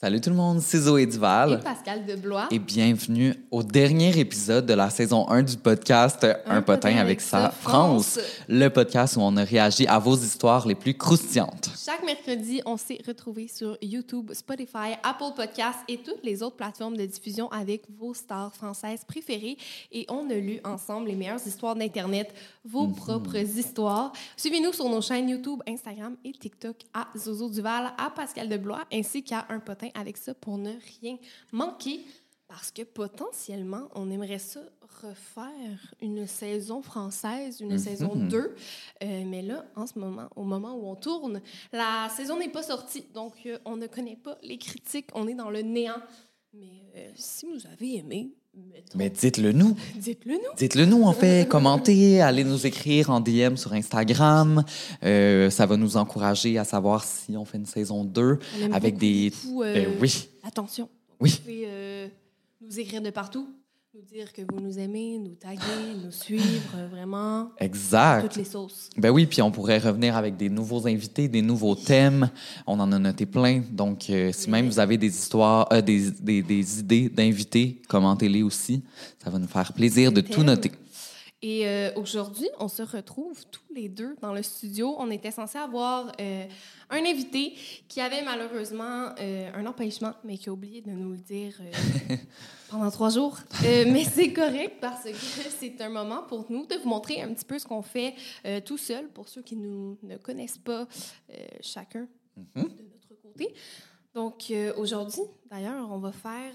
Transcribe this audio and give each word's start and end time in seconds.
Salut 0.00 0.20
tout 0.20 0.30
le 0.30 0.36
monde, 0.36 0.60
c'est 0.60 0.78
Zoé 0.78 1.06
Duval. 1.06 1.58
Et 1.60 1.64
Pascal 1.64 2.06
de 2.06 2.14
Blois. 2.14 2.46
Et 2.52 2.60
bienvenue 2.60 3.34
au 3.50 3.64
dernier 3.64 4.16
épisode 4.16 4.64
de 4.64 4.74
la 4.74 4.90
saison 4.90 5.28
1 5.28 5.42
du 5.42 5.56
podcast 5.56 6.24
Un, 6.46 6.62
potin 6.62 6.98
avec 6.98 7.20
sa 7.20 7.50
France. 7.50 8.20
le 8.48 8.68
podcast 8.68 9.16
où 9.16 9.22
on 9.22 9.36
a 9.36 9.42
réagi 9.42 9.88
à 9.88 9.98
vos 9.98 10.16
histoires 10.16 10.68
les 10.68 10.76
plus 10.76 10.94
croustillantes. 10.96 11.70
Chaque 11.84 12.04
mercredi, 12.04 12.62
on 12.64 12.76
s'est 12.76 13.00
retrouvés 13.04 13.48
sur 13.48 13.76
YouTube, 13.82 14.30
Spotify, 14.34 14.94
Apple 15.02 15.34
Podcasts 15.34 15.80
et 15.88 15.96
toutes 15.96 16.22
les 16.22 16.44
autres 16.44 16.54
plateformes 16.54 16.96
de 16.96 17.04
diffusion 17.04 17.50
avec 17.50 17.82
vos 17.98 18.14
stars 18.14 18.54
françaises 18.54 19.00
préférées 19.04 19.58
et 19.90 20.06
on 20.08 20.30
a 20.30 20.34
lu 20.34 20.60
ensemble 20.62 21.08
les 21.08 21.16
meilleures 21.16 21.44
histoires 21.44 21.74
d'Internet, 21.74 22.32
vos 22.64 22.86
propres 22.86 23.36
histoires. 23.36 24.12
Suivez-nous 24.36 24.74
sur 24.74 24.88
nos 24.88 25.00
chaînes 25.00 25.28
YouTube, 25.28 25.58
Instagram 25.66 26.14
et 26.24 26.30
TikTok 26.30 26.76
à 26.94 27.08
Zozo 27.18 27.50
Duval, 27.50 27.90
à 27.98 28.10
Pascal 28.10 28.48
de 28.48 28.58
Blois 28.58 28.84
ainsi 28.92 29.24
qu'à 29.24 29.44
Un 29.48 29.58
potin 29.58 29.87
avec 29.94 30.16
ça 30.16 30.34
pour 30.34 30.58
ne 30.58 30.72
rien 31.00 31.16
manquer. 31.52 32.04
Parce 32.48 32.70
que 32.70 32.82
potentiellement, 32.82 33.88
on 33.94 34.10
aimerait 34.10 34.38
ça 34.38 34.60
refaire 35.02 35.94
une 36.00 36.26
saison 36.26 36.80
française, 36.80 37.60
une 37.60 37.78
saison 37.78 38.16
2. 38.16 38.38
Euh, 39.02 39.24
mais 39.26 39.42
là, 39.42 39.66
en 39.76 39.86
ce 39.86 39.98
moment, 39.98 40.28
au 40.34 40.44
moment 40.44 40.74
où 40.74 40.88
on 40.88 40.96
tourne, 40.96 41.42
la 41.72 42.08
saison 42.08 42.38
n'est 42.38 42.48
pas 42.48 42.62
sortie. 42.62 43.04
Donc, 43.12 43.34
euh, 43.44 43.58
on 43.66 43.76
ne 43.76 43.86
connaît 43.86 44.16
pas 44.16 44.38
les 44.42 44.58
critiques. 44.58 45.10
On 45.14 45.28
est 45.28 45.34
dans 45.34 45.50
le 45.50 45.60
néant. 45.60 46.00
Mais 46.54 46.84
euh, 46.96 47.10
si 47.14 47.46
vous 47.46 47.66
avez 47.66 47.96
aimé, 47.96 48.32
Mais 48.94 49.10
dites-le 49.10 49.52
nous. 49.52 49.76
dites-le 49.96 50.34
nous. 50.34 50.56
Dites-le 50.56 50.86
nous, 50.86 51.02
en 51.02 51.12
fait. 51.12 51.48
Commentez, 51.48 52.20
allez 52.20 52.44
nous 52.44 52.66
écrire 52.66 53.10
en 53.10 53.20
DM 53.20 53.56
sur 53.56 53.72
Instagram. 53.72 54.64
Euh, 55.04 55.50
ça 55.50 55.66
va 55.66 55.76
nous 55.76 55.96
encourager 55.96 56.58
à 56.58 56.64
savoir 56.64 57.04
si 57.04 57.36
on 57.36 57.44
fait 57.44 57.58
une 57.58 57.66
saison 57.66 58.04
2 58.04 58.38
On 58.60 58.64
aime 58.64 58.72
avec 58.72 58.94
beaucoup, 58.94 59.00
des... 59.00 59.30
beaucoup, 59.30 59.62
euh, 59.62 59.74
Ben 59.74 59.88
oui. 60.00 60.28
Attention. 60.42 60.88
Oui. 61.20 61.30
Vous 61.30 61.38
pouvez 61.38 61.64
euh, 61.66 62.08
nous 62.60 62.80
écrire 62.80 63.02
de 63.02 63.10
partout, 63.10 63.48
nous 63.98 64.04
dire 64.04 64.32
que 64.32 64.42
vous 64.42 64.60
nous 64.60 64.78
aimez, 64.78 65.18
nous 65.18 65.34
taguer, 65.34 65.58
nous 66.04 66.12
suivre, 66.12 66.44
euh, 66.76 66.86
vraiment. 66.88 67.50
Exact. 67.58 68.22
Toutes 68.22 68.36
les 68.36 68.44
sauces. 68.44 68.90
Ben 68.96 69.10
oui, 69.10 69.26
puis 69.26 69.42
on 69.42 69.50
pourrait 69.50 69.78
revenir 69.78 70.16
avec 70.16 70.36
des 70.36 70.48
nouveaux 70.48 70.86
invités, 70.86 71.26
des 71.26 71.42
nouveaux 71.42 71.74
thèmes. 71.74 72.30
On 72.66 72.78
en 72.78 72.92
a 72.92 72.98
noté 72.98 73.26
plein. 73.26 73.62
Donc, 73.72 74.08
euh, 74.10 74.30
si 74.32 74.50
même 74.50 74.66
vous 74.66 74.78
avez 74.78 74.98
des 74.98 75.08
histoires, 75.08 75.66
euh, 75.72 75.80
des, 75.80 76.10
des, 76.12 76.42
des 76.42 76.80
idées 76.80 77.08
d'invités, 77.08 77.82
commentez-les 77.88 78.42
aussi. 78.44 78.82
Ça 79.22 79.30
va 79.30 79.38
nous 79.38 79.48
faire 79.48 79.72
plaisir 79.72 80.12
de 80.12 80.20
tout 80.20 80.44
noter. 80.44 80.70
Et 81.40 81.68
euh, 81.68 81.92
aujourd'hui, 81.94 82.48
on 82.58 82.66
se 82.66 82.82
retrouve 82.82 83.46
tous 83.46 83.72
les 83.72 83.88
deux 83.88 84.16
dans 84.20 84.32
le 84.32 84.42
studio. 84.42 84.96
On 84.98 85.08
était 85.10 85.30
censé 85.30 85.56
avoir 85.56 86.10
euh, 86.20 86.44
un 86.90 87.04
invité 87.04 87.54
qui 87.86 88.00
avait 88.00 88.22
malheureusement 88.22 89.14
euh, 89.20 89.50
un 89.54 89.64
empêchement, 89.66 90.14
mais 90.24 90.36
qui 90.36 90.48
a 90.48 90.52
oublié 90.52 90.80
de 90.80 90.90
nous 90.90 91.12
le 91.12 91.18
dire 91.18 91.54
pendant 92.70 92.90
trois 92.90 93.10
jours. 93.10 93.38
Mais 93.62 94.02
c'est 94.02 94.32
correct 94.32 94.78
parce 94.80 95.04
que 95.04 95.12
c'est 95.14 95.80
un 95.80 95.90
moment 95.90 96.24
pour 96.24 96.50
nous 96.50 96.66
de 96.66 96.74
vous 96.74 96.88
montrer 96.88 97.22
un 97.22 97.32
petit 97.32 97.44
peu 97.44 97.58
ce 97.58 97.66
qu'on 97.66 97.82
fait 97.82 98.14
tout 98.64 98.78
seul 98.78 99.08
pour 99.08 99.28
ceux 99.28 99.42
qui 99.42 99.54
nous 99.54 99.96
ne 100.02 100.16
connaissent 100.16 100.58
pas 100.58 100.88
chacun 101.60 102.08
de 102.56 102.62
notre 102.62 103.14
côté. 103.22 103.54
Donc 104.12 104.52
aujourd'hui, 104.76 105.22
d'ailleurs, 105.48 105.88
on 105.90 105.98
va 105.98 106.10
faire 106.10 106.52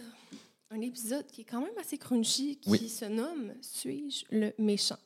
un 0.76 0.82
épisode 0.82 1.26
qui 1.28 1.42
est 1.42 1.46
quand 1.46 1.60
même 1.62 1.78
assez 1.80 1.98
crunchy, 1.98 2.58
qui 2.62 2.70
Oui. 2.70 2.90
se 2.90 3.06
nomme 3.06 3.54
Suis-je 3.62 4.26
le 4.36 4.54
méchant? 4.58 4.98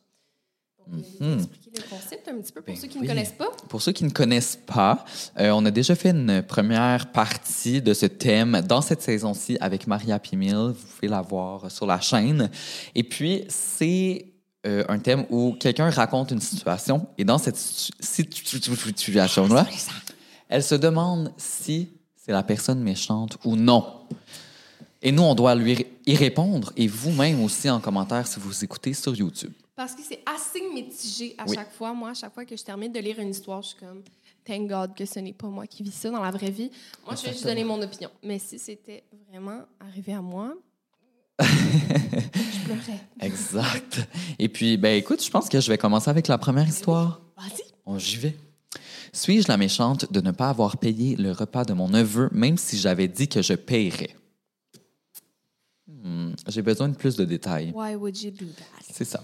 Mhm. 0.90 1.02
vous 1.20 1.34
expliquer 1.44 1.72
le 1.76 1.90
concept 1.90 2.28
un 2.30 2.38
petit 2.40 2.54
peu 2.54 2.62
pour 2.62 2.74
Ben 2.74 2.80
ceux 2.82 2.88
qui 2.88 2.98
oui. 2.98 3.04
ne 3.04 3.08
connaissent 3.10 3.34
pas. 3.34 3.50
Pour 3.68 3.82
ceux 3.82 3.92
qui 3.92 4.06
ne 4.06 4.10
connaissent 4.10 4.58
pas, 4.66 5.04
euh, 5.38 5.50
on 5.52 5.66
a 5.66 5.72
déjà 5.72 5.96
fait 5.96 6.12
une 6.12 6.42
première 6.42 7.12
partie 7.12 7.82
de 7.82 7.94
ce 7.94 8.06
thème 8.06 8.62
dans 8.66 8.80
cette 8.82 9.02
saison-ci 9.02 9.58
avec 9.60 9.86
Maria 9.86 10.18
Pimil. 10.18 10.56
Vous 10.56 10.74
pouvez 10.96 11.10
la 11.10 11.22
voir 11.22 11.70
sur 11.70 11.86
la 11.88 12.00
chaîne. 12.00 12.50
Et 12.96 13.04
puis, 13.04 13.44
c'est 13.50 14.28
euh, 14.66 14.86
un 14.88 15.00
thème 15.00 15.26
où 15.30 15.58
quelqu'un 15.60 15.90
raconte 15.90 16.32
une 16.32 16.40
situation 16.40 17.06
et 17.18 17.26
dans 17.26 17.38
cette 17.38 17.58
situ- 17.58 17.92
situ- 18.46 18.72
situation-là, 18.96 19.68
elle 20.48 20.64
se 20.64 20.76
demande 20.76 21.34
si 21.36 21.90
c'est 22.16 22.32
la 22.32 22.44
personne 22.44 22.80
méchante 22.82 23.38
ou 23.44 23.58
non. 23.58 23.86
Et 25.02 25.12
nous, 25.12 25.24
on 25.24 25.36
doit 25.36 25.54
lui 25.56 25.86
y 26.06 26.16
répondre 26.16 26.72
et 26.76 26.88
vous-même 26.88 27.44
aussi 27.44 27.70
en 27.70 27.80
commentaire 27.80 28.26
si 28.28 28.40
vous 28.40 28.64
écoutez 28.64 28.94
sur 28.94 29.16
YouTube. 29.16 29.54
Parce 29.76 29.94
que 29.94 30.02
c'est 30.02 30.22
assez 30.26 30.62
mitigé 30.74 31.36
à 31.38 31.46
Oui. 31.48 31.56
chaque 31.56 31.72
fois. 31.72 31.94
Moi, 31.94 32.10
à 32.10 32.14
chaque 32.16 32.34
fois 32.34 32.46
que 32.46 32.56
je 32.58 32.64
termine 32.64 32.92
de 32.92 33.00
lire 33.00 33.20
une 33.20 33.30
histoire, 33.30 33.62
je 33.62 33.70
suis 33.70 33.78
comme 33.78 34.02
Thank 34.44 34.68
God 34.70 34.96
que 34.96 35.06
ce 35.06 35.20
n'est 35.20 35.34
pas 35.34 35.48
moi 35.48 35.68
qui 35.68 35.84
vis 35.84 35.92
ça 35.92 36.10
dans 36.10 36.22
la 36.24 36.32
vraie 36.32 36.50
vie. 36.50 36.72
Moi, 37.06 37.16
je 37.16 37.24
vais 37.26 37.32
juste 37.34 37.44
donner 37.46 37.64
mon 37.64 37.80
opinion. 37.82 38.10
Mais 38.24 38.40
si 38.40 38.58
c'était 38.58 39.04
vraiment 39.30 39.62
arrivé 39.80 40.14
à 40.14 40.22
moi, 40.22 40.54
je 41.40 42.64
pleurais. 42.66 43.00
Exact. 43.22 44.08
Et 44.40 44.50
puis, 44.50 44.78
ben 44.78 44.96
écoute, 44.98 45.24
je 45.24 45.30
pense 45.30 45.48
que 45.50 45.60
je 45.60 45.70
vais 45.70 45.78
commencer 45.78 46.10
avec 46.10 46.28
la 46.28 46.38
première 46.38 46.68
histoire. 46.68 47.22
Vas-y. 47.38 47.62
On 47.86 48.00
j'y 48.00 48.18
vais. 48.18 48.36
Suis-je 49.14 49.48
la 49.48 49.58
méchante 49.58 50.12
de 50.12 50.22
ne 50.22 50.32
pas 50.32 50.50
avoir 50.50 50.78
payé 50.78 51.16
le 51.16 51.32
repas 51.32 51.66
de 51.66 51.74
mon 51.74 51.88
neveu, 51.90 52.30
même 52.32 52.58
si 52.58 52.78
j'avais 52.78 53.08
dit 53.08 53.28
que 53.28 53.42
je 53.42 53.54
payerais? 53.54 54.16
J'ai 56.48 56.62
besoin 56.62 56.90
de 56.90 56.96
plus 56.96 57.16
de 57.16 57.26
détails. 57.26 57.72
Why 57.76 57.96
would 57.96 58.22
you 58.22 58.32
do 58.32 58.46
that? 58.46 58.86
C'est 58.92 59.04
ça. 59.06 59.22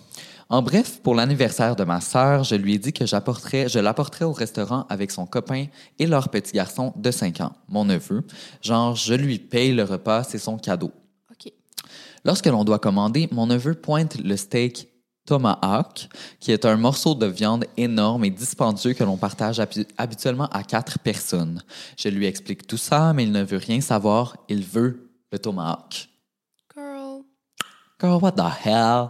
En 0.49 0.61
bref, 0.61 0.99
pour 1.01 1.15
l'anniversaire 1.15 1.75
de 1.75 1.83
ma 1.83 2.01
sœur, 2.01 2.43
je 2.43 2.55
lui 2.55 2.73
ai 2.75 2.77
dit 2.77 2.93
que 2.93 3.05
j'apporterais, 3.05 3.69
je 3.69 3.79
l'apporterais 3.79 4.25
au 4.25 4.33
restaurant 4.33 4.85
avec 4.89 5.09
son 5.09 5.25
copain 5.25 5.65
et 5.99 6.05
leur 6.05 6.29
petit 6.29 6.51
garçon 6.53 6.93
de 6.95 7.11
5 7.11 7.41
ans, 7.41 7.53
mon 7.69 7.85
neveu. 7.85 8.23
Genre, 8.61 8.95
je 8.95 9.13
lui 9.13 9.39
paye 9.39 9.71
le 9.73 9.83
repas, 9.83 10.23
c'est 10.23 10.37
son 10.37 10.57
cadeau. 10.57 10.91
OK. 11.31 11.51
Lorsque 12.25 12.45
l'on 12.47 12.63
doit 12.65 12.79
commander, 12.79 13.29
mon 13.31 13.47
neveu 13.47 13.73
pointe 13.73 14.17
le 14.17 14.35
steak 14.37 14.89
tomahawk, 15.25 16.09
qui 16.41 16.51
est 16.51 16.65
un 16.65 16.75
morceau 16.75 17.15
de 17.15 17.25
viande 17.25 17.65
énorme 17.77 18.25
et 18.25 18.29
dispendieux 18.29 18.93
que 18.93 19.03
l'on 19.05 19.15
partage 19.17 19.59
habi- 19.59 19.87
habituellement 19.97 20.47
à 20.51 20.63
quatre 20.63 20.99
personnes. 20.99 21.61
Je 21.97 22.09
lui 22.09 22.25
explique 22.25 22.67
tout 22.67 22.77
ça, 22.77 23.13
mais 23.13 23.23
il 23.23 23.31
ne 23.31 23.41
veut 23.43 23.57
rien 23.57 23.79
savoir. 23.79 24.35
Il 24.49 24.63
veut 24.65 25.09
le 25.31 25.39
tomahawk. 25.39 26.09
What 28.03 28.33
the 28.33 28.65
hell? 28.65 29.09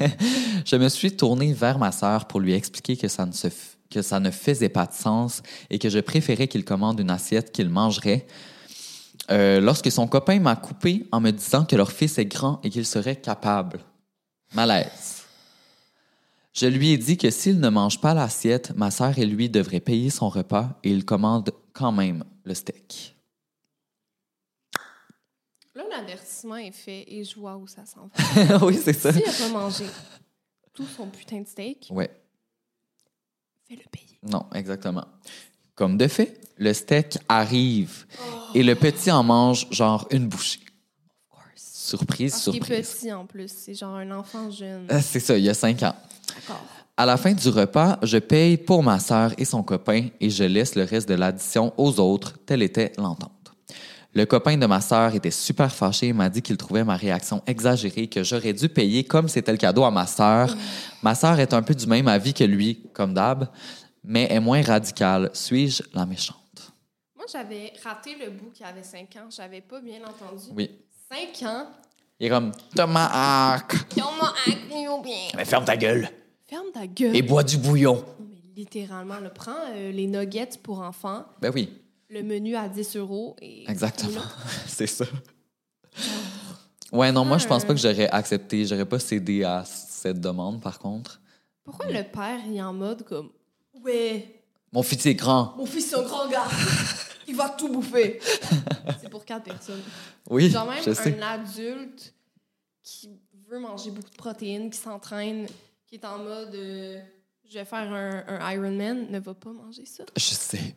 je 0.64 0.76
me 0.76 0.88
suis 0.88 1.16
tournée 1.16 1.52
vers 1.52 1.78
ma 1.78 1.92
sœur 1.92 2.26
pour 2.26 2.40
lui 2.40 2.54
expliquer 2.54 2.96
que 2.96 3.06
ça 3.08 3.24
ne 3.24 3.32
se 3.32 3.46
f- 3.48 3.76
que 3.88 4.02
ça 4.02 4.18
ne 4.18 4.32
faisait 4.32 4.68
pas 4.68 4.86
de 4.86 4.92
sens 4.92 5.42
et 5.70 5.78
que 5.78 5.88
je 5.88 6.00
préférais 6.00 6.48
qu'il 6.48 6.64
commande 6.64 6.98
une 6.98 7.10
assiette 7.10 7.52
qu'il 7.52 7.68
mangerait. 7.68 8.26
Euh, 9.30 9.60
lorsque 9.60 9.92
son 9.92 10.08
copain 10.08 10.40
m'a 10.40 10.56
coupé 10.56 11.06
en 11.12 11.20
me 11.20 11.30
disant 11.30 11.64
que 11.64 11.76
leur 11.76 11.92
fils 11.92 12.18
est 12.18 12.26
grand 12.26 12.60
et 12.64 12.70
qu'il 12.70 12.84
serait 12.84 13.16
capable. 13.16 13.78
Malaise. 14.54 15.22
Je 16.52 16.66
lui 16.66 16.90
ai 16.90 16.98
dit 16.98 17.16
que 17.16 17.30
s'il 17.30 17.60
ne 17.60 17.68
mange 17.68 18.00
pas 18.00 18.14
l'assiette, 18.14 18.72
ma 18.76 18.90
sœur 18.90 19.18
et 19.18 19.26
lui 19.26 19.48
devraient 19.48 19.78
payer 19.80 20.10
son 20.10 20.28
repas 20.28 20.70
et 20.82 20.90
il 20.90 21.04
commande 21.04 21.50
quand 21.72 21.92
même 21.92 22.24
le 22.44 22.54
steak. 22.54 23.15
Là, 25.76 25.84
l'avertissement 25.90 26.56
est 26.56 26.72
fait 26.72 27.04
et 27.06 27.22
je 27.22 27.38
vois 27.38 27.56
où 27.56 27.66
ça 27.66 27.84
s'en 27.84 28.08
va. 28.48 28.58
oui, 28.66 28.78
c'est 28.82 28.94
ça. 28.94 29.12
S'il 29.12 29.22
n'a 29.24 29.32
pas 29.32 29.48
mangé 29.48 29.84
tout 30.72 30.86
son 30.86 31.06
putain 31.08 31.40
de 31.42 31.46
steak, 31.46 31.88
Ouais. 31.90 32.10
fais-le 33.68 33.82
payer. 33.90 34.18
Non, 34.22 34.46
exactement. 34.54 35.04
Comme 35.74 35.98
de 35.98 36.08
fait, 36.08 36.40
le 36.56 36.72
steak 36.72 37.18
arrive 37.28 38.06
et 38.54 38.62
le 38.62 38.74
petit 38.74 39.10
en 39.10 39.22
mange 39.22 39.66
genre 39.70 40.06
une 40.10 40.26
bouchée. 40.28 40.60
Surprise, 41.54 42.32
Parce 42.32 42.44
qu'il 42.44 42.56
est 42.56 42.58
surprise. 42.82 42.90
petit 42.94 43.12
en 43.12 43.26
plus. 43.26 43.52
C'est 43.54 43.74
genre 43.74 43.94
un 43.94 44.10
enfant 44.10 44.50
jeune. 44.50 44.86
Euh, 44.90 44.98
C'est 45.02 45.20
ça, 45.20 45.36
il 45.38 45.44
y 45.44 45.48
a 45.50 45.54
cinq 45.54 45.82
ans. 45.82 45.94
D'accord. 46.34 46.64
À 46.96 47.04
la 47.06 47.16
fin 47.16 47.32
du 47.32 47.48
repas, 47.48 47.98
je 48.02 48.16
paye 48.18 48.56
pour 48.56 48.82
ma 48.82 48.98
sœur 48.98 49.32
et 49.38 49.44
son 49.44 49.62
copain 49.62 50.08
et 50.18 50.30
je 50.30 50.42
laisse 50.44 50.74
le 50.74 50.82
reste 50.84 51.08
de 51.08 51.14
l'addition 51.14 51.72
aux 51.76 52.00
autres. 52.00 52.38
Telle 52.46 52.62
était 52.62 52.92
l'entente. 52.96 53.30
Le 54.16 54.24
copain 54.24 54.56
de 54.56 54.64
ma 54.64 54.80
sœur 54.80 55.14
était 55.14 55.30
super 55.30 55.70
fâché 55.70 56.06
et 56.06 56.12
m'a 56.14 56.30
dit 56.30 56.40
qu'il 56.40 56.56
trouvait 56.56 56.84
ma 56.84 56.96
réaction 56.96 57.42
exagérée, 57.46 58.06
que 58.06 58.22
j'aurais 58.22 58.54
dû 58.54 58.66
payer 58.70 59.04
comme 59.04 59.28
c'était 59.28 59.52
le 59.52 59.58
cadeau 59.58 59.84
à 59.84 59.90
ma 59.90 60.06
sœur. 60.06 60.56
Ma 61.02 61.14
sœur 61.14 61.38
est 61.38 61.52
un 61.52 61.60
peu 61.60 61.74
du 61.74 61.86
même 61.86 62.08
avis 62.08 62.32
que 62.32 62.44
lui, 62.44 62.80
comme 62.94 63.12
d'hab, 63.12 63.46
mais 64.02 64.26
est 64.32 64.40
moins 64.40 64.62
radicale. 64.62 65.28
Suis-je 65.34 65.82
la 65.92 66.06
méchante? 66.06 66.72
Moi, 67.14 67.26
j'avais 67.30 67.74
raté 67.84 68.16
le 68.18 68.30
bout 68.30 68.52
qui 68.54 68.64
avait 68.64 68.82
5 68.82 69.00
ans. 69.16 69.28
J'avais 69.28 69.60
pas 69.60 69.82
bien 69.82 69.98
entendu. 69.98 70.46
Oui. 70.56 70.70
5 71.12 71.46
ans? 71.46 71.66
Il 72.18 72.28
est 72.28 72.30
comme 72.30 72.52
on 72.74 72.86
m'a 72.86 73.10
inclus 73.66 74.88
au 74.88 75.02
bien. 75.02 75.28
Mais 75.36 75.44
ferme 75.44 75.66
ta 75.66 75.76
gueule 75.76 76.08
Ferme 76.48 76.72
ta 76.72 76.86
gueule. 76.86 77.14
et 77.14 77.20
bois 77.20 77.42
du 77.42 77.58
bouillon. 77.58 78.02
Mais 78.18 78.36
littéralement, 78.56 79.20
le 79.22 79.28
prends 79.28 79.52
euh, 79.74 79.92
les 79.92 80.06
nuggets 80.06 80.56
pour 80.62 80.80
enfants, 80.80 81.26
Ben 81.42 81.52
oui, 81.54 81.68
le 82.08 82.22
menu 82.22 82.54
à 82.56 82.68
10 82.68 82.96
euros 82.96 83.36
et. 83.40 83.68
exactement. 83.70 84.20
C'est 84.66 84.86
ça. 84.86 85.04
Ouais, 86.92 87.10
non, 87.12 87.24
moi, 87.24 87.38
je 87.38 87.46
pense 87.46 87.64
pas 87.64 87.74
que 87.74 87.80
j'aurais 87.80 88.08
accepté. 88.08 88.64
J'aurais 88.64 88.84
pas 88.86 88.98
cédé 88.98 89.42
à 89.44 89.64
cette 89.64 90.20
demande, 90.20 90.60
par 90.62 90.78
contre. 90.78 91.20
Pourquoi 91.64 91.86
le 91.90 92.04
père 92.04 92.38
est 92.48 92.62
en 92.62 92.72
mode 92.72 93.02
comme 93.04 93.30
Ouais, 93.82 94.42
Mon 94.72 94.82
fils 94.82 95.04
est 95.06 95.14
grand. 95.14 95.54
mon 95.56 95.66
fils 95.66 95.86
c'est 95.90 95.96
un 95.96 96.02
grand 96.02 96.28
gars, 96.28 96.46
il 97.28 97.34
va 97.36 97.48
tout 97.50 97.68
bouffer. 97.68 98.20
c'est 99.00 99.08
pour 99.10 99.24
quatre 99.24 99.44
personnes. 99.44 99.82
Oui, 100.30 100.48
Genre 100.48 100.66
même 100.66 100.82
je 100.84 100.92
sais. 100.92 101.18
un 101.20 101.22
adulte 101.26 102.14
qui 102.82 103.10
veut 103.48 103.58
manger 103.58 103.90
beaucoup 103.90 104.10
de 104.10 104.16
protéines, 104.16 104.70
qui 104.70 104.78
s'entraîne, 104.78 105.46
qui 105.86 105.96
est 105.96 106.04
en 106.04 106.18
mode 106.18 106.54
euh, 106.54 107.00
je 107.48 107.54
vais 107.58 107.64
faire 107.64 107.92
un, 107.92 108.24
un 108.28 108.52
Ironman, 108.52 109.10
ne 109.10 109.18
va 109.18 109.34
pas 109.34 109.50
manger 109.52 109.84
ça. 109.86 110.04
Je 110.16 110.20
sais. 110.22 110.74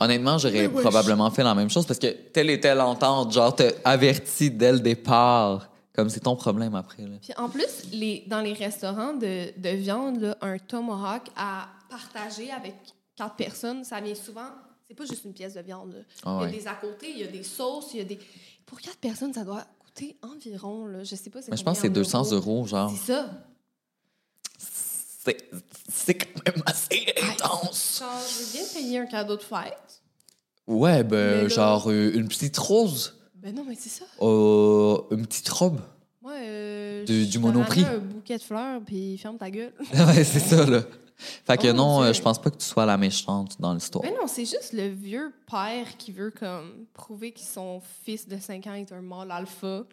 Honnêtement, 0.00 0.38
j'aurais 0.38 0.68
probablement 0.68 1.30
fait 1.30 1.42
la 1.42 1.54
même 1.54 1.70
chose 1.70 1.86
parce 1.86 1.98
que 1.98 2.06
telle 2.06 2.50
était 2.50 2.74
l'entente, 2.74 3.32
genre, 3.32 3.54
t'as 3.54 3.70
averti 3.84 4.50
dès 4.50 4.72
le 4.72 4.80
départ. 4.80 5.68
Comme 5.94 6.08
c'est 6.08 6.20
ton 6.20 6.36
problème 6.36 6.74
après. 6.74 7.02
Là. 7.02 7.16
Puis 7.20 7.34
en 7.36 7.50
plus, 7.50 7.84
les, 7.92 8.24
dans 8.26 8.40
les 8.40 8.54
restaurants 8.54 9.12
de, 9.12 9.52
de 9.58 9.68
viande, 9.76 10.22
là, 10.22 10.38
un 10.40 10.56
tomahawk 10.56 11.24
à 11.36 11.68
partager 11.90 12.50
avec 12.50 12.74
quatre 13.14 13.36
personnes, 13.36 13.84
ça 13.84 14.00
vient 14.00 14.14
souvent. 14.14 14.48
C'est 14.88 14.94
pas 14.94 15.04
juste 15.04 15.24
une 15.26 15.34
pièce 15.34 15.52
de 15.52 15.60
viande. 15.60 16.04
Ah 16.24 16.40
Il 16.40 16.44
y 16.46 16.48
a 16.48 16.58
des 16.58 16.66
à 16.66 16.74
côté, 16.74 17.10
il 17.10 17.18
y 17.18 17.24
a 17.24 17.26
des 17.26 17.42
sauces, 17.42 17.90
il 17.92 17.98
y 17.98 18.00
a 18.00 18.04
des. 18.04 18.18
Pour 18.64 18.80
quatre 18.80 18.96
personnes, 18.96 19.34
ça 19.34 19.44
doit 19.44 19.64
coûter 19.78 20.16
environ, 20.22 20.86
là, 20.86 21.04
je 21.04 21.14
sais 21.14 21.28
pas. 21.28 21.40
Mais 21.50 21.56
je 21.58 21.62
pense 21.62 21.76
que 21.76 21.82
c'est 21.82 21.88
combien 21.88 22.00
en 22.00 22.22
200 22.22 22.32
euros, 22.32 22.66
genre. 22.66 22.90
C'est 22.90 23.12
ça. 23.12 23.26
C'est 25.92 26.14
quand 26.14 26.44
même 26.46 26.62
assez 26.66 27.06
intense. 27.22 27.98
Genre, 28.00 28.10
je 28.28 28.44
veux 28.44 28.52
bien 28.52 28.62
payer 28.74 28.98
un 28.98 29.06
cadeau 29.06 29.36
de 29.36 29.42
fête. 29.42 30.02
Ouais, 30.66 30.98
Mais 30.98 31.04
ben, 31.04 31.42
là- 31.42 31.48
genre 31.48 31.90
euh, 31.90 32.12
une 32.14 32.28
petite 32.28 32.56
rose, 32.56 33.18
Ben 33.36 33.54
non, 33.54 33.64
mais 33.68 33.76
c'est 33.78 33.88
ça. 33.88 34.04
euh, 34.20 34.98
une 35.10 35.26
petite 35.26 35.48
robe. 35.48 35.80
Moi, 36.22 36.32
euh, 36.38 37.04
Du- 37.04 37.20
je 37.20 37.26
du 37.26 37.32
te 37.32 37.38
Monoprix. 37.38 37.82
ramène 37.84 37.96
un 37.96 38.04
bouquet 38.04 38.38
de 38.38 38.42
fleurs, 38.42 38.80
puis 38.86 39.18
ferme 39.18 39.36
ta 39.38 39.50
gueule. 39.50 39.72
ouais, 39.94 40.24
c'est 40.24 40.38
ça, 40.40 40.64
là. 40.66 40.82
Fait 41.46 41.56
que 41.56 41.68
Oh, 41.68 41.72
non, 41.72 41.98
Dieu. 42.00 42.08
euh, 42.08 42.12
je 42.12 42.22
pense 42.22 42.40
pas 42.40 42.50
que 42.50 42.56
tu 42.56 42.64
sois 42.66 42.86
la 42.86 42.96
méchante 42.96 43.60
dans 43.60 43.74
l'histoire. 43.74 44.02
Ben 44.04 44.12
non, 44.20 44.26
c'est 44.26 44.44
juste 44.44 44.72
le 44.72 44.88
vieux 44.88 45.32
père 45.48 45.96
qui 45.98 46.10
veut 46.10 46.30
comme 46.36 46.86
prouver 46.94 47.30
que 47.32 47.40
son 47.40 47.80
fils 48.04 48.26
de 48.28 48.38
5 48.40 48.66
ans 48.66 48.74
est 48.74 48.90
un 48.92 49.02
mâle 49.02 49.30
alpha. 49.30 49.84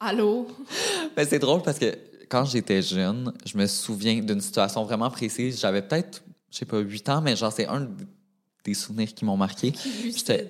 Allô? 0.00 0.46
Ben, 1.16 1.26
c'est 1.28 1.38
drôle 1.38 1.62
parce 1.62 1.78
que 1.78 1.96
quand 2.30 2.44
j'étais 2.44 2.80
jeune, 2.80 3.32
je 3.44 3.58
me 3.58 3.66
souviens 3.66 4.20
d'une 4.20 4.40
situation 4.40 4.84
vraiment 4.84 5.10
précise. 5.10 5.60
J'avais 5.60 5.82
peut-être, 5.82 6.22
je 6.50 6.58
sais 6.58 6.64
pas, 6.64 6.78
8 6.78 7.08
ans, 7.10 7.20
mais 7.20 7.36
genre, 7.36 7.52
c'est 7.52 7.66
un 7.66 7.88
des 8.64 8.74
souvenirs 8.74 9.12
qui 9.14 9.24
m'ont 9.24 9.36
marqué. 9.36 9.72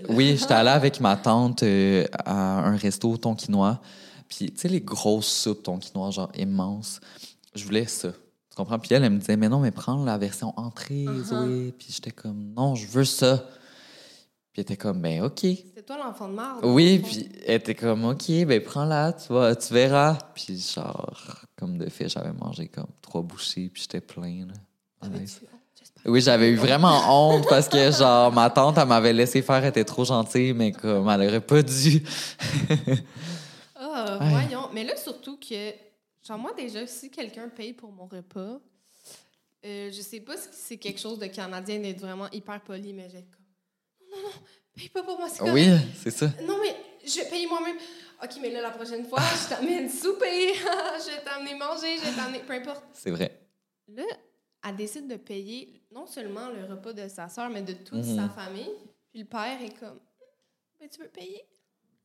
Oui, 0.09 0.37
j'étais 0.37 0.55
allée 0.55 0.71
avec 0.71 1.01
ma 1.01 1.17
tante 1.17 1.63
euh, 1.63 2.07
à 2.13 2.67
un 2.67 2.77
resto 2.77 3.17
tonkinois. 3.17 3.81
Puis, 4.29 4.53
tu 4.53 4.61
sais, 4.61 4.69
les 4.69 4.81
grosses 4.81 5.27
soupes 5.31 5.63
tonkinois, 5.63 6.11
genre 6.11 6.31
immenses. 6.37 7.01
Je 7.55 7.65
voulais 7.65 7.87
ça. 7.87 8.11
Tu 8.13 8.57
comprends? 8.57 8.79
Puis 8.79 8.93
elle, 8.95 9.05
elle 9.05 9.13
me 9.13 9.19
disait, 9.19 9.37
mais 9.37 9.49
non, 9.49 9.61
mais 9.61 9.71
prends 9.71 10.05
la 10.05 10.19
version 10.19 10.53
entrée, 10.59 11.05
Uh-huh. 11.05 11.25
Zoé. 11.25 11.75
Puis 11.79 11.89
j'étais 11.91 12.11
comme, 12.11 12.53
non, 12.57 12.75
je 12.75 12.87
veux 12.87 13.05
ça. 13.05 13.39
Puis 14.53 14.59
elle 14.59 14.63
était 14.63 14.77
comme, 14.77 15.01
ben, 15.01 15.23
OK. 15.23 15.47
C'était 15.81 15.95
toi 15.95 16.05
l'enfant 16.05 16.29
de 16.29 16.35
marde. 16.35 16.63
Oui, 16.63 16.99
puis 16.99 17.27
elle 17.47 17.55
était 17.55 17.75
comme, 17.75 18.05
OK, 18.05 18.29
ben 18.47 18.63
prends-la, 18.63 19.15
tu, 19.15 19.33
vas, 19.33 19.57
tu 19.57 19.73
verras. 19.73 20.19
Puis 20.35 20.59
genre, 20.59 21.41
comme 21.57 21.79
de 21.79 21.89
fait, 21.89 22.07
j'avais 22.07 22.35
mangé 22.35 22.69
comme 22.69 22.89
trois 23.01 23.23
bouchées, 23.23 23.71
puis 23.73 23.81
j'étais 23.81 24.03
plein. 24.03 24.47
Là. 24.47 25.09
Oui, 26.05 26.21
j'avais 26.21 26.51
eu 26.51 26.57
vraiment 26.57 27.01
honte 27.09 27.47
parce 27.49 27.67
que, 27.67 27.91
genre, 27.93 28.31
ma 28.31 28.51
tante, 28.51 28.77
elle 28.77 28.89
m'avait 28.89 29.15
laissé 29.15 29.41
faire, 29.41 29.57
elle 29.57 29.71
était 29.71 29.85
trop 29.85 30.05
gentille, 30.05 30.53
mais 30.53 30.71
comme, 30.73 31.09
elle 31.09 31.27
aurait 31.29 31.41
pas 31.41 31.63
dû. 31.63 32.03
Ah, 33.75 34.19
Ouais. 34.21 34.29
voyons. 34.29 34.69
Mais 34.75 34.85
là, 34.85 34.95
surtout 34.97 35.39
que, 35.39 35.73
genre, 36.27 36.37
moi, 36.37 36.53
déjà, 36.55 36.87
si 36.87 37.11
quelqu'un 37.11 37.49
paye 37.49 37.73
pour 37.73 37.91
mon 37.91 38.05
repas, 38.05 38.59
euh, 39.65 39.91
je 39.91 40.01
sais 40.03 40.21
pas 40.21 40.37
si 40.37 40.49
c'est 40.53 40.77
quelque 40.77 41.01
chose 41.01 41.19
de 41.19 41.27
canadien 41.27 41.79
d'être 41.79 42.01
vraiment 42.01 42.31
hyper 42.33 42.61
poli, 42.61 42.93
mais 42.93 43.09
j'ai 43.09 43.23
comme, 43.23 44.11
non, 44.11 44.29
non, 44.29 44.31
paye 44.75 44.89
pas 44.89 45.03
pour 45.03 45.19
moi, 45.19 45.29
c'est 45.29 45.39
correct. 45.39 45.55
Oui, 45.55 45.69
c'est 46.03 46.11
ça. 46.11 46.27
Non, 46.47 46.57
mais 46.63 46.75
je 47.05 47.21
vais 47.21 47.29
payer 47.29 47.47
moi-même. 47.47 47.77
OK, 48.23 48.31
mais 48.43 48.51
là, 48.51 48.61
la 48.61 48.71
prochaine 48.71 49.05
fois, 49.07 49.21
je 49.21 49.49
t'amène 49.55 49.89
souper, 49.91 50.55
je 50.55 51.11
vais 51.17 51.23
t'amener 51.25 51.55
manger, 51.55 51.97
je 51.99 52.03
vais 52.11 52.17
t'amener, 52.17 52.41
peu 52.41 52.53
importe. 52.53 52.85
C'est 52.93 53.11
vrai. 53.11 53.41
Là, 53.89 54.05
elle 54.69 54.77
décide 54.77 55.09
de 55.09 55.17
payer 55.17 55.83
non 55.93 56.07
seulement 56.07 56.49
le 56.51 56.65
repas 56.73 56.93
de 56.93 57.09
sa 57.09 57.29
soeur, 57.29 57.49
mais 57.51 57.63
de 57.63 57.73
toute 57.73 58.05
Mhm. 58.05 58.17
sa 58.17 58.29
famille. 58.29 58.71
Puis 59.11 59.21
le 59.21 59.27
père 59.27 59.61
est 59.63 59.79
comme, 59.79 59.99
ben, 60.79 60.89
tu 60.89 61.01
veux 61.01 61.09
payer? 61.09 61.43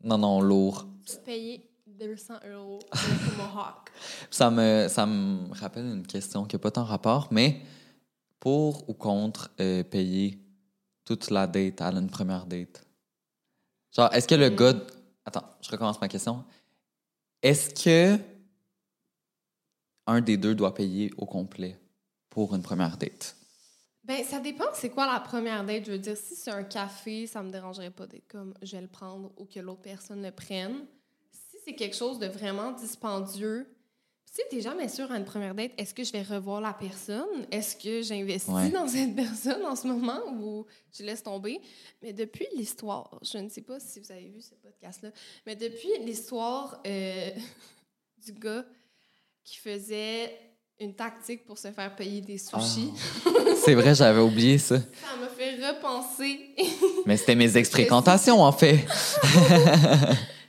Non, 0.03 0.17
non, 0.17 0.41
lourd. 0.41 0.87
Tu 1.05 1.13
veux 1.13 1.21
payer 1.21 1.69
200 1.85 2.35
euros 2.51 2.79
pour 2.91 2.99
le 3.09 3.31
Tomahawk. 3.31 3.91
Ça 4.31 4.49
me, 4.49 4.87
ça 4.89 5.05
me 5.05 5.53
rappelle 5.53 5.85
une 5.85 6.07
question 6.07 6.45
qui 6.45 6.55
n'a 6.55 6.59
pas 6.59 6.71
tant 6.71 6.83
rapport, 6.85 7.27
mais 7.31 7.61
pour 8.39 8.89
ou 8.89 8.93
contre 8.93 9.51
euh, 9.59 9.83
payer 9.83 10.39
toute 11.05 11.29
la 11.29 11.47
date 11.47 11.81
à 11.81 11.91
une 11.91 12.09
première 12.09 12.45
date? 12.45 12.85
Genre, 13.95 14.13
est-ce 14.13 14.27
que 14.27 14.35
le 14.35 14.49
gars. 14.49 14.73
Attends, 15.23 15.45
je 15.61 15.71
recommence 15.71 16.01
ma 16.01 16.07
question. 16.07 16.43
Est-ce 17.41 17.83
que 17.83 18.19
un 20.07 20.21
des 20.21 20.37
deux 20.37 20.53
doit 20.53 20.73
payer 20.73 21.11
au 21.17 21.25
complet 21.25 21.79
pour 22.29 22.53
une 22.53 22.61
première 22.61 22.97
date? 22.97 23.35
Ben, 24.03 24.23
ça 24.23 24.39
dépend, 24.39 24.65
c'est 24.73 24.89
quoi 24.89 25.11
la 25.11 25.19
première 25.19 25.65
date. 25.65 25.85
Je 25.85 25.91
veux 25.93 25.97
dire, 25.97 26.17
si 26.17 26.35
c'est 26.35 26.51
un 26.51 26.63
café, 26.63 27.25
ça 27.25 27.41
me 27.41 27.49
dérangerait 27.49 27.89
pas 27.89 28.05
d'être 28.05 28.27
comme 28.27 28.53
je 28.61 28.75
vais 28.75 28.81
le 28.81 28.87
prendre 28.87 29.31
ou 29.37 29.45
que 29.45 29.59
l'autre 29.59 29.81
personne 29.81 30.21
le 30.21 30.31
prenne. 30.31 30.85
Si 31.31 31.57
c'est 31.65 31.73
quelque 31.73 31.95
chose 31.95 32.19
de 32.19 32.27
vraiment 32.27 32.71
dispendieux, 32.71 33.67
si 34.35 34.41
t'es 34.49 34.59
jamais 34.61 34.89
sûr 34.89 35.09
à 35.13 35.17
une 35.17 35.23
première 35.23 35.55
date, 35.55 35.71
est-ce 35.77 35.93
que 35.93 36.03
je 36.03 36.11
vais 36.11 36.21
revoir 36.21 36.59
la 36.59 36.73
personne? 36.73 37.45
Est-ce 37.51 37.75
que 37.77 38.01
j'investis 38.01 38.53
Ouais. 38.53 38.69
dans 38.69 38.85
cette 38.87 39.15
personne 39.15 39.65
en 39.65 39.77
ce 39.77 39.87
moment 39.87 40.19
ou 40.41 40.65
je 40.97 41.03
laisse 41.03 41.23
tomber? 41.23 41.61
Mais 42.01 42.11
depuis 42.11 42.45
l'histoire, 42.53 43.17
je 43.21 43.37
ne 43.37 43.47
sais 43.47 43.61
pas 43.61 43.79
si 43.79 44.01
vous 44.01 44.11
avez 44.11 44.27
vu 44.27 44.41
ce 44.41 44.55
podcast-là, 44.55 45.11
mais 45.45 45.55
depuis 45.55 45.87
l'histoire 46.01 46.81
euh, 46.85 47.29
du 48.25 48.33
gars 48.33 48.65
qui 49.45 49.55
faisait 49.57 50.37
une 50.81 50.93
tactique 50.93 51.45
pour 51.45 51.57
se 51.57 51.71
faire 51.71 51.95
payer 51.95 52.19
des 52.19 52.37
sushis. 52.37 52.91
C'est 53.63 53.75
vrai, 53.75 53.95
j'avais 53.95 54.19
oublié 54.19 54.57
ça. 54.57 54.79
Ça 54.81 55.15
m'a 55.17 55.29
fait 55.29 55.55
repenser. 55.65 56.53
Mais 57.05 57.15
c'était 57.15 57.35
mes 57.35 57.55
exprécantations, 57.57 58.41
en 58.41 58.51
fait. 58.51 58.79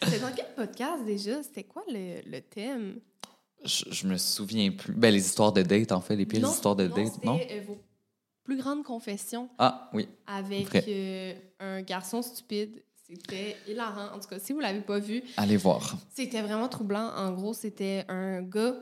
C'était 0.02 0.18
dans 0.18 0.32
quel 0.34 0.52
podcast 0.56 1.04
déjà? 1.04 1.40
C'était 1.44 1.62
quoi 1.62 1.84
le, 1.88 2.22
le 2.28 2.40
thème? 2.40 2.98
Je, 3.66 3.84
je 3.92 4.06
me 4.06 4.16
souviens 4.16 4.70
plus. 4.70 4.92
Ben, 4.94 5.12
les 5.12 5.24
histoires 5.26 5.52
de 5.52 5.62
date, 5.62 5.92
en 5.92 6.00
fait, 6.00 6.16
les 6.16 6.26
pires 6.26 6.40
Non, 6.40 6.50
histoires 6.52 6.76
de 6.76 6.86
non, 6.86 6.94
date, 6.94 7.24
non? 7.24 7.38
euh, 7.50 7.60
vos 7.66 7.78
plus 8.44 8.56
grande 8.56 8.84
confession 8.84 9.48
Ah, 9.58 9.90
oui. 9.92 10.08
avec 10.26 10.72
euh, 10.88 11.34
un 11.58 11.82
garçon 11.82 12.22
stupide. 12.22 12.82
C'était 13.08 13.56
hilarant. 13.68 14.14
En 14.16 14.20
tout 14.20 14.28
cas, 14.28 14.38
si 14.38 14.52
vous 14.52 14.60
l'avez 14.60 14.80
pas 14.80 14.98
vu, 15.00 15.22
Allez 15.36 15.56
voir. 15.56 15.96
c'était 16.14 16.42
vraiment 16.42 16.68
troublant. 16.68 17.08
En 17.16 17.32
gros, 17.32 17.54
c'était 17.54 18.04
un 18.08 18.42
gars 18.42 18.76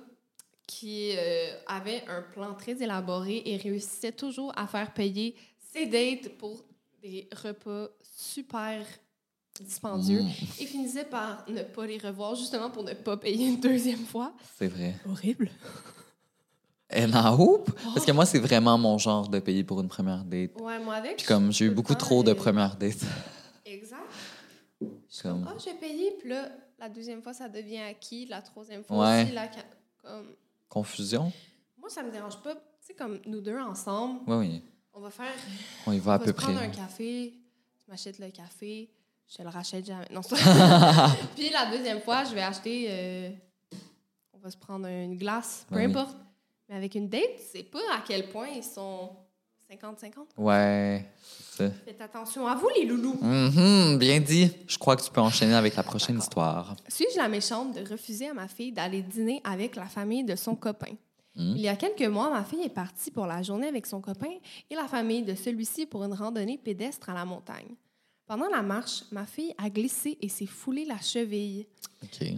qui 0.67 1.13
euh, 1.17 1.51
avait 1.67 2.03
un 2.09 2.23
plan 2.23 2.55
très 2.55 2.83
élaboré 2.83 3.43
et 3.45 3.57
réussissait 3.57 4.13
toujours 4.13 4.53
à 4.59 4.67
faire 4.67 4.93
payer 4.95 5.35
ses 5.73 5.87
dates 5.87 6.31
pour 6.39 6.65
des 7.03 7.29
repas 7.43 7.89
super 8.03 8.87
dispendieux 9.63 10.23
et 10.59 10.67
finissait 10.67 11.05
par 11.05 11.45
ne 11.49 11.63
pas 11.63 11.87
les 11.87 11.99
revoir 11.99 12.35
justement 12.35 12.71
pour 12.71 12.83
ne 12.83 12.93
pas 12.95 13.17
payer 13.17 13.47
une 13.49 13.61
deuxième 13.61 14.05
fois. 14.05 14.33
C'est 14.59 14.67
vrai. 14.67 14.95
Horrible. 15.09 15.49
And 16.93 17.11
I 17.15 17.35
hope. 17.39 17.71
Parce 17.95 18.05
que 18.05 18.13
moi, 18.13 18.27
c'est 18.27 18.39
vraiment 18.39 18.77
mon 18.79 18.99
genre 18.99 19.29
de 19.29 19.39
payer 19.39 19.65
pour 19.65 19.81
une 19.81 19.89
première 19.89 20.25
date. 20.25 20.61
Ouais, 20.61 20.79
moi 20.79 20.95
avec. 20.95 21.19
Puis 21.19 21.27
comme 21.27 21.53
j'ai 21.53 21.67
eu 21.67 21.71
beaucoup 21.71 21.95
trop 21.95 22.23
de 22.23 22.33
premières 22.33 22.77
dates. 22.77 23.05
Exact. 23.65 24.01
Comme... 25.23 25.47
Ah, 25.49 25.55
j'ai 25.65 25.75
payé, 25.75 26.17
puis 26.19 26.29
là, 26.29 26.49
la 26.79 26.89
deuxième 26.89 27.23
fois, 27.23 27.33
ça 27.33 27.49
devient 27.49 27.79
acquis. 27.81 28.27
La 28.27 28.43
troisième 28.43 28.83
fois 28.85 28.99
Ouais. 29.09 29.23
aussi, 29.25 29.33
la 29.33 29.49
comme... 30.03 30.27
Confusion? 30.69 31.33
Moi, 31.79 31.89
ça 31.89 32.03
me 32.03 32.11
dérange 32.11 32.37
pas. 32.43 32.55
Tu 32.55 32.61
sais, 32.89 32.95
comme 32.95 33.19
nous 33.27 33.41
deux 33.41 33.59
ensemble, 33.59 34.21
Oui, 34.27 34.37
oui. 34.37 34.63
on 34.93 35.01
va 35.01 35.11
faire... 35.11 35.33
On 35.87 35.93
y 35.93 35.99
va 35.99 36.15
à 36.15 36.17
on 36.17 36.19
va 36.19 36.25
peu 36.25 36.31
se 36.33 36.37
prendre 36.37 36.59
près. 36.59 36.67
un 36.67 36.71
café, 36.71 37.35
tu 37.83 37.91
m'achètes 37.91 38.19
le 38.19 38.31
café, 38.31 38.91
je 39.27 39.43
le 39.43 39.49
rachète 39.49 39.87
jamais. 39.87 40.07
Non, 40.11 40.21
pas- 40.29 40.37
Puis 41.37 41.51
la 41.51 41.67
deuxième 41.77 42.01
fois, 42.01 42.25
je 42.25 42.35
vais 42.35 42.43
acheter... 42.43 42.87
euh, 42.91 43.31
On 44.33 44.39
va 44.39 44.51
se 44.51 44.57
prendre 44.57 44.87
une 44.87 45.17
glace, 45.17 45.67
peu 45.69 45.77
oui. 45.77 45.85
importe. 45.85 46.17
Mais 46.69 46.77
avec 46.77 46.95
une 46.95 47.09
date, 47.09 47.39
c'est 47.53 47.63
pas 47.65 47.79
à 47.95 48.03
quel 48.07 48.29
point 48.31 48.49
ils 48.49 48.63
sont 48.65 49.11
50-50. 49.71 50.13
Ouais. 50.39 51.05
ça. 51.57 51.71
Faites 51.85 52.01
attention 52.01 52.47
à 52.47 52.55
vous, 52.55 52.69
les 52.77 52.85
loulous. 52.85 53.19
Mhm, 53.21 53.99
bien 53.99 54.21
dit. 54.21 54.51
Je 54.67 54.79
crois 54.79 54.97
que 54.97 55.03
tu 55.03 55.11
peux 55.11 55.21
enchaîner 55.21 55.55
avec 55.55 55.75
la 55.77 55.83
prochaine 55.83 56.19
histoire. 56.19 56.77
Suis-je 56.89 57.17
la 57.19 57.29
méchante 57.29 57.75
de 57.75 57.91
refuser 57.91 58.29
à 58.29 58.35
ma 58.35 58.49
fille 58.49 58.73
d'aller 58.73 59.03
dîner 59.03 59.41
avec 59.45 59.77
la 59.77 59.87
famille 59.87 60.25
de 60.25 60.37
son 60.37 60.55
copain? 60.55 60.93
Hmm? 61.37 61.55
Il 61.57 61.61
y 61.63 61.69
a 61.69 61.75
quelques 61.77 62.03
mois, 62.09 62.31
ma 62.31 62.45
fille 62.45 62.63
est 62.63 62.69
partie 62.69 63.11
pour 63.11 63.27
la 63.27 63.43
journée 63.43 63.67
avec 63.67 63.87
son 63.87 64.01
copain 64.01 64.31
et 64.71 64.75
la 64.75 64.87
famille 64.87 65.23
de 65.23 65.35
celui-ci 65.35 65.87
pour 65.87 66.05
une 66.05 66.15
randonnée 66.15 66.59
pédestre 66.59 67.11
à 67.11 67.15
la 67.15 67.25
montagne. 67.25 67.75
Pendant 68.27 68.49
la 68.49 68.63
marche, 68.63 69.05
ma 69.13 69.27
fille 69.27 69.55
a 69.59 69.69
glissé 69.69 70.17
et 70.21 70.29
s'est 70.29 70.47
foulé 70.47 70.85
la 70.87 70.99
cheville. 70.99 71.67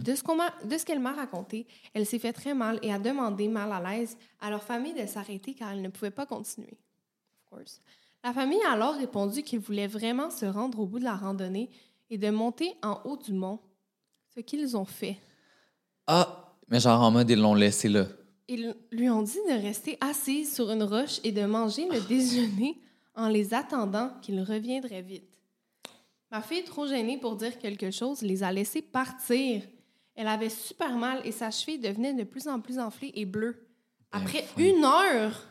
De 0.03 0.15
ce, 0.15 0.23
m'a- 0.35 0.53
qu'elle 0.85 0.99
m'a 0.99 1.13
raconté, 1.13 1.65
elle 1.93 2.05
s'est 2.05 2.19
fait 2.19 2.33
très 2.33 2.53
mal 2.53 2.79
et 2.81 2.91
a 2.93 2.99
demandé, 2.99 3.47
mal 3.47 3.71
à 3.71 3.79
l'aise, 3.81 4.17
à 4.41 4.49
leur 4.49 4.63
famille 4.63 4.93
de 4.93 5.05
s'arrêter 5.05 5.53
car 5.53 5.71
elle 5.71 5.81
ne 5.81 5.89
pouvait 5.89 6.11
pas 6.11 6.25
continuer. 6.25 6.77
Of 7.51 7.57
course. 7.57 7.81
La 8.23 8.33
famille 8.33 8.61
a 8.67 8.71
alors 8.71 8.95
répondu 8.95 9.43
qu'ils 9.43 9.59
voulaient 9.59 9.87
vraiment 9.87 10.29
se 10.29 10.45
rendre 10.45 10.79
au 10.79 10.85
bout 10.85 10.99
de 10.99 11.05
la 11.05 11.15
randonnée 11.15 11.69
et 12.09 12.17
de 12.17 12.29
monter 12.29 12.73
en 12.83 12.99
haut 13.05 13.17
du 13.17 13.31
mont, 13.33 13.59
ce 14.35 14.41
qu'ils 14.41 14.75
ont 14.75 14.85
fait. 14.85 15.17
Ah, 16.07 16.53
mais 16.67 16.79
genre 16.79 17.01
en 17.01 17.11
mode, 17.11 17.29
ils 17.29 17.39
l'ont 17.39 17.55
laissé 17.55 17.87
là. 17.87 18.07
Ils 18.49 18.75
lui 18.91 19.09
ont 19.09 19.21
dit 19.21 19.39
de 19.49 19.61
rester 19.61 19.97
assise 20.01 20.53
sur 20.53 20.69
une 20.71 20.83
roche 20.83 21.19
et 21.23 21.31
de 21.31 21.45
manger 21.45 21.87
le 21.89 21.99
déjeuner 22.01 22.81
en 23.15 23.27
les 23.27 23.53
attendant 23.53 24.11
qu'ils 24.21 24.41
reviendraient 24.41 25.01
vite. 25.01 25.36
Ma 26.31 26.41
fille, 26.41 26.63
trop 26.63 26.87
gênée 26.87 27.17
pour 27.17 27.35
dire 27.35 27.57
quelque 27.57 27.89
chose, 27.91 28.21
les 28.21 28.43
a 28.43 28.51
laissés 28.51 28.81
partir. 28.81 29.61
Elle 30.15 30.27
avait 30.27 30.49
super 30.49 30.95
mal 30.97 31.21
et 31.23 31.31
sa 31.31 31.51
cheville 31.51 31.79
devenait 31.79 32.13
de 32.13 32.23
plus 32.23 32.47
en 32.47 32.59
plus 32.59 32.79
enflée 32.79 33.11
et 33.15 33.25
bleue. 33.25 33.67
Après 34.11 34.45
une 34.57 34.83
heure, 34.83 35.43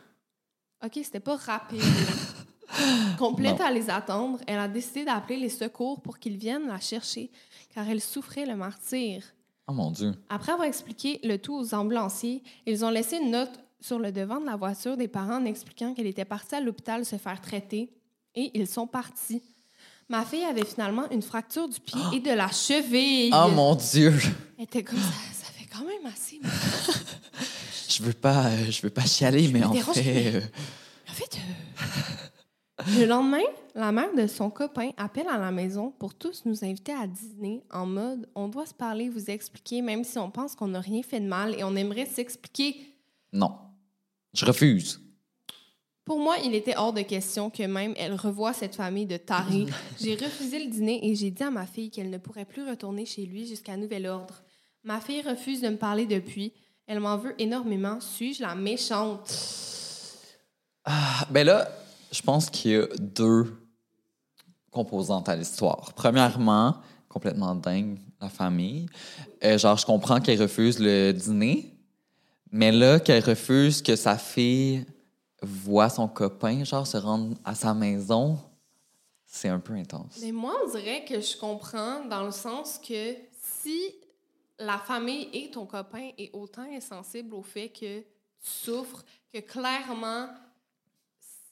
OK, 0.83 0.91
c'était 0.95 1.19
pas 1.19 1.37
rapide. 1.37 1.81
Complète 3.17 3.59
Non. 3.59 3.65
à 3.65 3.71
les 3.71 3.89
attendre, 3.89 4.39
elle 4.45 4.59
a 4.59 4.67
décidé 4.67 5.05
d'appeler 5.05 5.37
les 5.37 5.49
secours 5.49 6.01
pour 6.01 6.19
qu'ils 6.19 6.37
viennent 6.37 6.67
la 6.67 6.79
chercher, 6.79 7.31
car 7.73 7.87
elle 7.89 8.01
souffrait 8.01 8.45
le 8.45 8.55
martyr. 8.55 9.23
Oh 9.67 9.73
mon 9.73 9.89
Dieu. 9.91 10.13
Après 10.29 10.51
avoir 10.51 10.67
expliqué 10.67 11.19
le 11.23 11.37
tout 11.37 11.55
aux 11.55 11.73
ambulanciers, 11.73 12.43
ils 12.65 12.83
ont 12.85 12.89
laissé 12.89 13.17
une 13.17 13.31
note 13.31 13.59
sur 13.79 13.99
le 13.99 14.11
devant 14.11 14.39
de 14.39 14.45
la 14.45 14.55
voiture 14.55 14.97
des 14.97 15.07
parents 15.07 15.37
en 15.41 15.45
expliquant 15.45 15.93
qu'elle 15.93 16.07
était 16.07 16.25
partie 16.25 16.55
à 16.55 16.61
l'hôpital 16.61 17.05
se 17.05 17.15
faire 17.17 17.39
traiter 17.41 17.89
et 18.35 18.51
ils 18.53 18.67
sont 18.67 18.87
partis. 18.87 19.41
Ma 20.09 20.23
fille 20.23 20.43
avait 20.45 20.65
finalement 20.65 21.09
une 21.11 21.21
fracture 21.21 21.67
du 21.67 21.79
pied 21.79 21.99
et 22.13 22.19
de 22.19 22.31
la 22.31 22.47
cheville. 22.49 23.31
Oh 23.33 23.49
mon 23.49 23.75
Dieu. 23.75 24.13
Elle 24.57 24.63
était 24.63 24.83
comme 24.83 24.97
ça, 24.99 25.11
ça 25.33 25.51
fait 25.51 25.65
quand 25.71 25.83
même 25.83 26.05
assez. 26.11 26.39
mal. 26.41 26.51
Je 27.89 28.03
veux 28.03 28.13
pas, 28.13 28.45
euh, 28.47 28.69
je 28.69 28.81
veux 28.83 28.89
pas 28.91 29.05
chialer, 29.05 29.47
mais 29.47 29.63
en 29.63 29.71
dérange, 29.71 29.95
fait, 29.95 30.03
mais- 30.03 30.35
euh, 30.35 30.41
En 31.09 31.13
fait, 31.13 31.37
euh, 31.37 32.83
le 32.99 33.05
lendemain, 33.07 33.41
la 33.73 33.91
mère 33.91 34.13
de 34.15 34.27
son 34.27 34.49
copain 34.51 34.91
appelle 34.97 35.27
à 35.29 35.37
la 35.39 35.49
maison 35.51 35.91
pour 35.97 36.13
tous 36.13 36.43
nous 36.45 36.63
inviter 36.63 36.91
à 36.93 37.07
dîner 37.07 37.63
en 37.71 37.85
mode 37.87 38.29
on 38.35 38.49
doit 38.49 38.67
se 38.67 38.73
parler, 38.73 39.09
vous 39.09 39.31
expliquer, 39.31 39.81
même 39.81 40.03
si 40.03 40.19
on 40.19 40.29
pense 40.29 40.53
qu'on 40.55 40.67
n'a 40.67 40.79
rien 40.81 41.01
fait 41.01 41.19
de 41.19 41.25
mal 41.27 41.55
et 41.57 41.63
on 41.63 41.75
aimerait 41.75 42.05
s'expliquer. 42.05 42.75
non. 43.33 43.51
Je 44.33 44.45
refuse. 44.45 45.01
Pour 46.07 46.21
moi, 46.21 46.37
il 46.41 46.55
était 46.55 46.77
hors 46.77 46.93
de 46.93 47.01
question 47.01 47.49
que 47.49 47.63
même 47.63 47.93
elle 47.97 48.15
revoie 48.15 48.53
cette 48.53 48.75
famille 48.75 49.05
de 49.05 49.17
tarés. 49.17 49.65
J'ai 49.99 50.15
refusé 50.15 50.57
le 50.63 50.71
dîner 50.71 51.05
et 51.05 51.15
j'ai 51.15 51.31
dit 51.31 51.43
à 51.43 51.51
ma 51.51 51.65
fille 51.65 51.89
qu'elle 51.89 52.09
ne 52.09 52.17
pourrait 52.17 52.45
plus 52.45 52.65
retourner 52.65 53.05
chez 53.05 53.25
lui 53.25 53.45
jusqu'à 53.45 53.75
nouvel 53.75 54.05
ordre. 54.05 54.41
Ma 54.85 55.01
fille 55.01 55.21
refuse 55.21 55.59
de 55.59 55.67
me 55.67 55.75
parler 55.75 56.05
depuis. 56.05 56.53
Elle 56.87 57.01
m'en 57.01 57.17
veut 57.17 57.35
énormément. 57.39 57.99
Suis-je 57.99 58.41
la 58.41 58.55
méchante? 58.55 59.35
Ah, 60.85 61.27
ben 61.29 61.45
là, 61.45 61.67
je 62.13 62.21
pense 62.21 62.49
qu'il 62.49 62.71
y 62.71 62.75
a 62.77 62.87
deux 62.97 63.53
composantes 64.71 65.27
à 65.27 65.35
l'histoire. 65.35 65.91
Premièrement, 65.93 66.77
complètement 67.09 67.53
dingue, 67.53 67.99
la 68.21 68.29
famille. 68.29 68.85
Euh, 69.43 69.57
genre, 69.57 69.75
je 69.75 69.85
comprends 69.85 70.21
qu'elle 70.21 70.41
refuse 70.41 70.79
le 70.79 71.11
dîner, 71.11 71.75
mais 72.49 72.71
là, 72.71 73.01
qu'elle 73.01 73.25
refuse 73.25 73.81
que 73.81 73.97
sa 73.97 74.17
fille 74.17 74.85
voit 75.41 75.89
son 75.89 76.07
copain, 76.07 76.63
genre, 76.63 76.87
se 76.87 76.97
rendre 76.97 77.37
à 77.43 77.55
sa 77.55 77.73
maison, 77.73 78.39
c'est 79.25 79.49
un 79.49 79.59
peu 79.59 79.73
intense. 79.73 80.19
Mais 80.21 80.31
moi, 80.31 80.55
on 80.65 80.69
dirait 80.71 81.05
que 81.05 81.19
je 81.19 81.37
comprends 81.37 82.05
dans 82.05 82.23
le 82.23 82.31
sens 82.31 82.79
que 82.79 83.15
si 83.41 83.93
la 84.57 84.77
famille 84.77 85.29
et 85.33 85.51
ton 85.51 85.65
copain 85.65 86.09
est 86.17 86.31
autant 86.33 86.63
insensible 86.63 87.35
au 87.35 87.43
fait 87.43 87.69
que 87.69 87.99
tu 87.99 88.05
souffres, 88.39 89.03
que 89.31 89.39
clairement 89.39 90.29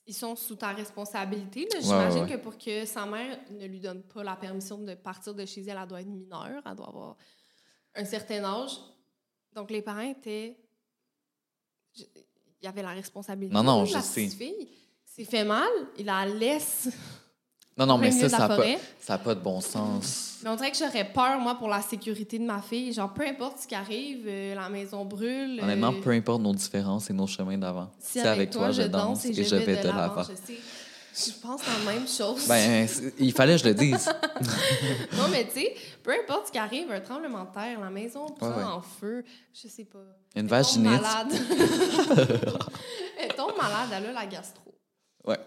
ils 0.08 0.14
sont 0.14 0.36
sous 0.36 0.56
ta 0.56 0.70
responsabilité, 0.70 1.68
j'imagine 1.80 2.24
ouais. 2.24 2.30
que 2.30 2.38
pour 2.38 2.58
que 2.58 2.86
sa 2.86 3.08
mère 3.08 3.40
ne 3.50 3.66
lui 3.66 3.80
donne 3.80 4.04
pas 4.04 4.24
la 4.24 4.36
permission 4.36 4.78
de 4.78 4.94
partir 4.94 5.34
de 5.34 5.46
chez 5.46 5.64
elle, 5.64 5.80
elle 5.82 5.88
doit 5.88 6.02
être 6.02 6.08
mineure, 6.08 6.62
elle 6.64 6.76
doit 6.76 6.88
avoir 6.88 7.18
un 7.96 8.06
certain 8.06 8.44
âge. 8.44 8.80
Donc 9.54 9.72
les 9.72 9.82
parents 9.82 10.02
étaient. 10.02 10.58
Il 12.62 12.66
y 12.66 12.68
avait 12.68 12.82
la 12.82 12.90
responsabilité. 12.90 13.54
Non, 13.54 13.64
non, 13.64 13.82
de 13.84 13.88
je 13.88 13.94
la 13.94 14.02
sais. 14.02 14.26
petite 14.26 14.38
fille. 14.38 14.68
C'est 15.06 15.26
fait 15.26 15.46
mal, 15.46 15.70
il 15.98 16.06
la 16.06 16.26
laisse 16.26 16.90
Non, 17.78 17.86
non, 17.86 17.98
mais 17.98 18.12
ça, 18.12 18.30
ça 18.30 18.48
n'a 18.48 18.56
pas, 18.56 18.64
ça 19.02 19.18
de 19.18 19.40
bon 19.42 19.60
sens. 19.60 20.38
Mais 20.42 20.50
on 20.50 20.56
dirait 20.56 20.72
que 20.72 20.78
j'aurais 20.78 21.12
peur, 21.12 21.38
moi, 21.40 21.56
pour 21.56 21.68
la 21.68 21.82
sécurité 21.82 22.40
de 22.40 22.46
ma 22.46 22.62
fille. 22.62 22.94
Genre, 22.94 23.14
peu 23.14 23.28
importe 23.28 23.60
ce 23.60 23.68
qui 23.68 23.76
arrive, 23.76 24.26
euh, 24.28 24.56
la 24.56 24.70
maison 24.70 25.04
brûle. 25.04 25.60
Honnêtement, 25.62 25.92
euh, 25.92 26.02
peu 26.02 26.12
importe 26.12 26.42
nos 26.42 26.54
différences 26.54 27.10
et 27.10 27.14
nos 27.14 27.28
chemins 27.28 27.58
d'avant. 27.58 27.92
si 28.00 28.22
avec, 28.22 28.52
toi, 28.52 28.72
je 28.72 28.84
danse 28.84 29.26
et 29.26 29.34
je, 29.34 29.56
vais, 29.56 29.82
de 29.82 29.88
l'avant. 29.90 30.24
Je 31.18 31.32
pense 31.42 31.62
la 31.66 31.92
même 31.94 32.08
chose. 32.08 32.46
Ben, 32.48 32.88
il 33.20 33.32
fallait 33.32 33.54
que 33.56 33.60
je 33.64 33.68
le 33.70 33.74
dise. 33.74 34.08
non, 35.18 35.30
mais 35.32 35.46
tu 35.48 35.54
sais, 35.62 35.76
peu 36.04 36.12
importe 36.12 36.48
ce 36.48 36.52
qui 36.52 36.58
arrive, 36.58 36.92
un 36.92 37.00
tremblement 37.00 37.46
de 37.46 37.54
terre, 37.54 37.80
la 37.80 37.90
maison 37.90 38.26
prend 38.32 38.50
Ouais, 38.50 38.56
ouais. 38.58 38.64
en 38.64 38.82
feu, 38.82 39.24
je 39.54 39.68
sais 39.70 39.86
pas. 39.86 40.00
Une 40.36 40.48
vaginite. 40.48 40.92
malade. 41.02 41.32
elle 43.20 43.34
tombe 43.36 43.56
malade, 43.58 43.90
elle 43.94 44.06
a 44.08 44.12
la 44.14 44.26
gastro. 44.26 44.74
Ouais. 45.26 45.40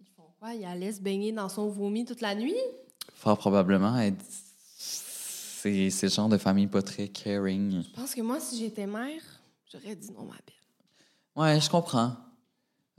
Ils 0.00 0.06
font 0.16 0.28
quoi? 0.38 0.54
Ils 0.54 0.60
la 0.62 0.74
laissent 0.76 1.00
baigner 1.00 1.32
dans 1.32 1.48
son 1.48 1.68
vomi 1.68 2.04
toute 2.04 2.20
la 2.20 2.34
nuit? 2.34 2.54
Fort 3.14 3.36
probablement. 3.38 3.96
elle- 3.98 4.14
c'est 4.78 6.02
le 6.04 6.08
genre 6.08 6.28
de 6.28 6.38
famille 6.38 6.68
pas 6.68 6.80
très 6.82 7.08
caring. 7.08 7.82
Je 7.82 7.90
pense 8.00 8.14
que 8.14 8.22
moi, 8.22 8.40
si 8.40 8.58
j'étais 8.58 8.86
mère, 8.86 9.20
j'aurais 9.70 9.94
dit 9.94 10.10
non, 10.12 10.22
ma 10.22 10.32
belle. 10.34 10.54
Ouais, 11.36 11.60
je 11.60 11.68
comprends. 11.68 12.16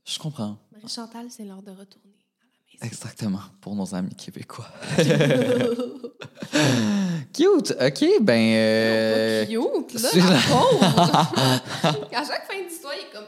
Je 0.06 0.20
comprends. 0.20 0.58
Marie-Chantal, 0.74 1.28
c'est 1.30 1.44
l'heure 1.46 1.62
de 1.62 1.72
retourner 1.72 2.16
à 2.40 2.44
la 2.44 2.48
maison. 2.66 2.86
Exactement. 2.86 3.40
Pour 3.62 3.76
nos 3.76 3.94
amis 3.96 4.16
québécois. 4.16 4.68
Cute. 7.34 7.72
OK, 7.80 8.06
ben. 8.22 8.54
euh, 8.56 9.46
Cute, 9.46 9.94
là, 10.02 10.10
la 10.14 10.36
à 12.20 12.26
chaque 12.26 12.46
fin 12.52 12.62
d'histoire, 12.68 12.94
il 12.96 13.02
est 13.06 13.12
comme 13.14 13.28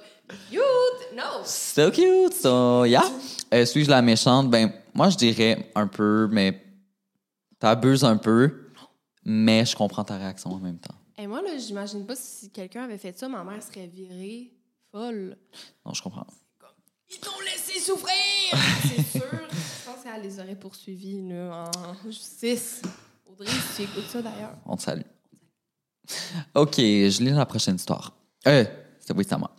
cute, 0.50 1.16
no. 1.16 1.44
So 1.46 1.90
cute. 1.92 2.34
So, 2.34 2.86
yeah. 2.86 3.04
Euh, 3.54 3.66
Suis-je 3.66 3.90
la 3.90 4.02
méchante? 4.02 4.50
Ben, 4.50 4.72
moi, 4.94 5.10
je 5.10 5.18
dirais 5.18 5.72
un 5.76 5.88
peu, 5.88 6.28
mais. 6.32 6.60
T'abuses 7.60 8.04
un 8.04 8.18
peu, 8.18 8.72
mais 9.24 9.64
je 9.66 9.74
comprends 9.74 10.04
ta 10.04 10.18
réaction 10.18 10.52
en 10.52 10.58
même 10.60 10.80
temps. 10.80 10.96
Et 11.18 11.26
moi, 11.28 11.42
là, 11.42 11.58
j'imagine 11.58 12.06
pas 12.06 12.16
si 12.18 12.50
quelqu'un 12.50 12.84
avait 12.84 12.98
fait 12.98 13.18
ça, 13.18 13.30
ma 13.30 13.42
mère 13.46 13.64
serait 13.64 13.88
virée 13.88 14.52
folle. 14.92 15.38
Non, 15.86 15.94
je 15.94 16.02
comprends. 16.02 16.28
Ils 17.16 17.20
t'ont 17.20 17.40
laissé 17.46 17.80
souffrir! 17.80 18.14
C'est 18.82 19.04
sûr. 19.20 19.30
Je 19.32 19.86
pense 19.92 20.04
qu'elle 20.04 20.22
les 20.22 20.40
aurait 20.40 20.56
poursuivis 20.56 21.22
là, 21.28 21.70
en 21.78 22.10
justice. 22.10 22.82
Audrey, 23.30 23.48
si 23.50 23.76
tu 23.78 23.82
écoutes 23.84 24.10
ça 24.10 24.22
d'ailleurs. 24.22 24.56
On 24.66 24.76
te 24.76 24.82
salue. 24.84 25.02
OK, 26.56 26.76
je 26.78 27.24
lis 27.24 27.32
la 27.32 27.46
prochaine 27.46 27.76
histoire. 27.76 28.14
Euh, 28.48 28.66
c'est 29.00 29.16
oui, 29.16 29.24
c'est 29.28 29.34
à 29.34 29.38
moi. 29.38 29.52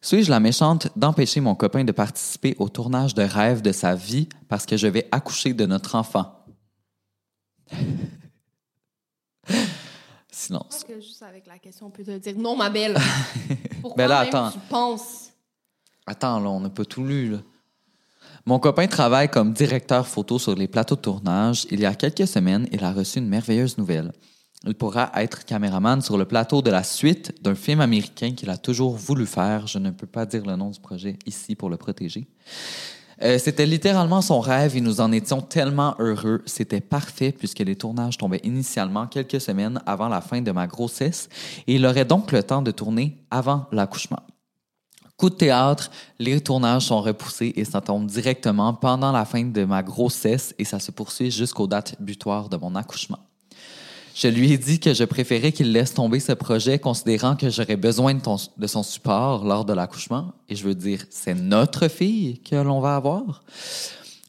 Suis-je 0.00 0.28
la 0.30 0.40
méchante 0.40 0.88
d'empêcher 0.96 1.40
mon 1.40 1.54
copain 1.54 1.82
de 1.84 1.92
participer 1.92 2.54
au 2.58 2.68
tournage 2.68 3.14
de 3.14 3.22
rêve 3.22 3.62
de 3.62 3.72
sa 3.72 3.94
vie 3.94 4.28
parce 4.48 4.66
que 4.66 4.76
je 4.76 4.86
vais 4.86 5.08
accoucher 5.12 5.54
de 5.54 5.64
notre 5.66 5.94
enfant? 5.94 6.44
Je 9.46 9.54
Silence. 10.30 10.66
pense 10.68 10.84
que 10.84 11.00
juste 11.00 11.22
avec 11.22 11.46
la 11.46 11.58
question, 11.58 11.86
on 11.86 11.90
peut 11.90 12.02
te 12.02 12.18
dire 12.18 12.34
non, 12.36 12.56
ma 12.56 12.68
belle. 12.68 12.98
Pourquoi 13.80 13.96
Ben 13.96 14.08
là, 14.08 14.24
même 14.24 14.28
attends. 14.34 14.50
tu 14.50 14.58
penses? 14.68 15.23
Attends, 16.06 16.40
là, 16.40 16.50
on 16.50 16.60
n'a 16.60 16.70
pas 16.70 16.84
tout 16.84 17.04
lu, 17.04 17.30
là. 17.30 17.38
Mon 18.46 18.58
copain 18.58 18.86
travaille 18.86 19.30
comme 19.30 19.54
directeur 19.54 20.06
photo 20.06 20.38
sur 20.38 20.54
les 20.54 20.68
plateaux 20.68 20.96
de 20.96 21.00
tournage. 21.00 21.66
Il 21.70 21.80
y 21.80 21.86
a 21.86 21.94
quelques 21.94 22.26
semaines, 22.26 22.68
il 22.72 22.84
a 22.84 22.92
reçu 22.92 23.18
une 23.18 23.28
merveilleuse 23.28 23.78
nouvelle. 23.78 24.12
Il 24.66 24.74
pourra 24.74 25.10
être 25.16 25.44
caméraman 25.44 26.02
sur 26.02 26.18
le 26.18 26.26
plateau 26.26 26.60
de 26.60 26.70
la 26.70 26.82
suite 26.82 27.34
d'un 27.42 27.54
film 27.54 27.80
américain 27.80 28.32
qu'il 28.32 28.50
a 28.50 28.58
toujours 28.58 28.96
voulu 28.96 29.26
faire. 29.26 29.66
Je 29.66 29.78
ne 29.78 29.90
peux 29.90 30.06
pas 30.06 30.26
dire 30.26 30.44
le 30.44 30.56
nom 30.56 30.70
du 30.70 30.80
projet 30.80 31.18
ici 31.24 31.54
pour 31.54 31.70
le 31.70 31.78
protéger. 31.78 32.26
Euh, 33.22 33.38
C'était 33.38 33.66
littéralement 33.66 34.20
son 34.20 34.40
rêve 34.40 34.76
et 34.76 34.80
nous 34.80 35.00
en 35.00 35.12
étions 35.12 35.40
tellement 35.40 35.94
heureux. 35.98 36.42
C'était 36.44 36.80
parfait 36.80 37.32
puisque 37.32 37.60
les 37.60 37.76
tournages 37.76 38.18
tombaient 38.18 38.40
initialement 38.44 39.06
quelques 39.06 39.40
semaines 39.40 39.80
avant 39.86 40.08
la 40.08 40.20
fin 40.20 40.42
de 40.42 40.50
ma 40.50 40.66
grossesse 40.66 41.28
et 41.66 41.76
il 41.76 41.86
aurait 41.86 42.04
donc 42.04 42.32
le 42.32 42.42
temps 42.42 42.60
de 42.62 42.70
tourner 42.70 43.24
avant 43.30 43.66
l'accouchement. 43.70 44.20
Coup 45.16 45.30
de 45.30 45.36
théâtre, 45.36 45.90
les 46.18 46.40
tournages 46.40 46.86
sont 46.86 47.00
repoussés 47.00 47.52
et 47.54 47.64
ça 47.64 47.80
tombe 47.80 48.06
directement 48.06 48.74
pendant 48.74 49.12
la 49.12 49.24
fin 49.24 49.44
de 49.44 49.64
ma 49.64 49.82
grossesse 49.82 50.54
et 50.58 50.64
ça 50.64 50.80
se 50.80 50.90
poursuit 50.90 51.30
jusqu'aux 51.30 51.68
dates 51.68 51.94
butoirs 52.00 52.48
de 52.48 52.56
mon 52.56 52.74
accouchement. 52.74 53.20
Je 54.14 54.28
lui 54.28 54.52
ai 54.52 54.58
dit 54.58 54.78
que 54.78 54.94
je 54.94 55.04
préférais 55.04 55.52
qu'il 55.52 55.72
laisse 55.72 55.94
tomber 55.94 56.20
ce 56.20 56.32
projet 56.32 56.78
considérant 56.78 57.34
que 57.34 57.50
j'aurais 57.50 57.76
besoin 57.76 58.14
de, 58.14 58.20
de 58.20 58.66
son 58.66 58.82
support 58.82 59.44
lors 59.44 59.64
de 59.64 59.72
l'accouchement. 59.72 60.32
Et 60.48 60.54
je 60.54 60.64
veux 60.64 60.74
dire, 60.74 61.04
c'est 61.10 61.34
notre 61.34 61.88
fille 61.88 62.40
que 62.40 62.54
l'on 62.56 62.80
va 62.80 62.96
avoir. 62.96 63.42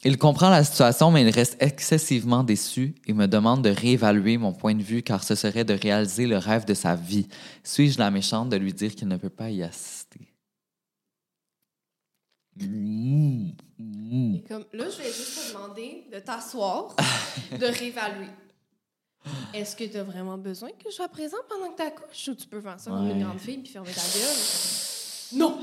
Il 0.04 0.20
comprend 0.20 0.50
la 0.50 0.64
situation, 0.64 1.10
mais 1.10 1.24
il 1.24 1.30
reste 1.30 1.58
excessivement 1.60 2.44
déçu 2.44 2.94
et 3.08 3.14
me 3.14 3.28
demande 3.28 3.64
de 3.64 3.70
réévaluer 3.70 4.38
mon 4.38 4.54
point 4.54 4.76
de 4.76 4.84
vue 4.84 5.02
car 5.02 5.24
ce 5.24 5.34
serait 5.34 5.66
de 5.66 5.74
réaliser 5.74 6.28
le 6.28 6.38
rêve 6.38 6.66
de 6.66 6.76
sa 6.76 6.96
vie. 6.96 7.28
Suis-je 7.64 7.98
la 7.98 8.12
méchante 8.12 8.50
de 8.50 8.58
lui 8.58 8.74
dire 8.74 8.94
qu'il 8.96 9.08
ne 9.08 9.18
peut 9.18 9.30
pas 9.30 9.50
y 9.50 9.64
assister? 9.64 10.35
Mmh. 12.58 13.50
Mmh. 13.78 14.36
Et 14.36 14.44
comme, 14.48 14.66
là, 14.74 14.86
je 14.90 14.98
vais 14.98 15.12
juste 15.12 15.50
te 15.50 15.54
demander 15.54 16.06
de 16.14 16.20
t'asseoir, 16.20 16.96
de 17.60 17.66
réévaluer. 17.66 18.30
Est-ce 19.54 19.76
que 19.76 19.84
tu 19.86 19.98
as 19.98 20.04
vraiment 20.04 20.38
besoin 20.38 20.70
que 20.70 20.90
je 20.90 20.96
sois 20.96 21.08
présent 21.08 21.38
pendant 21.50 21.72
que 21.72 21.78
tu 21.78 21.84
accouches 21.84 22.28
ou 22.30 22.36
tu 22.36 22.48
peux 22.48 22.62
faire 22.62 22.80
ça 22.80 22.92
comme 22.92 23.10
une 23.10 23.18
Ouais. 23.18 23.24
grande 23.24 23.40
fille 23.40 23.58
puis 23.58 23.72
fermer 23.72 23.92
ta 23.92 24.02
gueule? 24.02 24.36
Non! 25.34 25.60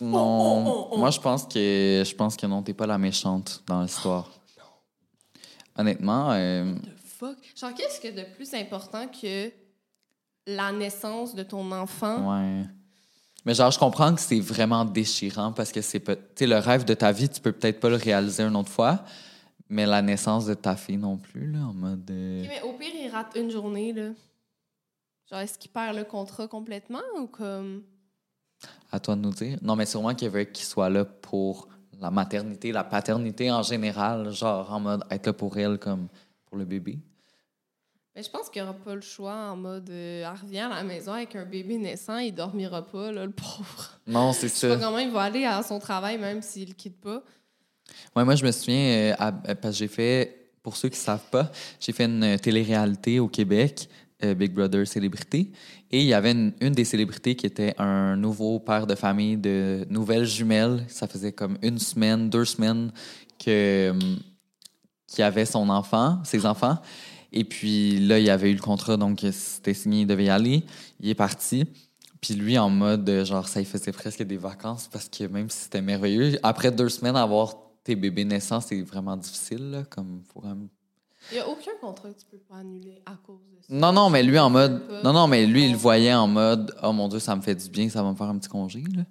Non, 0.00 0.64
oh, 0.64 0.64
oh, 0.68 0.88
oh. 0.92 0.96
moi 0.98 1.10
je 1.10 1.18
pense 1.18 1.44
que 1.46 2.04
je 2.06 2.14
pense 2.14 2.36
que 2.36 2.46
non, 2.46 2.62
t'es 2.62 2.74
pas 2.74 2.86
la 2.86 2.98
méchante 2.98 3.64
dans 3.66 3.82
l'histoire. 3.82 4.30
Honnêtement, 5.76 6.30
euh, 6.32 6.72
The 6.74 6.98
fuck? 7.04 7.36
Genre, 7.56 7.74
qu'est-ce 7.74 8.00
que 8.00 8.08
de 8.14 8.22
plus 8.34 8.52
important 8.54 9.08
que 9.08 9.50
la 10.46 10.70
naissance 10.72 11.34
de 11.34 11.42
ton 11.42 11.72
enfant? 11.72 12.30
ouais. 12.38 12.64
Mais 13.44 13.54
genre, 13.54 13.70
je 13.70 13.78
comprends 13.78 14.14
que 14.14 14.20
c'est 14.20 14.40
vraiment 14.40 14.84
déchirant 14.84 15.52
parce 15.52 15.72
que 15.72 15.80
c'est 15.80 16.00
peut- 16.00 16.16
tu 16.16 16.22
sais 16.40 16.46
le 16.46 16.58
rêve 16.58 16.84
de 16.84 16.94
ta 16.94 17.12
vie, 17.12 17.28
tu 17.28 17.40
peux 17.40 17.52
peut-être 17.52 17.80
pas 17.80 17.88
le 17.88 17.96
réaliser 17.96 18.42
une 18.42 18.56
autre 18.56 18.68
fois, 18.70 19.04
mais 19.68 19.86
la 19.86 20.02
naissance 20.02 20.46
de 20.46 20.54
ta 20.54 20.76
fille 20.76 20.96
non 20.96 21.16
plus 21.16 21.50
là, 21.52 21.60
en 21.60 21.72
mode. 21.72 22.10
euh, 22.10 22.44
mais 22.48 22.60
au 22.62 22.72
pire, 22.74 22.90
il 22.94 23.08
rate 23.10 23.36
une 23.36 23.50
journée, 23.50 23.92
là. 23.92 24.10
Genre, 25.30 25.40
est-ce 25.40 25.58
qu'il 25.58 25.70
perd 25.70 25.96
le 25.96 26.04
contrat 26.04 26.48
complètement 26.48 27.02
ou 27.20 27.26
comme? 27.26 27.82
À 28.90 28.98
toi 28.98 29.14
de 29.14 29.20
nous 29.20 29.32
dire. 29.32 29.58
Non, 29.62 29.76
mais 29.76 29.86
sûrement 29.86 30.14
qu'il 30.14 30.30
veut 30.30 30.44
qu'il 30.44 30.64
soit 30.64 30.88
là 30.90 31.04
pour 31.04 31.68
la 32.00 32.10
maternité, 32.10 32.72
la 32.72 32.84
paternité 32.84 33.50
en 33.52 33.62
général, 33.62 34.30
genre 34.32 34.72
en 34.72 34.80
mode 34.80 35.04
être 35.10 35.26
là 35.26 35.32
pour 35.32 35.56
elle 35.58 35.78
comme 35.78 36.08
pour 36.46 36.56
le 36.56 36.64
bébé. 36.64 36.98
Mais 38.18 38.24
je 38.24 38.30
pense 38.30 38.50
qu'il 38.50 38.60
n'y 38.60 38.68
aura 38.68 38.76
pas 38.76 38.96
le 38.96 39.00
choix 39.00 39.32
en 39.52 39.56
mode. 39.56 39.88
euh, 39.90 40.24
elle 40.28 40.40
revient 40.44 40.58
à 40.58 40.70
la 40.70 40.82
maison 40.82 41.12
avec 41.12 41.36
un 41.36 41.44
bébé 41.44 41.78
naissant, 41.78 42.18
il 42.18 42.34
dormira 42.34 42.82
pas, 42.84 43.12
là, 43.12 43.24
le 43.24 43.30
pauvre. 43.30 43.92
Non, 44.08 44.32
c'est 44.32 44.48
Je 44.48 44.54
sais 44.54 44.68
pas 44.68 44.76
ça. 44.76 44.84
comment 44.84 44.98
il 44.98 45.10
va 45.12 45.20
aller 45.22 45.44
à 45.44 45.62
son 45.62 45.78
travail 45.78 46.18
même 46.18 46.42
s'il 46.42 46.66
le 46.70 46.74
quitte 46.74 47.00
pas. 47.00 47.22
Ouais, 48.16 48.24
moi, 48.24 48.34
je 48.34 48.44
me 48.44 48.50
souviens, 48.50 48.76
euh, 49.12 49.14
à- 49.20 49.28
euh, 49.28 49.54
parce 49.54 49.74
que 49.74 49.78
j'ai 49.78 49.86
fait, 49.86 50.50
pour 50.64 50.76
ceux 50.76 50.88
qui 50.88 50.98
ne 50.98 51.04
savent 51.04 51.30
pas, 51.30 51.52
j'ai 51.78 51.92
fait 51.92 52.06
une 52.06 52.24
euh, 52.24 52.36
télé-réalité 52.38 53.20
au 53.20 53.28
Québec, 53.28 53.88
euh, 54.24 54.34
Big 54.34 54.52
Brother 54.52 54.84
Célébrité. 54.84 55.52
Et 55.92 56.00
il 56.00 56.06
y 56.08 56.12
avait 56.12 56.32
une, 56.32 56.52
une 56.60 56.72
des 56.72 56.84
célébrités 56.84 57.36
qui 57.36 57.46
était 57.46 57.76
un 57.78 58.16
nouveau 58.16 58.58
père 58.58 58.88
de 58.88 58.96
famille 58.96 59.36
de 59.36 59.86
nouvelles 59.90 60.24
jumelles. 60.26 60.84
Ça 60.88 61.06
faisait 61.06 61.30
comme 61.30 61.56
une 61.62 61.78
semaine, 61.78 62.28
deux 62.28 62.44
semaines 62.46 62.90
que, 63.38 63.92
euh, 63.92 64.16
qu'il 65.06 65.22
avait 65.22 65.46
son 65.46 65.68
enfant, 65.68 66.18
ses 66.24 66.44
enfants. 66.46 66.78
Et 67.32 67.44
puis 67.44 67.98
là, 67.98 68.18
il 68.18 68.28
avait 68.30 68.50
eu 68.50 68.54
le 68.54 68.60
contrat, 68.60 68.96
donc 68.96 69.24
c'était 69.32 69.74
signé, 69.74 70.02
il 70.02 70.06
devait 70.06 70.24
y 70.24 70.30
aller. 70.30 70.64
Il 71.00 71.08
est 71.08 71.14
parti. 71.14 71.66
Puis 72.20 72.34
lui, 72.34 72.58
en 72.58 72.70
mode, 72.70 73.08
euh, 73.08 73.24
genre, 73.24 73.46
ça 73.46 73.60
il 73.60 73.66
faisait 73.66 73.92
presque 73.92 74.22
des 74.22 74.36
vacances 74.36 74.88
parce 74.90 75.08
que 75.08 75.24
même 75.24 75.48
si 75.50 75.64
c'était 75.64 75.82
merveilleux, 75.82 76.38
après 76.42 76.72
deux 76.72 76.88
semaines, 76.88 77.16
avoir 77.16 77.56
tes 77.84 77.94
bébés 77.94 78.24
naissants, 78.24 78.60
c'est 78.60 78.80
vraiment 78.82 79.16
difficile, 79.16 79.70
là, 79.70 79.82
comme 79.84 80.22
Il 81.30 81.34
n'y 81.34 81.38
a 81.38 81.48
aucun 81.48 81.70
contrat 81.80 82.08
que 82.10 82.18
tu 82.18 82.26
peux 82.30 82.38
pas 82.38 82.56
annuler 82.56 83.00
à 83.06 83.14
cause 83.24 83.40
de 83.52 83.62
ça. 83.62 83.66
Non, 83.70 83.92
non, 83.92 84.10
mais 84.10 84.22
lui, 84.22 84.38
en 84.38 84.50
mode... 84.50 84.82
Non, 85.04 85.12
non, 85.12 85.28
mais 85.28 85.46
lui, 85.46 85.66
il 85.66 85.72
le 85.72 85.78
voyait 85.78 86.14
en 86.14 86.26
mode, 86.26 86.74
oh 86.82 86.92
mon 86.92 87.08
Dieu, 87.08 87.18
ça 87.18 87.36
me 87.36 87.40
fait 87.40 87.54
du 87.54 87.68
bien, 87.70 87.88
ça 87.88 88.02
va 88.02 88.10
me 88.10 88.16
faire 88.16 88.28
un 88.28 88.38
petit 88.38 88.48
congé, 88.48 88.82
là. 88.94 89.04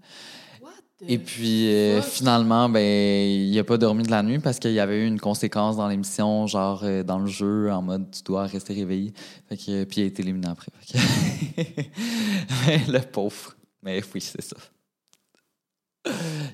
Et 1.01 1.19
puis, 1.19 1.71
euh, 1.71 2.01
finalement, 2.01 2.69
ben, 2.69 2.81
il 2.81 3.57
a 3.59 3.63
pas 3.63 3.77
dormi 3.77 4.01
de 4.03 4.09
la 4.09 4.23
nuit 4.23 4.39
parce 4.39 4.57
qu'il 4.57 4.71
y 4.71 4.79
avait 4.79 5.03
eu 5.03 5.07
une 5.07 5.19
conséquence 5.19 5.77
dans 5.77 5.87
l'émission, 5.87 6.47
genre 6.47 6.83
euh, 6.83 7.03
dans 7.03 7.19
le 7.19 7.27
jeu, 7.27 7.71
en 7.71 7.83
mode 7.83 8.09
tu 8.09 8.23
dois 8.23 8.47
rester 8.47 8.73
réveillé. 8.73 9.13
Fait 9.47 9.57
que, 9.57 9.83
puis 9.83 10.01
il 10.01 10.03
a 10.05 10.07
été 10.07 10.23
éliminé 10.23 10.47
après. 10.47 10.71
Fait 10.79 10.93
que- 10.93 11.81
Mais 12.67 12.83
le 12.87 12.99
pauvre. 13.01 13.55
Mais 13.83 14.01
oui, 14.13 14.21
c'est 14.21 14.41
ça. 14.41 14.57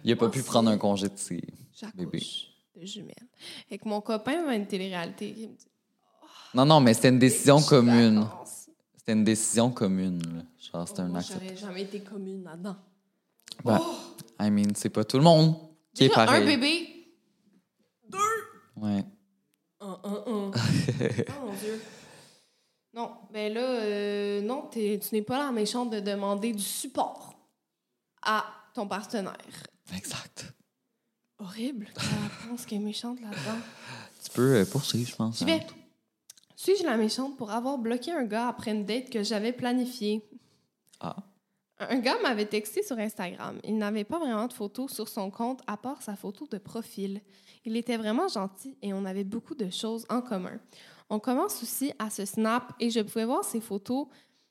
Il 0.04 0.12
a 0.12 0.16
pas 0.18 0.28
pu 0.30 0.44
prendre 0.44 0.70
un 0.70 0.78
congé 0.78 1.08
de 1.08 1.16
ses 1.18 1.42
bébés. 1.96 2.26
de 2.76 2.86
jumelles. 2.86 3.16
Que 3.70 3.88
mon 3.88 4.02
copain 4.02 4.46
à 4.50 4.56
une 4.56 4.66
télé-réalité. 4.68 5.32
Dit 5.32 5.50
Non, 6.54 6.66
non, 6.66 6.82
mais 6.82 6.94
c'était 6.94 7.10
une 7.10 7.20
décision 7.20 7.62
commune. 7.62 8.28
C'était 8.98 9.14
une 9.14 9.24
décision 9.24 9.72
commune. 9.72 10.46
Genre, 10.60 10.86
c'était 10.88 11.02
un 11.02 11.08
Moi, 11.08 11.20
acte. 11.20 11.32
J'aurais 11.32 11.56
jamais 11.56 11.82
été 11.84 12.02
commune 12.02 12.44
là-dedans. 12.44 12.76
Ben, 13.64 13.80
I 14.40 14.50
mean, 14.50 14.74
c'est 14.76 14.90
pas 14.90 15.04
tout 15.04 15.18
le 15.18 15.24
monde 15.24 15.56
qui 15.94 16.06
est 16.06 16.08
Déjà, 16.10 16.26
pareil. 16.26 16.44
un 16.44 16.46
bébé. 16.46 16.90
Ouais. 18.76 19.06
Un, 19.80 20.00
un, 20.04 20.24
un. 20.26 20.52
oh 20.52 21.46
mon 21.46 21.54
Dieu. 21.54 21.82
Non, 22.94 23.12
ben 23.32 23.54
là, 23.54 23.62
euh, 23.62 24.42
non, 24.42 24.64
t'es- 24.72 25.00
tu 25.00 25.16
n'es 25.16 25.22
pas 25.22 25.38
la 25.40 25.52
méchante 25.52 25.90
de 25.92 26.00
demander 26.00 26.54
du 26.54 26.62
support 26.64 27.34
à 28.22 28.46
ton 28.74 28.88
partenaire. 28.88 29.36
Exact. 29.96 30.54
Horrible. 31.40 31.88
Je 31.98 32.48
pense 32.50 32.66
qu'elle 32.66 32.82
est 32.82 32.86
méchante 32.86 33.20
là-dedans. 33.22 33.60
Tu 34.24 34.30
peux 34.32 34.56
euh, 34.58 34.66
poursuivre, 34.66 35.10
je 35.10 35.16
pense. 35.16 35.40
J'y 35.40 35.46
vais. 35.46 35.66
Suis-je 36.56 36.84
la 36.84 36.96
méchante 36.96 37.36
pour 37.38 37.52
avoir 37.52 37.78
bloqué 37.78 38.12
un 38.12 38.24
gars 38.24 38.48
après 38.48 38.72
une 38.72 38.86
date 38.86 39.10
que 39.10 39.22
j'avais 39.24 39.52
planifiée? 39.52 40.24
Ah. 41.00 41.16
Un 41.90 42.00
gars 42.00 42.18
m'avait 42.22 42.46
texté 42.46 42.84
sur 42.84 42.98
Instagram. 42.98 43.60
Il 43.64 43.78
n'avait 43.78 44.04
pas 44.04 44.20
vraiment 44.20 44.48
de 44.48 44.54
photos 44.54 44.92
sur 44.92 45.08
son 45.08 45.32
compte 45.32 45.62
à 45.68 45.78
part 45.78 46.02
sa 46.02 46.16
photo 46.16 46.48
de 46.48 46.58
profil. 46.58 47.22
Il 47.66 47.78
était 47.78 47.98
vraiment 47.98 48.28
gentil 48.28 48.78
et 48.82 48.94
on 48.94 49.06
avait 49.06 49.24
beaucoup 49.24 49.56
de 49.56 49.70
choses 49.70 50.06
en 50.10 50.22
commun. 50.22 50.60
On 51.10 51.20
commence 51.20 51.62
aussi 51.62 51.92
à 52.00 52.10
se 52.10 52.26
snap 52.26 52.74
et 52.80 52.90
je 52.90 53.00
pouvais 53.00 53.26
voir 53.26 53.44
ses 53.44 53.62
photos, 53.62 54.08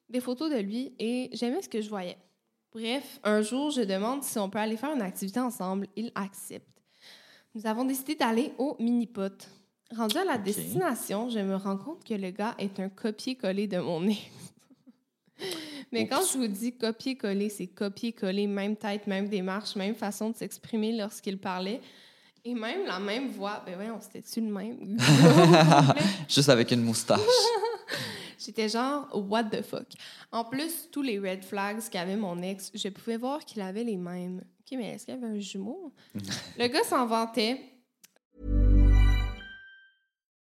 des 0.09 0.21
photos 0.21 0.51
de 0.51 0.59
lui 0.59 0.95
et 0.99 1.31
j'aimais 1.33 1.62
ce 1.62 1.68
que 1.68 1.81
je 1.81 1.88
voyais. 1.88 2.16
Bref, 2.73 3.21
un 3.23 3.42
jour, 3.42 3.71
je 3.71 3.83
demande 3.83 4.23
si 4.23 4.38
on 4.38 4.49
peut 4.49 4.59
aller 4.59 4.77
faire 4.77 4.95
une 4.95 5.03
activité 5.03 5.40
ensemble. 5.40 5.88
Il 5.95 6.11
accepte. 6.14 6.68
Nous 7.55 7.66
avons 7.66 7.85
décidé 7.85 8.14
d'aller 8.14 8.53
au 8.57 8.77
mini-pot. 8.79 9.49
Rendu 9.95 10.16
à 10.16 10.25
la 10.25 10.38
destination, 10.38 11.29
je 11.29 11.40
me 11.40 11.57
rends 11.57 11.77
compte 11.77 12.03
que 12.03 12.14
le 12.14 12.31
gars 12.31 12.55
est 12.59 12.81
un 12.81 12.88
copier-coller 12.88 13.66
de 13.66 13.79
mon 13.79 14.07
ex. 14.09 14.21
Mais 15.92 16.07
quand 16.07 16.22
je 16.22 16.38
vous 16.38 16.46
dis 16.46 16.72
copier-coller, 16.76 17.48
c'est 17.48 17.66
copier-coller, 17.66 18.46
même 18.46 18.76
tête, 18.76 19.07
même 19.07 19.28
démarche, 19.28 19.76
même 19.76 19.94
façon 19.94 20.31
de 20.31 20.37
s'exprimer 20.37 20.92
lorsqu'il 20.92 21.38
parlait. 21.38 21.81
Et 22.44 22.55
même 22.55 22.87
la 22.87 22.98
même 22.98 23.28
voix. 23.31 23.62
Ben 23.64 23.78
ouais, 23.78 23.90
on 23.90 24.00
s'était-tu 24.00 24.40
le 24.40 24.52
même? 24.52 24.98
Juste 26.28 26.48
avec 26.48 26.70
une 26.72 26.83
moustache. 26.83 27.20
J'étais 28.44 28.68
genre, 28.68 29.09
what 29.12 29.44
the 29.44 29.62
fuck? 29.62 29.87
En 30.33 30.44
plus, 30.44 30.88
tous 30.90 31.02
les 31.02 31.18
red 31.18 31.44
flags 31.44 31.81
qu'avait 31.90 32.16
mon 32.16 32.42
ex, 32.42 32.72
je 32.74 32.88
pouvais 32.88 33.16
voir 33.16 33.44
qu'il 33.44 33.62
avait 33.62 33.85
les 33.85 33.96
mêmes. 33.96 34.38
OK? 34.38 34.72
OK, 34.72 34.78
mais 34.78 34.94
est-ce 34.94 35.05
qu'il 35.05 35.14
y 35.14 35.16
avait 35.16 35.26
un 35.26 35.40
jumeau? 35.40 35.92
le 36.59 36.66
gars 36.66 36.85
s'en 36.85 37.07
vantait. 37.07 37.61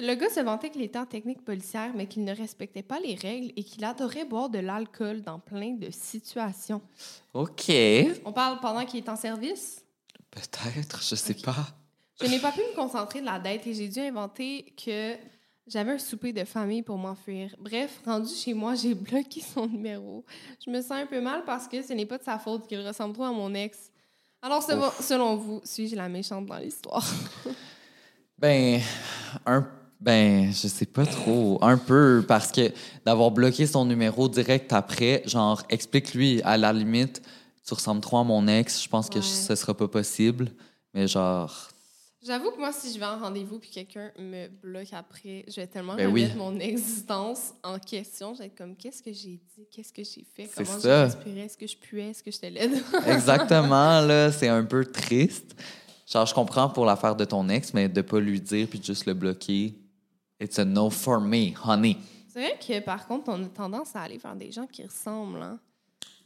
Le 0.00 0.14
gars 0.14 0.30
se 0.30 0.40
vantait 0.40 0.70
qu'il 0.70 0.82
était 0.82 0.98
en 0.98 1.06
technique 1.06 1.44
policière, 1.44 1.90
mais 1.94 2.06
qu'il 2.06 2.24
ne 2.24 2.34
respectait 2.34 2.82
pas 2.82 3.00
les 3.00 3.14
règles 3.16 3.52
et 3.56 3.64
qu'il 3.64 3.84
adorait 3.84 4.24
boire 4.24 4.48
de 4.48 4.58
l'alcool 4.58 5.22
dans 5.22 5.38
plein 5.38 5.72
de 5.72 5.90
situations. 5.90 6.80
OK. 7.34 7.72
On 8.24 8.32
parle 8.32 8.60
pendant 8.60 8.84
qu'il 8.84 9.00
est 9.00 9.08
en 9.08 9.16
service? 9.16 9.84
Peut-être, 10.30 11.02
je 11.02 11.14
sais 11.14 11.34
pas. 11.34 11.66
Je 12.20 12.26
n'ai 12.26 12.38
pas 12.38 12.52
pu 12.52 12.60
me 12.60 12.74
concentrer 12.74 13.20
de 13.20 13.26
la 13.26 13.38
dette 13.38 13.66
et 13.66 13.74
j'ai 13.74 13.88
dû 13.88 14.00
inventer 14.00 14.72
que 14.84 15.14
j'avais 15.66 15.92
un 15.92 15.98
souper 15.98 16.32
de 16.32 16.44
famille 16.44 16.82
pour 16.82 16.96
m'enfuir. 16.96 17.54
Bref, 17.58 18.00
rendu 18.04 18.32
chez 18.32 18.54
moi, 18.54 18.74
j'ai 18.74 18.94
bloqué 18.94 19.40
son 19.40 19.66
numéro. 19.66 20.24
Je 20.64 20.70
me 20.70 20.80
sens 20.80 20.92
un 20.92 21.06
peu 21.06 21.20
mal 21.20 21.44
parce 21.44 21.68
que 21.68 21.82
ce 21.82 21.92
n'est 21.92 22.06
pas 22.06 22.18
de 22.18 22.24
sa 22.24 22.38
faute 22.38 22.66
qu'il 22.66 22.80
ressemble 22.86 23.14
trop 23.14 23.24
à 23.24 23.32
mon 23.32 23.52
ex. 23.54 23.90
Alors, 24.42 24.62
selon, 24.62 24.90
selon 25.00 25.36
vous, 25.36 25.60
suis-je 25.64 25.96
la 25.96 26.08
méchante 26.08 26.46
dans 26.46 26.58
l'histoire? 26.58 27.04
Ben, 28.38 28.80
un, 29.46 29.68
ben, 30.00 30.52
je 30.52 30.68
sais 30.68 30.86
pas 30.86 31.06
trop. 31.06 31.58
Un 31.62 31.76
peu, 31.76 32.24
parce 32.26 32.52
que 32.52 32.72
d'avoir 33.04 33.30
bloqué 33.30 33.66
son 33.66 33.84
numéro 33.84 34.28
direct 34.28 34.72
après, 34.72 35.22
genre, 35.26 35.62
explique-lui, 35.68 36.40
à 36.42 36.56
la 36.56 36.72
limite, 36.72 37.22
tu 37.66 37.74
ressembles 37.74 38.00
trop 38.00 38.18
à 38.18 38.24
mon 38.24 38.46
ex, 38.46 38.82
je 38.82 38.88
pense 38.88 39.10
que 39.10 39.20
ce 39.20 39.54
sera 39.54 39.74
pas 39.74 39.88
possible. 39.88 40.50
Mais 40.94 41.06
genre, 41.06 41.68
J'avoue 42.24 42.50
que 42.50 42.58
moi, 42.58 42.72
si 42.72 42.92
je 42.92 42.98
vais 42.98 43.06
en 43.06 43.18
rendez-vous 43.18 43.58
puis 43.60 43.70
quelqu'un 43.70 44.10
me 44.18 44.48
bloque 44.48 44.92
après, 44.92 45.44
je 45.48 45.56
vais 45.56 45.66
tellement 45.68 45.94
Ben 45.94 46.08
oui. 46.10 46.24
remettre 46.24 46.36
mon 46.36 46.58
existence 46.58 47.54
en 47.62 47.78
question. 47.78 48.34
Je 48.34 48.40
vais 48.40 48.46
être 48.46 48.56
comme, 48.58 48.74
qu'est-ce 48.74 49.02
que 49.02 49.12
j'ai 49.12 49.40
dit? 49.56 49.66
Qu'est-ce 49.70 49.92
que 49.92 50.02
j'ai 50.02 50.26
fait? 50.34 50.50
Comment 50.54 50.80
j'ai 50.82 50.92
respiré? 50.92 51.40
Est-ce 51.40 51.56
que 51.56 51.66
je 51.66 51.76
puais? 51.76 52.10
Est-ce 52.10 52.22
que 52.22 52.30
j'étais 52.32 52.50
laide? 52.50 52.82
exactement, 53.06 54.00
là, 54.00 54.32
c'est 54.32 54.48
un 54.48 54.64
peu 54.64 54.84
triste. 54.84 55.54
Genre, 56.06 56.26
je 56.26 56.34
comprends 56.34 56.68
pour 56.68 56.84
l'affaire 56.84 57.14
de 57.14 57.24
ton 57.24 57.48
ex, 57.48 57.72
mais 57.72 57.88
de 57.88 58.00
pas 58.02 58.18
lui 58.18 58.40
dire 58.40 58.66
puis 58.68 58.80
de 58.80 58.84
juste 58.84 59.06
le 59.06 59.14
bloquer, 59.14 59.74
it's 60.40 60.58
a 60.58 60.64
no 60.64 60.90
for 60.90 61.20
me, 61.20 61.52
honey. 61.64 61.96
C'est 62.28 62.40
vrai 62.40 62.58
que, 62.58 62.80
par 62.84 63.06
contre, 63.06 63.30
on 63.30 63.44
a 63.44 63.48
tendance 63.48 63.96
à 63.96 64.02
aller 64.02 64.18
vers 64.18 64.36
des 64.36 64.52
gens 64.52 64.66
qui 64.66 64.84
ressemblent. 64.84 65.42
Hein? 65.42 65.58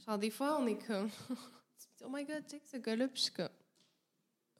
Genre, 0.06 0.18
des 0.18 0.30
fois, 0.30 0.58
on 0.60 0.66
est 0.66 0.84
comme, 0.86 1.08
tu 1.08 1.86
te 1.86 1.98
dis, 1.98 2.04
oh 2.04 2.10
my 2.12 2.24
god, 2.24 2.42
check 2.50 2.62
ce 2.70 2.76
gars-là, 2.78 3.06
puis 3.08 3.16
je 3.18 3.22
suis 3.22 3.32
comme, 3.32 3.48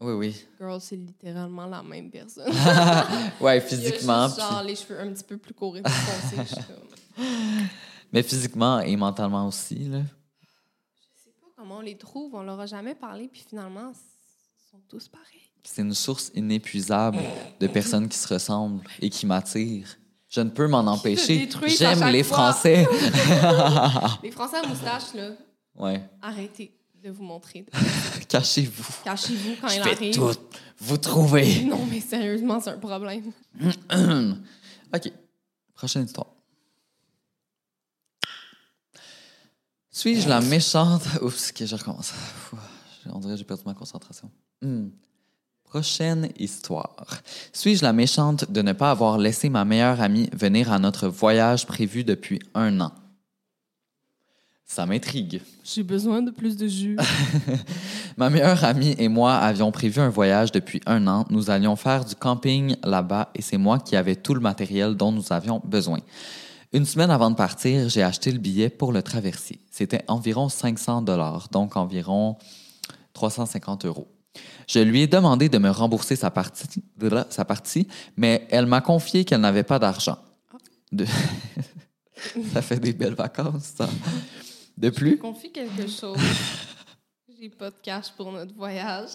Oui, 0.00 0.12
oui. 0.14 0.46
girl, 0.58 0.80
c'est 0.80 0.96
littéralement 0.96 1.66
la 1.66 1.82
même 1.82 2.10
personne. 2.10 2.52
Ouais, 3.40 3.60
physiquement. 3.60 4.28
juste, 4.28 4.40
genre, 4.40 4.58
puis- 4.60 4.68
les 4.68 4.76
cheveux 4.76 5.00
un 5.00 5.12
petit 5.12 5.24
peu 5.24 5.36
plus 5.36 5.52
courts 5.54 5.76
et 5.76 5.82
plus 5.82 5.92
foncés. 5.92 6.36
Je 6.36 6.54
suis 6.54 6.64
comme, 6.64 7.26
Mais 8.12 8.22
physiquement 8.22 8.80
et 8.80 8.94
mentalement 8.96 9.46
aussi, 9.48 9.76
là. 9.88 10.00
je 10.00 11.22
sais 11.24 11.30
pas 11.40 11.46
comment 11.56 11.78
on 11.78 11.80
les 11.80 11.96
trouve, 11.96 12.34
on 12.34 12.42
leur 12.42 12.60
a 12.60 12.66
jamais 12.66 12.94
parlé, 12.94 13.26
puis 13.28 13.44
finalement, 13.48 13.90
ils 13.92 14.70
sont 14.70 14.80
tous 14.88 15.08
pareils. 15.08 15.26
C'est 15.64 15.82
une 15.82 15.94
source 15.94 16.30
inépuisable 16.34 17.18
de 17.60 17.66
personnes 17.66 18.08
qui 18.08 18.18
se 18.18 18.32
ressemblent 18.32 18.82
et 19.00 19.08
qui 19.10 19.26
m'attirent. 19.26 19.96
Je 20.28 20.40
ne 20.40 20.50
peux 20.50 20.66
m'en 20.66 20.80
empêcher. 20.80 21.48
J'aime 21.66 22.04
les 22.08 22.22
fois. 22.22 22.52
Français. 22.52 22.86
Les 24.22 24.30
Français 24.30 24.56
à 24.56 24.66
moustache, 24.66 25.14
là, 25.14 25.30
ouais. 25.76 26.02
arrêtez 26.22 26.74
de 27.02 27.10
vous 27.10 27.22
montrer. 27.22 27.66
Cachez-vous. 28.28 29.02
Cachez-vous 29.04 29.56
quand 29.60 29.68
Je 29.68 29.76
il 29.76 29.80
arrive. 29.82 30.14
tout 30.14 30.32
vous 30.78 30.96
trouver. 30.96 31.64
Non, 31.64 31.84
mais 31.86 32.00
sérieusement, 32.00 32.60
c'est 32.60 32.70
un 32.70 32.78
problème. 32.78 33.32
OK. 34.94 35.12
Prochaine 35.74 36.04
histoire. 36.04 36.28
Suis-je 39.90 40.28
la 40.28 40.40
méchante... 40.40 41.02
Oups, 41.20 41.50
OK, 41.50 41.66
je 41.66 41.76
recommence. 41.76 42.14
On 43.06 43.18
dirait 43.18 43.34
que 43.34 43.38
j'ai 43.38 43.44
perdu 43.44 43.64
ma 43.66 43.74
concentration. 43.74 44.30
Hmm. 44.62 44.88
Prochaine 45.72 46.28
histoire. 46.38 47.06
Suis-je 47.54 47.82
la 47.82 47.94
méchante 47.94 48.52
de 48.52 48.60
ne 48.60 48.74
pas 48.74 48.90
avoir 48.90 49.16
laissé 49.16 49.48
ma 49.48 49.64
meilleure 49.64 50.02
amie 50.02 50.28
venir 50.34 50.70
à 50.70 50.78
notre 50.78 51.08
voyage 51.08 51.64
prévu 51.64 52.04
depuis 52.04 52.40
un 52.54 52.78
an? 52.82 52.92
Ça 54.66 54.84
m'intrigue. 54.84 55.40
J'ai 55.64 55.82
besoin 55.82 56.20
de 56.20 56.30
plus 56.30 56.58
de 56.58 56.68
jus. 56.68 56.98
Ma 58.18 58.28
meilleure 58.28 58.62
amie 58.64 58.94
et 58.98 59.08
moi 59.08 59.34
avions 59.36 59.72
prévu 59.72 60.02
un 60.02 60.10
voyage 60.10 60.52
depuis 60.52 60.82
un 60.84 61.06
an. 61.06 61.24
Nous 61.30 61.48
allions 61.48 61.76
faire 61.76 62.04
du 62.04 62.16
camping 62.16 62.76
là-bas 62.84 63.30
et 63.34 63.40
c'est 63.40 63.56
moi 63.56 63.78
qui 63.78 63.96
avais 63.96 64.16
tout 64.16 64.34
le 64.34 64.40
matériel 64.40 64.94
dont 64.94 65.10
nous 65.10 65.32
avions 65.32 65.62
besoin. 65.64 66.00
Une 66.74 66.84
semaine 66.84 67.10
avant 67.10 67.30
de 67.30 67.36
partir, 67.36 67.88
j'ai 67.88 68.02
acheté 68.02 68.30
le 68.30 68.38
billet 68.38 68.68
pour 68.68 68.92
le 68.92 69.02
traversier. 69.02 69.58
C'était 69.70 70.04
environ 70.06 70.50
500 70.50 71.00
dollars, 71.00 71.48
donc 71.50 71.78
environ 71.78 72.36
350 73.14 73.86
euros. 73.86 74.08
Je 74.68 74.78
lui 74.78 75.02
ai 75.02 75.06
demandé 75.06 75.48
de 75.48 75.58
me 75.58 75.70
rembourser 75.70 76.16
sa 76.16 76.30
partie, 76.30 76.82
sa 77.30 77.44
partie 77.44 77.86
mais 78.16 78.46
elle 78.50 78.66
m'a 78.66 78.80
confié 78.80 79.24
qu'elle 79.24 79.40
n'avait 79.40 79.62
pas 79.64 79.78
d'argent. 79.78 80.18
De- 80.90 81.06
ça 82.52 82.62
fait 82.62 82.78
des 82.78 82.92
belles 82.92 83.14
vacances, 83.14 83.72
ça. 83.76 83.88
De 84.78 84.90
plus, 84.90 85.18
Confie 85.18 85.50
quelque 85.52 85.86
chose. 85.88 86.16
J'ai 87.40 87.48
pas 87.48 87.70
de 87.70 87.76
cash 87.82 88.12
pour 88.16 88.30
notre 88.30 88.54
voyage. 88.54 89.10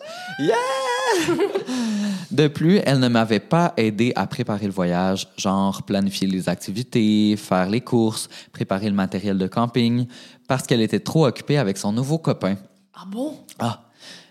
De 2.29 2.47
plus, 2.47 2.81
elle 2.85 2.99
ne 2.99 3.07
m'avait 3.07 3.39
pas 3.39 3.73
aidé 3.77 4.11
à 4.17 4.27
préparer 4.27 4.65
le 4.65 4.73
voyage, 4.73 5.29
genre 5.37 5.81
planifier 5.83 6.27
les 6.27 6.49
activités, 6.49 7.37
faire 7.37 7.69
les 7.69 7.79
courses, 7.79 8.27
préparer 8.51 8.89
le 8.89 8.95
matériel 8.95 9.37
de 9.37 9.47
camping, 9.47 10.07
parce 10.47 10.67
qu'elle 10.67 10.81
était 10.81 10.99
trop 10.99 11.25
occupée 11.25 11.57
avec 11.57 11.77
son 11.77 11.93
nouveau 11.93 12.17
copain. 12.17 12.55
Ah 12.93 13.05
bon? 13.07 13.39
Ah, 13.59 13.83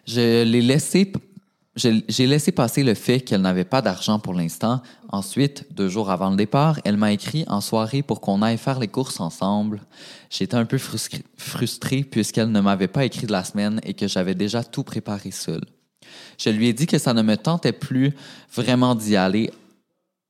je 0.07 0.45
l'ai 0.45 0.63
laissé, 0.63 1.13
j'ai 1.75 2.27
laissé 2.27 2.53
passer 2.53 2.83
le 2.83 2.95
fait 2.95 3.21
qu'elle 3.21 3.43
n'avait 3.43 3.65
pas 3.65 3.83
d'argent 3.83 4.19
pour 4.19 4.35
l'instant. 4.35 4.81
Ensuite, 5.11 5.67
deux 5.73 5.89
jours 5.89 6.11
avant 6.11 6.31
le 6.31 6.37
départ, 6.37 6.81
elle 6.85 6.97
m'a 6.97 7.13
écrit 7.13 7.45
en 7.49 7.61
soirée 7.61 8.03
pour 8.03 8.21
qu'on 8.21 8.41
aille 8.43 8.59
faire 8.59 8.79
les 8.79 8.89
courses 8.89 9.21
ensemble. 9.21 9.83
J'étais 10.31 10.57
un 10.57 10.65
peu 10.65 10.79
frustr- 10.79 11.23
frustrée 11.37 12.03
puisqu'elle 12.03 12.51
ne 12.51 12.61
m'avait 12.61 12.89
pas 12.89 13.05
écrit 13.05 13.27
de 13.27 13.33
la 13.33 13.45
semaine 13.45 13.81
et 13.83 13.95
que 13.95 14.09
j'avais 14.09 14.35
déjà 14.35 14.65
tout 14.65 14.85
préparé 14.85 15.31
seule. 15.31 15.65
Je 16.39 16.51
lui 16.51 16.69
ai 16.69 16.73
dit 16.73 16.87
que 16.87 16.99
ça 16.99 17.13
ne 17.13 17.23
me 17.23 17.37
tentait 17.37 17.73
plus 17.73 18.15
vraiment 18.53 18.95
d'y 18.95 19.17
aller 19.17 19.51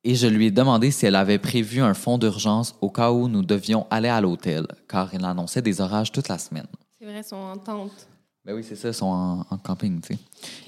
et 0.04 0.14
je 0.14 0.26
lui 0.26 0.46
ai 0.46 0.50
demandé 0.50 0.90
si 0.90 1.04
elle 1.06 1.16
avait 1.16 1.38
prévu 1.38 1.80
un 1.80 1.94
fonds 1.94 2.16
d'urgence 2.18 2.74
au 2.80 2.90
cas 2.90 3.10
où 3.10 3.28
nous 3.28 3.42
devions 3.42 3.86
aller 3.90 4.08
à 4.08 4.20
l'hôtel, 4.20 4.66
car 4.88 5.12
il 5.12 5.24
annonçait 5.24 5.62
des 5.62 5.80
orages 5.80 6.12
toute 6.12 6.28
la 6.28 6.38
semaine. 6.38 6.68
C'est 6.98 7.06
vrai, 7.06 7.22
son 7.22 7.36
entente. 7.36 8.06
Ben 8.46 8.54
oui, 8.54 8.64
c'est 8.66 8.76
ça, 8.76 8.88
ils 8.88 8.94
sont 8.94 9.06
en, 9.06 9.44
en 9.50 9.58
camping, 9.58 10.00
tu 10.00 10.14
sais. 10.14 10.20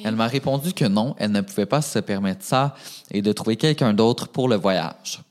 Elle 0.05 0.17
m'a 0.17 0.27
répondu 0.27 0.73
que 0.73 0.85
non, 0.85 1.15
elle 1.17 1.31
ne 1.31 1.43
pouvait 1.43 1.65
pas 1.65 1.81
se 1.81 2.01
permettre 2.01 2.45
ça 2.45 2.75
et 3.09 3.23
de 3.23 3.33
trouver 3.33 3.55
quelqu'un 3.55 3.95
d'autre 3.95 4.27
pour 4.27 4.49
le 4.49 4.57
voyage. 4.57 5.23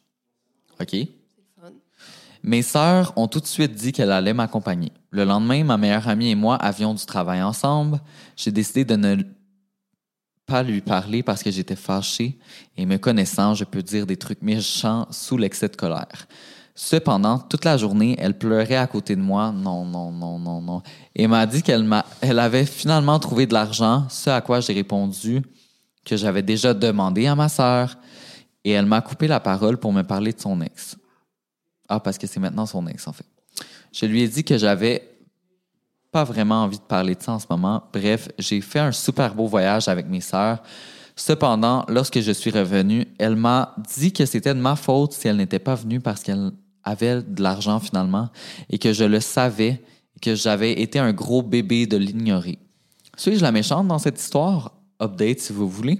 OK? 0.80 0.96
fun. 1.60 1.72
Mes 2.44 2.62
sœurs 2.62 3.12
ont 3.18 3.28
tout 3.28 3.42
de 3.42 3.48
suite 3.48 3.76
dit 3.76 3.92
qu'elle 3.92 4.14
allait 4.14 4.34
m'accompagner. 4.34 4.94
Le 5.10 5.26
lendemain, 5.26 5.66
ma 5.66 5.76
meilleure 5.76 6.08
amie 6.08 6.30
et 6.30 6.36
moi 6.36 6.56
avions 6.56 6.94
du 6.94 7.06
travail 7.06 7.44
ensemble. 7.44 8.00
J'ai 8.38 8.52
décidé 8.52 8.86
de 8.86 8.96
ne 8.96 9.18
pas 10.46 10.64
lui 10.64 10.80
parler 10.80 11.24
parce 11.24 11.44
que 11.44 11.52
j'étais 11.52 11.76
fâchée 11.76 12.38
et 12.78 12.86
me 12.86 12.96
connaissant, 12.96 13.56
je 13.56 13.66
peux 13.66 13.84
dire 13.84 14.06
des 14.06 14.16
trucs 14.16 14.42
méchants 14.42 15.06
sous 15.12 15.36
l'excès 15.36 15.68
de 15.68 15.76
colère. 15.76 16.28
Cependant, 16.80 17.40
toute 17.40 17.66
la 17.66 17.76
journée, 17.76 18.16
elle 18.20 18.38
pleurait 18.38 18.76
à 18.76 18.86
côté 18.86 19.16
de 19.16 19.22
moi. 19.22 19.52
Non, 19.52 19.84
non, 19.84 20.12
non, 20.12 20.38
non, 20.38 20.62
non. 20.62 20.84
Et 21.16 21.26
m'a 21.26 21.48
dit 21.48 21.64
qu'elle 21.64 21.90
elle 22.22 22.38
avait 22.38 22.68
finalement 22.68 23.18
trouvé 23.18 23.48
de 23.48 23.54
l'argent, 23.56 24.06
ce 24.10 24.30
à 24.30 24.42
quoi 24.42 24.60
j'ai 24.60 24.74
répondu 24.74 25.42
que 26.06 26.16
j'avais 26.16 26.44
déjà 26.44 26.76
demandé 26.76 27.26
à 27.26 27.34
ma 27.34 27.50
sœur. 27.50 27.98
Et 28.64 28.72
elle 28.72 28.86
m'a 28.86 29.02
coupé 29.02 29.28
la 29.28 29.40
parole 29.40 29.78
pour 29.78 29.92
me 29.92 30.04
parler 30.04 30.34
de 30.34 30.40
son 30.40 30.62
ex. 30.62 30.96
Ah, 31.90 32.00
parce 32.00 32.20
que 32.20 32.28
c'est 32.28 32.40
maintenant 32.40 32.68
son 32.68 32.86
ex, 32.86 33.08
en 33.08 33.14
fait. 33.14 33.26
Je 33.92 34.06
lui 34.06 34.22
ai 34.22 34.28
dit 34.28 34.44
que 34.44 34.60
j'avais 34.60 35.18
pas 36.12 36.26
vraiment 36.26 36.62
envie 36.62 36.78
de 36.78 36.84
parler 36.84 37.16
de 37.16 37.24
ça 37.24 37.32
en 37.32 37.40
ce 37.40 37.48
moment. 37.50 37.86
Bref, 37.92 38.30
j'ai 38.38 38.62
fait 38.62 38.80
un 38.80 38.92
super 38.92 39.34
beau 39.34 39.48
voyage 39.48 39.88
avec 39.88 40.06
mes 40.06 40.22
sœurs. 40.22 40.62
Cependant, 41.16 41.86
lorsque 41.88 42.20
je 42.20 42.32
suis 42.32 42.52
revenue, 42.52 43.08
elle 43.18 43.36
m'a 43.36 43.74
dit 43.98 44.14
que 44.14 44.28
c'était 44.28 44.54
de 44.54 44.60
ma 44.60 44.76
faute 44.76 45.14
si 45.14 45.28
elle 45.28 45.38
n'était 45.38 45.58
pas 45.58 45.74
venue 45.74 46.00
parce 46.00 46.22
qu'elle 46.22 46.52
avait 46.88 47.22
de 47.22 47.42
l'argent 47.42 47.80
finalement 47.80 48.30
et 48.70 48.78
que 48.78 48.94
je 48.94 49.04
le 49.04 49.20
savais 49.20 49.84
et 50.16 50.20
que 50.20 50.36
j'avais 50.36 50.82
été 50.82 51.00
un 51.00 51.14
gros 51.14 51.44
bébé 51.44 51.86
de 51.86 51.98
l'ignorer. 51.98 52.60
Suis-je 53.18 53.42
la 53.42 53.52
méchante 53.52 53.88
dans 53.88 54.00
cette 54.00 54.20
histoire? 54.20 54.74
Update 55.02 55.40
si 55.40 55.54
vous 55.54 55.70
voulez. 55.70 56.00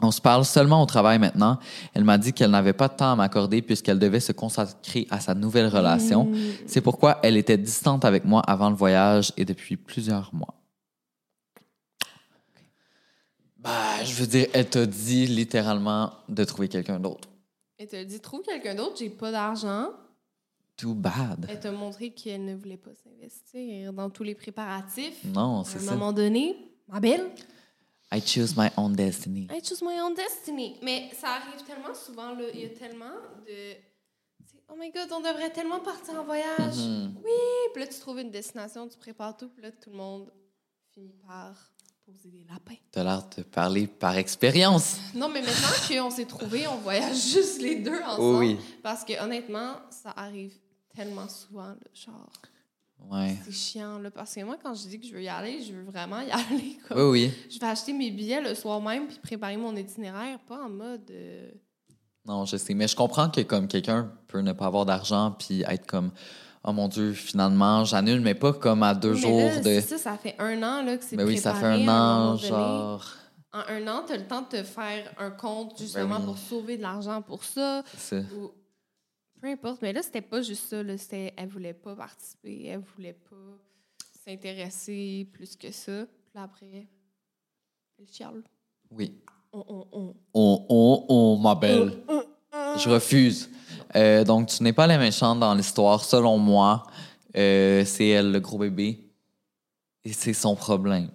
On 0.00 0.10
se 0.10 0.20
parle 0.20 0.44
seulement 0.44 0.82
au 0.82 0.86
travail 0.86 1.18
maintenant. 1.18 1.58
Elle 1.92 2.04
m'a 2.04 2.18
dit 2.18 2.32
qu'elle 2.32 2.50
n'avait 2.50 2.72
pas 2.72 2.88
de 2.88 2.94
temps 2.94 3.12
à 3.12 3.16
m'accorder 3.16 3.62
puisqu'elle 3.62 3.98
devait 3.98 4.20
se 4.20 4.32
consacrer 4.32 5.06
à 5.10 5.18
sa 5.20 5.34
nouvelle 5.34 5.66
relation. 5.66 6.30
C'est 6.66 6.80
pourquoi 6.80 7.18
elle 7.22 7.36
était 7.36 7.58
distante 7.58 8.04
avec 8.04 8.24
moi 8.24 8.40
avant 8.42 8.70
le 8.70 8.76
voyage 8.76 9.32
et 9.36 9.44
depuis 9.44 9.76
plusieurs 9.76 10.32
mois. 10.32 10.54
Bah, 13.58 14.04
je 14.04 14.14
veux 14.14 14.26
dire, 14.26 14.46
elle 14.52 14.68
t'a 14.68 14.86
dit 14.86 15.26
littéralement 15.26 16.12
de 16.28 16.44
trouver 16.44 16.68
quelqu'un 16.68 17.00
d'autre. 17.00 17.28
Elle 17.78 17.88
t'a 17.88 18.04
dit 18.04 18.20
trouve 18.20 18.42
quelqu'un 18.42 18.74
d'autre, 18.74 18.96
j'ai 18.98 19.10
pas 19.10 19.30
d'argent. 19.30 19.90
Too 20.76 20.94
bad. 20.94 21.46
Elle 21.48 21.58
t'a 21.60 21.72
montré 21.72 22.10
qu'elle 22.10 22.44
ne 22.44 22.54
voulait 22.54 22.76
pas 22.76 22.90
s'investir 22.94 23.92
dans 23.92 24.10
tous 24.10 24.22
les 24.22 24.34
préparatifs. 24.34 25.24
Non, 25.24 25.60
À 25.60 25.64
c'est 25.64 25.78
un 25.78 25.82
ça. 25.82 25.92
moment 25.94 26.12
donné, 26.12 26.56
ma 26.88 27.00
belle, 27.00 27.30
I 28.12 28.20
choose 28.20 28.56
my 28.56 28.68
own 28.76 28.94
destiny. 28.94 29.48
I 29.52 29.60
choose 29.62 29.82
my 29.82 30.00
own 30.00 30.14
destiny. 30.14 30.76
Mais 30.82 31.10
ça 31.14 31.28
arrive 31.34 31.62
tellement 31.66 31.94
souvent, 31.94 32.34
là. 32.34 32.44
Il 32.54 32.60
y 32.60 32.64
a 32.64 32.68
tellement 32.70 33.14
de. 33.46 33.74
Oh 34.70 34.74
my 34.78 34.90
god, 34.90 35.10
on 35.12 35.20
devrait 35.20 35.50
tellement 35.50 35.80
partir 35.80 36.14
en 36.20 36.24
voyage. 36.24 36.76
Mhm. 36.76 37.14
Oui! 37.24 37.30
Puis 37.74 37.82
là, 37.82 37.88
tu 37.88 37.98
trouves 38.00 38.20
une 38.20 38.30
destination, 38.30 38.86
tu 38.88 38.98
prépares 38.98 39.36
tout, 39.36 39.48
puis 39.48 39.62
là, 39.62 39.70
tout 39.72 39.90
le 39.90 39.96
monde 39.96 40.30
finit 40.92 41.14
par 41.26 41.72
poser 42.12 42.30
des 42.30 42.44
lapins. 42.48 42.74
T'as 42.90 43.04
l'air 43.04 43.22
de 43.36 43.42
parler 43.42 43.86
par 43.86 44.16
expérience. 44.16 44.96
Non, 45.14 45.28
mais 45.28 45.40
maintenant 45.42 45.68
qu'on 45.88 46.10
s'est 46.10 46.24
trouvés, 46.24 46.66
on 46.66 46.76
voyage 46.78 47.16
juste 47.32 47.60
les 47.60 47.76
deux 47.76 48.00
ensemble. 48.06 48.38
Oui. 48.38 48.56
Parce 48.82 49.04
que 49.04 49.22
honnêtement, 49.22 49.74
ça 49.90 50.10
arrive 50.16 50.54
tellement 50.94 51.28
souvent, 51.28 51.68
là, 51.68 51.76
genre, 51.92 52.30
Ouais. 53.10 53.36
c'est 53.44 53.52
chiant, 53.52 53.98
là. 54.00 54.10
Parce 54.10 54.34
que 54.34 54.40
moi, 54.42 54.56
quand 54.60 54.74
je 54.74 54.88
dis 54.88 54.98
que 54.98 55.06
je 55.06 55.12
veux 55.14 55.22
y 55.22 55.28
aller, 55.28 55.62
je 55.62 55.72
veux 55.72 55.84
vraiment 55.84 56.20
y 56.20 56.30
aller, 56.32 56.78
comme. 56.88 56.98
Oui, 57.10 57.26
oui. 57.28 57.32
Je 57.50 57.58
vais 57.60 57.66
acheter 57.66 57.92
mes 57.92 58.10
billets 58.10 58.40
le 58.40 58.54
soir 58.54 58.80
même 58.80 59.06
puis 59.06 59.18
préparer 59.22 59.56
mon 59.56 59.74
itinéraire, 59.76 60.38
pas 60.40 60.64
en 60.64 60.68
mode. 60.68 61.08
euh, 61.10 61.50
Non, 62.26 62.44
je 62.44 62.56
sais. 62.56 62.74
Mais 62.74 62.88
je 62.88 62.96
comprends 62.96 63.30
que 63.30 63.40
comme 63.42 63.68
quelqu'un 63.68 64.12
peut 64.26 64.40
ne 64.40 64.52
pas 64.52 64.66
avoir 64.66 64.84
d'argent 64.84 65.30
puis 65.38 65.62
être 65.62 65.86
comme 65.86 66.10
Oh 66.64 66.72
mon 66.72 66.88
Dieu, 66.88 67.12
finalement, 67.12 67.84
j'annule, 67.84 68.20
mais 68.20 68.34
pas 68.34 68.52
comme 68.52 68.82
à 68.82 68.94
deux 68.94 69.12
mais 69.14 69.20
jours 69.20 69.40
là, 69.40 69.60
de. 69.60 69.80
Ça, 69.80 69.98
ça 69.98 70.16
fait 70.18 70.34
un 70.38 70.62
an 70.62 70.82
là, 70.84 70.96
que 70.96 71.04
c'est 71.04 71.16
Mais 71.16 71.24
oui, 71.24 71.38
ça 71.38 71.54
fait 71.54 71.66
un 71.66 71.88
an, 71.88 72.36
genre. 72.36 73.06
En 73.52 73.60
un 73.68 73.86
an, 73.88 74.02
tu 74.06 74.12
as 74.12 74.16
le 74.18 74.26
temps 74.26 74.42
de 74.42 74.48
te 74.58 74.62
faire 74.62 75.10
un 75.18 75.30
compte 75.30 75.78
justement 75.78 76.16
Ben 76.16 76.20
oui. 76.20 76.24
pour 76.26 76.38
sauver 76.38 76.76
de 76.76 76.82
l'argent 76.82 77.22
pour 77.22 77.44
ça. 77.44 77.82
c'est- 77.96 78.24
Ou... 78.34 78.52
Peu 79.40 79.46
importe. 79.48 79.80
Mais 79.82 79.92
là, 79.92 80.02
c'était 80.02 80.20
pas 80.20 80.42
juste 80.42 80.68
ça. 80.68 80.82
Là. 80.82 80.98
C'était, 80.98 81.32
elle 81.36 81.48
voulait 81.48 81.72
pas 81.72 81.94
participer. 81.94 82.66
Elle 82.66 82.82
voulait 82.96 83.14
pas 83.14 83.36
s'intéresser 84.24 85.28
plus 85.32 85.56
que 85.56 85.70
ça. 85.70 86.04
Puis 86.06 86.42
après, 86.42 86.86
elle 87.98 88.08
chiale. 88.10 88.42
Oui. 88.90 89.14
On, 89.52 89.64
on, 89.68 89.86
on. 89.92 90.14
Oh, 90.34 90.66
oh, 90.68 91.06
oh, 91.08 91.38
ma 91.40 91.54
belle. 91.54 91.92
Je 92.76 92.88
refuse. 92.90 93.48
Euh, 93.96 94.24
donc, 94.24 94.48
tu 94.48 94.62
n'es 94.62 94.72
pas 94.72 94.86
la 94.86 94.98
méchante 94.98 95.40
dans 95.40 95.54
l'histoire, 95.54 96.04
selon 96.04 96.38
moi. 96.38 96.84
Euh, 97.36 97.84
c'est 97.84 98.08
elle, 98.08 98.32
le 98.32 98.40
gros 98.40 98.58
bébé. 98.58 99.10
Et 100.04 100.12
c'est 100.12 100.32
son 100.34 100.54
problème. 100.56 101.10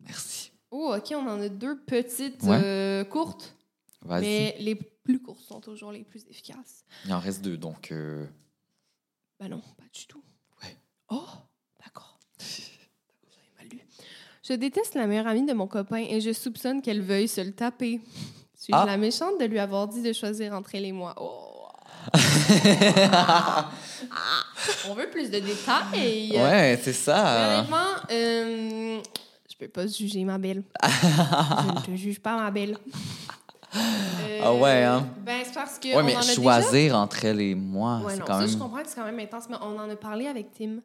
Merci. 0.00 0.50
Oh, 0.70 0.94
OK, 0.96 1.12
on 1.14 1.26
en 1.28 1.40
a 1.40 1.48
deux 1.48 1.78
petites 1.80 2.42
Ouais. 2.42 2.60
euh, 2.62 3.04
courtes. 3.04 3.54
Vas-y. 4.02 4.22
Mais 4.22 4.56
les 4.58 4.74
plus 4.74 5.20
courtes 5.20 5.40
sont 5.42 5.60
toujours 5.60 5.92
les 5.92 6.02
plus 6.04 6.24
efficaces. 6.28 6.84
Il 7.04 7.12
en 7.12 7.20
reste 7.20 7.42
deux, 7.42 7.56
donc. 7.56 7.92
euh, 7.92 8.26
Ben 9.38 9.48
non, 9.48 9.60
pas 9.76 9.84
du 9.92 10.06
tout. 10.06 10.22
Ouais. 10.62 10.76
Oh, 11.10 11.24
d'accord. 11.84 12.18
J'avais 12.38 13.52
mal 13.58 13.68
lu. 13.68 13.80
Je 14.42 14.52
déteste 14.54 14.94
la 14.94 15.06
meilleure 15.06 15.26
amie 15.28 15.46
de 15.46 15.52
mon 15.52 15.66
copain 15.68 16.04
et 16.08 16.20
je 16.20 16.32
soupçonne 16.32 16.82
qu'elle 16.82 17.02
veuille 17.02 17.28
se 17.28 17.40
le 17.40 17.52
taper. 17.52 18.00
Suis-je 18.62 18.78
Ah. 18.78 18.84
la 18.86 18.96
méchante 18.96 19.40
de 19.40 19.44
lui 19.46 19.58
avoir 19.58 19.88
dit 19.88 20.02
de 20.02 20.12
choisir 20.12 20.52
entre 20.52 20.76
elle 20.76 20.84
et 20.84 20.92
moi? 20.92 21.14
Oh. 21.20 21.66
Ah, 23.10 23.72
On 24.88 24.94
veut 24.94 25.10
plus 25.10 25.30
de 25.30 25.40
détails. 25.40 26.30
Ouais, 26.32 26.78
c'est 26.80 26.92
ça. 26.92 27.58
honnêtement, 27.58 27.76
euh, 28.10 29.00
je 29.50 29.56
peux 29.56 29.66
pas 29.68 29.86
juger 29.88 30.22
ma 30.24 30.38
belle. 30.38 30.62
je 30.82 31.72
ne 31.74 31.80
te 31.86 31.96
juge 31.96 32.20
pas, 32.20 32.36
ma 32.36 32.50
belle. 32.52 32.76
Euh, 33.74 34.40
Ah 34.44 34.54
ouais, 34.54 34.84
hein? 34.84 35.08
Ben, 35.24 35.42
c'est 35.44 35.54
parce 35.54 35.78
que. 35.78 35.88
Ouais, 35.88 35.96
on 35.96 36.04
mais 36.04 36.14
en 36.14 36.18
a 36.18 36.22
déjà- 36.22 36.34
choisir 36.34 36.94
entre 36.96 37.24
elle 37.24 37.40
et 37.40 37.54
moi, 37.56 38.00
Ouais, 38.04 38.14
c'est 38.14 38.20
quand 38.24 38.38
ça, 38.40 38.46
je 38.46 38.52
même. 38.52 38.58
comprends 38.60 38.82
que 38.82 38.88
c'est 38.88 38.94
quand 38.96 39.04
même 39.06 39.18
intense, 39.18 39.48
mais 39.48 39.56
on 39.60 39.78
en 39.78 39.90
a 39.90 39.96
parlé 39.96 40.26
avec 40.28 40.52
Tim 40.52 40.80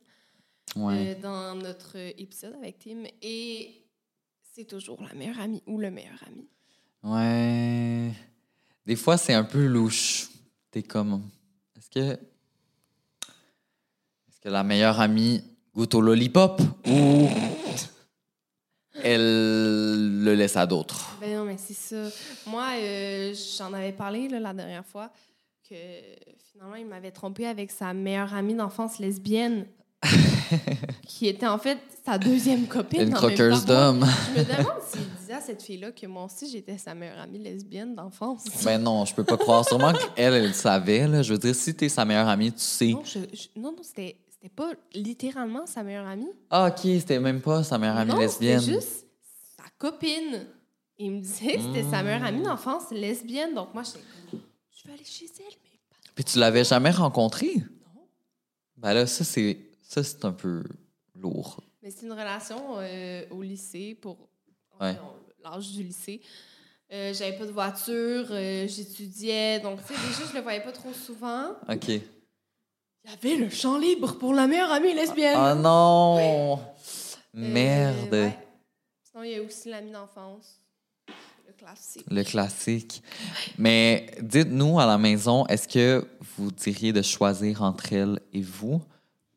Ouais. 0.76 1.16
euh, 1.18 1.22
dans 1.22 1.56
notre 1.56 1.96
épisode 1.96 2.56
avec 2.56 2.80
Tim 2.80 3.04
et 3.22 3.84
c'est 4.56 4.66
toujours 4.66 4.98
la 5.08 5.13
meilleure 5.13 5.40
amie 5.40 5.62
ou 5.68 5.78
le 5.80 5.92
meilleur 5.92 6.20
ami. 6.28 6.48
Ouais. 7.08 8.12
Des 8.86 8.96
fois, 8.96 9.17
c'est 9.17 9.34
un 9.34 9.43
peu 9.43 9.65
louche. 9.65 10.30
T'es 10.72 10.84
comme. 10.84 11.24
Est-ce 11.78 11.89
que. 11.89 12.13
Est-ce 12.13 14.39
que 14.41 14.50
la 14.50 14.63
meilleure 14.63 15.00
amie 15.00 15.43
goûte 15.74 15.96
au 15.96 16.02
lollipop 16.02 16.62
ou. 16.86 17.30
Elle 19.04 20.24
le 20.24 20.34
laisse 20.34 20.58
à 20.58 20.65
d'autres? 20.65 21.17
Ben 21.22 21.38
non, 21.38 21.46
mais 21.46 21.58
c'est 21.58 21.76
ça. 21.76 22.10
Moi, 22.48 22.65
euh, 22.78 23.34
j'en 23.58 23.72
avais 23.72 23.91
parlé 23.91 24.28
là, 24.28 24.39
la 24.39 24.54
dernière 24.54 24.86
fois 24.86 25.12
que 25.70 25.76
finalement, 26.52 26.76
il 26.76 26.88
m'avait 26.88 27.12
trompé 27.12 27.46
avec 27.46 27.70
sa 27.70 27.93
meilleure 27.93 28.34
amie 28.34 28.56
d'enfance 28.56 28.98
lesbienne 28.98 29.67
qui 31.08 31.28
était 31.28 31.48
en 31.48 31.60
fait 31.60 31.78
sa 32.06 32.17
deuxième 32.17 32.67
copine. 32.67 33.04
Une 33.04 33.13
croqueuse 33.13 33.65
d'homme. 33.65 34.06
Je 34.36 34.41
me 34.41 34.46
demande 34.46 34.82
s'il 34.89 35.02
cette 35.48 35.64
fille-là 35.64 35.92
que 35.92 36.06
moi 36.06 36.26
aussi, 36.26 36.50
j'étais 36.50 36.78
sa 36.78 36.94
meilleure 36.94 37.20
amie 37.20 37.40
lesbienne 37.40 37.96
d'enfance. 37.96 38.44
Ben 38.64 38.78
non, 38.78 39.04
je 39.06 39.16
peux 39.16 39.24
pas 39.24 39.38
croire. 39.38 39.66
Sûrement 39.68 39.92
qu'elle, 40.16 40.34
elle 40.36 40.48
le 40.48 40.54
savait. 40.54 41.08
Là. 41.08 41.22
Je 41.24 41.34
veux 41.34 41.40
dire, 41.40 41.56
si 41.56 41.74
t'es 41.76 41.90
sa 41.90 42.06
meilleure 42.06 42.28
amie, 42.28 42.52
tu 42.52 42.60
sais. 42.60 42.88
Non, 42.92 43.04
je- 43.04 43.20
je- 43.34 43.48
non, 43.60 43.72
non, 43.72 43.82
c'était 43.84 44.18
c'était 44.30 44.50
pas 44.54 44.72
littéralement 44.94 45.66
sa 45.66 45.82
meilleure 45.82 46.06
amie. 46.06 46.30
Ah, 46.52 46.68
ok, 46.68 46.80
c'était 46.84 47.20
même 47.20 47.42
pas 47.42 47.64
sa 47.64 47.78
meilleure 47.80 47.98
amie 47.98 48.12
non, 48.12 48.20
lesbienne. 48.20 48.60
c'était 48.60 48.74
juste 48.74 49.08
sa 49.58 49.64
copine. 49.80 50.46
Il 51.00 51.12
me 51.12 51.22
disait 51.22 51.56
que 51.56 51.62
c'était 51.62 51.90
sa 51.90 52.04
meilleure 52.04 52.24
amie 52.24 52.44
d'enfance 52.44 52.92
lesbienne. 52.92 53.54
Donc 53.56 53.74
moi, 53.74 53.84
j'étais 53.84 54.00
comme, 54.32 54.40
je 54.76 54.88
vais 54.88 54.94
aller 54.94 55.04
chez 55.04 55.26
elle, 55.40 55.44
mais 55.64 55.80
pas 55.90 55.96
Puis 56.16 56.24
tu 56.24 56.38
l'avais 56.40 56.64
jamais 56.64 56.92
rencontrée? 56.92 57.56
Non. 57.56 58.02
Ben 58.78 58.94
là, 58.94 59.08
ça, 59.08 59.24
c'est 59.24 59.58
ça 59.82 60.04
c'est 60.04 60.24
un 60.26 60.34
peu 60.34 60.64
lourd. 61.16 61.60
Mais 61.82 61.90
c'est 61.92 62.06
une 62.06 62.12
relation 62.12 62.76
euh, 62.78 63.24
au 63.32 63.42
lycée 63.42 63.98
pour 64.00 64.18
Ouais. 64.80 64.96
L'âge 65.50 65.72
du 65.72 65.84
lycée. 65.84 66.22
Euh, 66.94 67.14
J'avais 67.14 67.38
pas 67.38 67.46
de 67.46 67.52
voiture, 67.52 68.28
euh, 68.32 68.66
j'étudiais, 68.68 69.60
donc 69.60 69.80
tu 69.86 69.94
sais, 69.94 70.00
déjà, 70.08 70.30
je 70.32 70.36
le 70.38 70.42
voyais 70.42 70.62
pas 70.62 70.72
trop 70.72 70.94
souvent. 70.94 71.50
OK. 71.68 71.88
Il 71.90 72.02
y 73.06 73.14
avait 73.14 73.36
le 73.36 73.50
champ 73.50 73.78
libre 73.78 74.18
pour 74.18 74.34
la 74.34 74.48
meilleure 74.48 74.72
amie 74.72 74.94
lesbienne. 74.94 75.36
Ah 75.38 75.54
non! 75.56 76.54
Euh, 76.54 76.56
Merde. 77.34 78.14
ouais. 78.14 78.38
Sinon, 79.04 79.24
il 79.24 79.32
y 79.32 79.36
a 79.36 79.42
aussi 79.42 79.70
l'ami 79.70 79.92
d'enfance. 79.92 80.60
Le 81.46 81.54
classique. 81.54 82.06
Le 82.10 82.24
classique. 82.24 83.04
Mais 83.58 84.06
dites-nous 84.22 84.80
à 84.80 84.86
la 84.86 84.98
maison, 84.98 85.46
est-ce 85.48 85.68
que 85.68 86.06
vous 86.38 86.52
diriez 86.52 86.94
de 86.94 87.02
choisir 87.02 87.64
entre 87.64 87.92
elle 87.94 88.20
et 88.34 88.42
vous? 88.42 88.82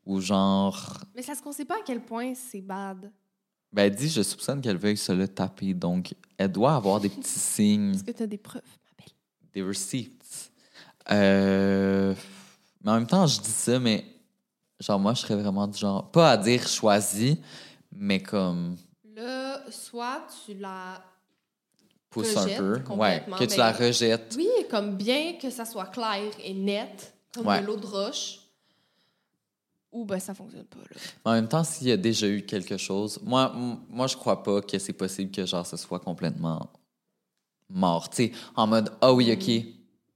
Ou 0.07 0.21
genre. 0.21 0.99
Mais 1.15 1.23
ça 1.23 1.35
se 1.35 1.43
qu'on 1.43 1.53
sait 1.53 1.65
pas 1.65 1.77
à 1.77 1.83
quel 1.85 2.01
point 2.01 2.33
c'est 2.35 2.61
bad. 2.63 3.11
Ben, 3.73 3.85
elle 3.85 3.95
dit, 3.95 4.09
je 4.09 4.23
soupçonne 4.23 4.61
qu'elle 4.61 4.77
veuille 4.79 4.97
se 4.97 5.13
le 5.13 5.29
taper. 5.29 5.75
Donc, 5.75 6.15
elle 6.37 6.51
doit 6.51 6.75
avoir 6.75 7.01
des 7.01 7.09
petits 7.09 7.23
signes, 7.39 7.95
Est-ce 7.95 8.05
que 8.05 8.11
tu 8.11 8.23
as 8.23 8.27
des 8.27 8.39
preuves, 8.39 8.63
ma 8.65 9.05
belle? 9.05 9.15
des 9.55 9.63
receipts. 9.63 10.51
Euh, 11.11 12.15
Mais 12.85 12.91
en 12.91 12.95
même 12.95 13.07
temps, 13.07 13.27
je 13.27 13.41
dis 13.41 13.51
ça, 13.51 13.79
mais 13.79 14.05
genre, 14.81 14.99
moi, 14.99 15.15
je 15.15 15.21
serais 15.21 15.37
vraiment 15.37 15.67
du 15.67 15.79
genre. 15.79 16.11
Pas 16.11 16.33
à 16.33 16.37
dire 16.37 16.67
choisi, 16.67 17.39
mais 17.93 18.21
comme. 18.23 18.77
Là, 19.15 19.61
soit 19.71 20.27
tu 20.45 20.55
la 20.55 21.03
pousse 22.11 22.37
un 22.37 22.43
Rejette 22.43 22.59
peu. 22.59 22.81
Ouais, 22.95 23.25
que 23.39 23.45
tu 23.45 23.57
la 23.57 23.73
rejettes. 23.73 24.35
Oui, 24.37 24.49
comme 24.71 24.97
bien 24.97 25.35
que 25.41 25.49
ça 25.51 25.65
soit 25.65 25.87
clair 25.87 26.33
et 26.43 26.55
net, 26.55 27.13
comme 27.35 27.47
Ouais. 27.47 27.61
de 27.61 27.67
l'eau 27.67 27.77
de 27.77 27.87
roche. 27.87 28.40
Ou 29.93 30.05
ben 30.05 30.21
ça 30.21 30.35
fonctionne 30.35 30.65
pas, 30.65 30.79
là. 30.79 31.01
En 31.25 31.33
même 31.33 31.49
temps, 31.49 31.65
s'il 31.65 31.89
y 31.89 31.93
a 31.93 31.97
déjà 31.97 32.29
eu 32.29 32.43
quelque 32.43 32.77
chose, 32.77 33.19
moi, 33.23 33.53
moi 33.89 34.07
je 34.07 34.17
crois 34.17 34.43
pas 34.43 34.61
que 34.63 34.79
c'est 34.79 34.93
possible 34.93 35.31
que 35.33 35.45
genre 35.45 35.67
ce 35.67 35.77
soit 35.77 35.99
complètement 36.01 36.71
mort. 37.69 38.09
Tu 38.11 38.17
sais, 38.29 38.33
en 38.55 38.67
mode 38.67 38.93
ah 39.01 39.13
oui, 39.13 39.33
ok, 39.33 39.65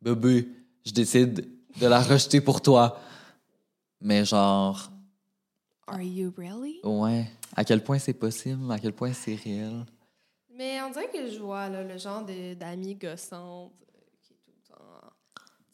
bébé, 0.02 0.48
je 0.84 0.92
décide 0.92 1.48
de 1.80 1.87
la 1.87 2.00
rejeter 2.02 2.40
pour 2.40 2.60
toi. 2.62 3.00
Mais 4.00 4.24
genre, 4.24 4.90
Are 5.87 6.00
you 6.02 6.32
really? 6.37 6.80
ouais, 6.84 7.26
à 7.56 7.64
quel 7.64 7.82
point 7.82 7.98
c'est 7.98 8.14
possible, 8.14 8.70
à 8.70 8.78
quel 8.78 8.92
point 8.92 9.12
c'est 9.12 9.34
réel? 9.34 9.84
Mais 10.50 10.80
on 10.82 10.90
dirait 10.90 11.08
que 11.10 11.28
je 11.28 11.38
vois 11.40 11.68
là, 11.68 11.82
le 11.82 11.98
genre 11.98 12.24
de- 12.24 12.54
d'amis 12.54 12.94
gossantes 12.94 13.72
euh, 13.82 14.00
qui 14.22 14.34
est 14.34 14.37
tout 14.44 14.52
le 14.56 14.74
temps. 14.74 15.12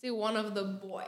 Tu 0.00 0.06
sais, 0.06 0.10
one 0.10 0.36
of 0.36 0.54
the 0.54 0.64
boys. 0.80 1.04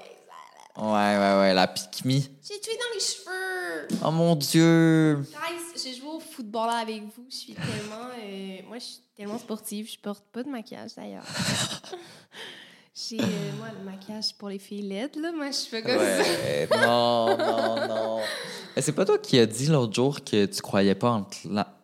Ouais, 0.76 0.84
ouais, 1.18 1.38
ouais, 1.38 1.54
la 1.54 1.66
pique 1.66 2.02
J'ai 2.04 2.60
tué 2.60 2.72
dans 2.72 2.94
les 2.94 3.00
cheveux! 3.00 3.88
Oh 4.04 4.10
mon 4.10 4.34
dieu! 4.36 5.22
Guys, 5.30 5.82
j'ai 5.82 5.94
joué 5.94 6.08
au 6.08 6.20
football 6.20 6.70
avec 6.70 7.02
vous. 7.02 7.26
Je 7.28 7.34
suis 7.36 7.54
tellement. 7.54 8.08
euh, 8.18 8.56
moi, 8.66 8.78
je 8.78 8.84
suis 8.84 9.00
tellement 9.14 9.38
sportive. 9.38 9.90
Je 9.90 9.98
porte 9.98 10.24
pas 10.32 10.42
de 10.42 10.48
maquillage 10.48 10.94
d'ailleurs. 10.94 11.26
j'ai. 12.94 13.20
euh, 13.20 13.52
moi, 13.58 13.68
le 13.78 13.84
maquillage 13.84 14.34
pour 14.38 14.48
les 14.48 14.58
filles 14.58 14.88
laides, 14.88 15.16
là. 15.16 15.30
Moi, 15.32 15.50
je 15.50 15.66
fais 15.68 15.82
comme 15.82 15.98
ça. 15.98 16.86
Non, 16.86 17.36
non, 17.36 17.88
non. 17.88 18.20
C'est 18.80 18.92
pas 18.92 19.04
toi 19.04 19.18
qui 19.18 19.38
as 19.38 19.46
dit 19.46 19.66
l'autre 19.66 19.94
jour 19.94 20.24
que 20.24 20.46
tu 20.46 20.62
croyais 20.62 20.94
pas 20.94 21.10
en 21.10 21.26
la... 21.50 21.76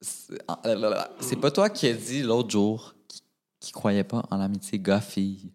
C'est 0.00 1.40
pas 1.40 1.50
toi 1.50 1.68
qui 1.68 1.88
as 1.88 1.94
dit 1.94 2.22
l'autre 2.22 2.50
jour 2.50 2.94
qui, 3.08 3.22
qui 3.58 3.72
croyait 3.72 4.04
pas 4.04 4.22
en 4.30 4.36
l'amitié 4.36 4.78
gars-fille. 4.78 5.50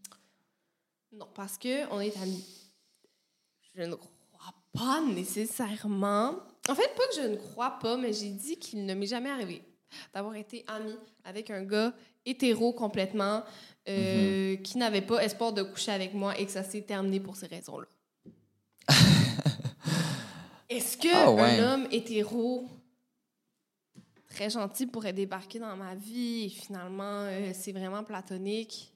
Non, 1.13 1.27
parce 1.33 1.57
que 1.57 1.87
on 1.93 2.01
est 2.01 2.17
amis. 2.17 2.43
Je 3.75 3.83
ne 3.83 3.95
crois 3.95 4.53
pas 4.73 5.01
nécessairement. 5.01 6.35
En 6.69 6.75
fait, 6.75 6.93
pas 6.95 7.07
que 7.09 7.15
je 7.21 7.27
ne 7.27 7.35
crois 7.37 7.79
pas, 7.79 7.97
mais 7.97 8.13
j'ai 8.13 8.29
dit 8.29 8.57
qu'il 8.57 8.85
ne 8.85 8.93
m'est 8.93 9.07
jamais 9.07 9.29
arrivé 9.29 9.61
d'avoir 10.13 10.35
été 10.35 10.63
amie 10.67 10.95
avec 11.25 11.49
un 11.49 11.63
gars 11.63 11.93
hétéro 12.25 12.71
complètement 12.71 13.43
euh, 13.89 14.55
qui 14.57 14.77
n'avait 14.77 15.01
pas 15.01 15.23
espoir 15.23 15.51
de 15.53 15.63
coucher 15.63 15.91
avec 15.91 16.13
moi 16.13 16.37
et 16.39 16.45
que 16.45 16.51
ça 16.51 16.63
s'est 16.63 16.81
terminé 16.81 17.19
pour 17.19 17.35
ces 17.35 17.47
raisons-là. 17.47 17.87
Est-ce 20.69 20.95
que 20.97 21.13
Ah 21.13 21.31
ouais. 21.31 21.59
un 21.59 21.73
homme 21.73 21.87
hétéro 21.91 22.65
très 24.29 24.49
gentil 24.49 24.87
pourrait 24.87 25.11
débarquer 25.13 25.59
dans 25.59 25.75
ma 25.75 25.95
vie 25.95 26.45
et 26.45 26.49
finalement 26.49 27.23
euh, 27.25 27.51
c'est 27.53 27.73
vraiment 27.73 28.03
platonique? 28.05 28.93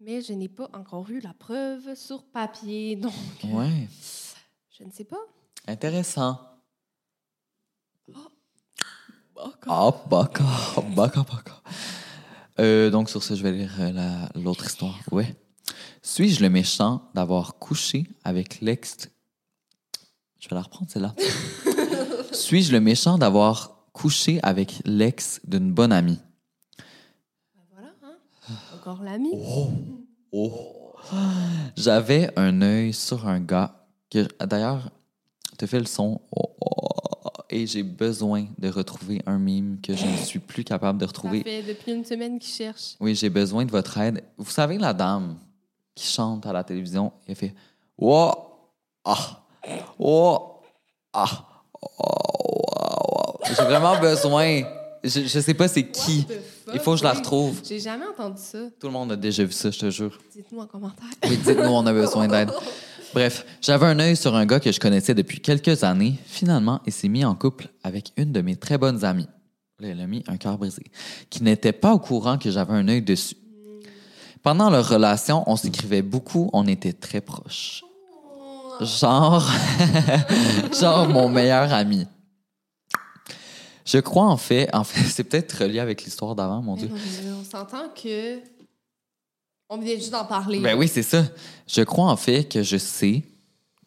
Mais 0.00 0.22
je 0.22 0.32
n'ai 0.32 0.48
pas 0.48 0.68
encore 0.72 1.10
eu 1.10 1.20
la 1.20 1.34
preuve 1.34 1.94
sur 1.94 2.24
papier, 2.24 2.96
donc 3.04 3.12
Ouais, 3.44 3.88
je 4.78 4.84
ne 4.84 4.90
sais 4.90 5.04
pas. 5.04 5.18
intéressant. 5.66 6.38
Ah, 9.66 9.90
baka, 10.10 10.44
baka, 10.94 11.22
baka. 11.22 11.62
Euh, 12.58 12.90
donc, 12.90 13.08
sur 13.08 13.22
ce, 13.22 13.34
je 13.34 13.42
vais 13.42 13.52
lire 13.52 13.72
euh, 13.80 13.92
la- 13.92 14.28
l'autre 14.34 14.66
histoire. 14.66 14.98
Ouais. 15.12 15.34
Suis-je 16.02 16.42
le 16.42 16.50
méchant 16.50 17.08
d'avoir 17.14 17.58
couché 17.58 18.06
avec 18.24 18.60
l'ex. 18.60 19.08
Je 20.40 20.48
vais 20.48 20.56
la 20.56 20.62
reprendre, 20.62 20.90
celle-là. 20.90 21.14
Suis-je 22.32 22.72
le 22.72 22.80
méchant 22.80 23.16
d'avoir 23.16 23.86
couché 23.92 24.40
avec 24.42 24.82
l'ex 24.84 25.40
d'une 25.44 25.72
bonne 25.72 25.92
amie? 25.92 26.18
Encore 28.80 29.02
l'ami. 29.02 29.32
Oh. 30.32 30.94
J'avais 31.76 32.30
un 32.38 32.62
œil 32.62 32.94
sur 32.94 33.26
un 33.28 33.40
gars 33.40 33.74
que, 34.10 34.26
d'ailleurs, 34.44 34.90
te 35.58 35.66
fait 35.66 35.78
le 35.80 35.84
son. 35.86 36.20
Oh, 36.34 36.50
oh, 36.62 37.28
et 37.50 37.66
j'ai 37.66 37.82
besoin 37.82 38.46
de 38.58 38.70
retrouver 38.70 39.20
un 39.26 39.38
mime 39.38 39.80
que 39.82 39.94
je 39.94 40.06
ne 40.06 40.16
suis 40.16 40.38
plus 40.38 40.64
capable 40.64 40.98
de 40.98 41.04
Ça 41.04 41.08
retrouver. 41.08 41.42
fait 41.42 41.62
depuis 41.62 41.92
une 41.92 42.04
semaine 42.06 42.38
qu'il 42.38 42.52
cherche. 42.52 42.96
Oui, 43.00 43.14
j'ai 43.14 43.28
besoin 43.28 43.66
de 43.66 43.70
votre 43.70 43.98
aide. 43.98 44.22
Vous 44.38 44.50
savez, 44.50 44.78
la 44.78 44.94
dame 44.94 45.36
qui 45.94 46.06
chante 46.06 46.46
à 46.46 46.52
la 46.54 46.64
télévision, 46.64 47.12
elle 47.26 47.34
fait 47.36 47.54
Oh, 47.98 48.32
ah, 49.04 49.42
oh, 49.98 50.62
ah, 51.12 51.26
oh, 51.82 51.86
oh, 51.98 53.34
oh. 53.34 53.44
J'ai 53.46 53.62
vraiment 53.62 54.00
besoin. 54.00 54.62
Je, 55.02 55.20
je 55.20 55.40
sais 55.40 55.54
pas 55.54 55.68
c'est 55.68 55.86
qui. 55.86 56.26
Il 56.72 56.80
faut 56.80 56.92
que 56.92 56.98
je 56.98 57.04
la 57.04 57.12
retrouve. 57.12 57.60
J'ai 57.66 57.80
jamais 57.80 58.04
entendu 58.06 58.40
ça. 58.40 58.58
Tout 58.78 58.86
le 58.86 58.92
monde 58.92 59.12
a 59.12 59.16
déjà 59.16 59.44
vu 59.44 59.52
ça, 59.52 59.70
je 59.70 59.78
te 59.78 59.90
jure. 59.90 60.18
Dites-nous 60.34 60.60
en 60.60 60.66
commentaire. 60.66 61.06
Oui, 61.24 61.36
dites-nous, 61.36 61.70
on 61.70 61.86
a 61.86 61.92
besoin 61.92 62.28
d'aide. 62.28 62.50
Bref, 63.14 63.44
j'avais 63.60 63.86
un 63.86 63.98
œil 63.98 64.16
sur 64.16 64.36
un 64.36 64.46
gars 64.46 64.60
que 64.60 64.70
je 64.70 64.78
connaissais 64.78 65.14
depuis 65.14 65.40
quelques 65.40 65.82
années. 65.82 66.14
Finalement, 66.26 66.80
il 66.86 66.92
s'est 66.92 67.08
mis 67.08 67.24
en 67.24 67.34
couple 67.34 67.68
avec 67.82 68.12
une 68.16 68.30
de 68.30 68.40
mes 68.40 68.54
très 68.56 68.78
bonnes 68.78 69.04
amies. 69.04 69.26
Là, 69.80 69.88
elle 69.88 70.00
a 70.00 70.06
mis 70.06 70.22
un 70.28 70.36
cœur 70.36 70.58
brisé. 70.58 70.84
Qui 71.28 71.42
n'était 71.42 71.72
pas 71.72 71.92
au 71.92 71.98
courant 71.98 72.38
que 72.38 72.50
j'avais 72.50 72.72
un 72.74 72.86
œil 72.86 73.02
dessus. 73.02 73.36
Pendant 74.42 74.70
leur 74.70 74.88
relation, 74.88 75.42
on 75.46 75.56
s'écrivait 75.56 76.02
beaucoup, 76.02 76.50
on 76.52 76.66
était 76.66 76.92
très 76.92 77.20
proches. 77.20 77.82
Genre, 78.80 79.46
genre 80.80 81.08
mon 81.08 81.28
meilleur 81.28 81.72
ami. 81.72 82.06
Je 83.84 83.98
crois 83.98 84.26
en 84.26 84.36
fait, 84.36 84.68
en 84.74 84.84
fait, 84.84 85.00
c'est 85.08 85.24
peut-être 85.24 85.52
relié 85.62 85.80
avec 85.80 86.04
l'histoire 86.04 86.34
d'avant, 86.34 86.62
mon 86.62 86.74
Mais 86.76 86.82
Dieu. 86.82 86.90
mais 87.24 87.32
on 87.32 87.44
s'entend 87.44 87.88
que. 87.90 88.38
On 89.68 89.78
vient 89.78 89.94
juste 89.94 90.10
d'en 90.10 90.24
parler. 90.24 90.58
Ben 90.60 90.76
oui, 90.76 90.88
c'est 90.88 91.02
ça. 91.04 91.22
Je 91.68 91.82
crois 91.82 92.06
en 92.10 92.16
fait 92.16 92.44
que 92.48 92.62
je 92.62 92.76
sais 92.76 93.22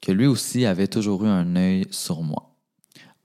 que 0.01 0.11
lui 0.13 0.27
aussi 0.27 0.65
avait 0.65 0.87
toujours 0.87 1.25
eu 1.25 1.27
un 1.27 1.55
œil 1.57 1.85
sur 1.91 2.21
moi. 2.21 2.49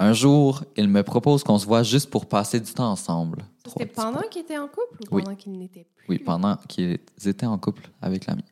Un 0.01 0.13
jour, 0.13 0.63
il 0.77 0.89
me 0.89 1.03
propose 1.03 1.43
qu'on 1.43 1.59
se 1.59 1.67
voit 1.67 1.83
juste 1.83 2.11
pour 2.11 2.27
passer 2.27 2.61
du 2.61 2.73
temps 2.73 2.91
ensemble. 2.91 3.45
C'était 3.67 3.87
pendant 3.87 4.19
points. 4.21 4.29
qu'il 4.31 4.43
était 4.43 4.59
en 4.59 4.67
couple 4.69 4.99
ou 5.11 5.17
Oui. 5.17 5.23
pendant 5.23 5.37
qu'il 5.37 5.53
n'était 5.59 5.87
plus? 5.95 6.05
Oui, 6.09 6.19
pendant 6.19 6.57
qu'ils 6.69 6.99
étaient 7.27 7.47
en 7.47 7.59
couple 7.59 7.89
avec 8.01 8.27
l'ami. 8.27 8.45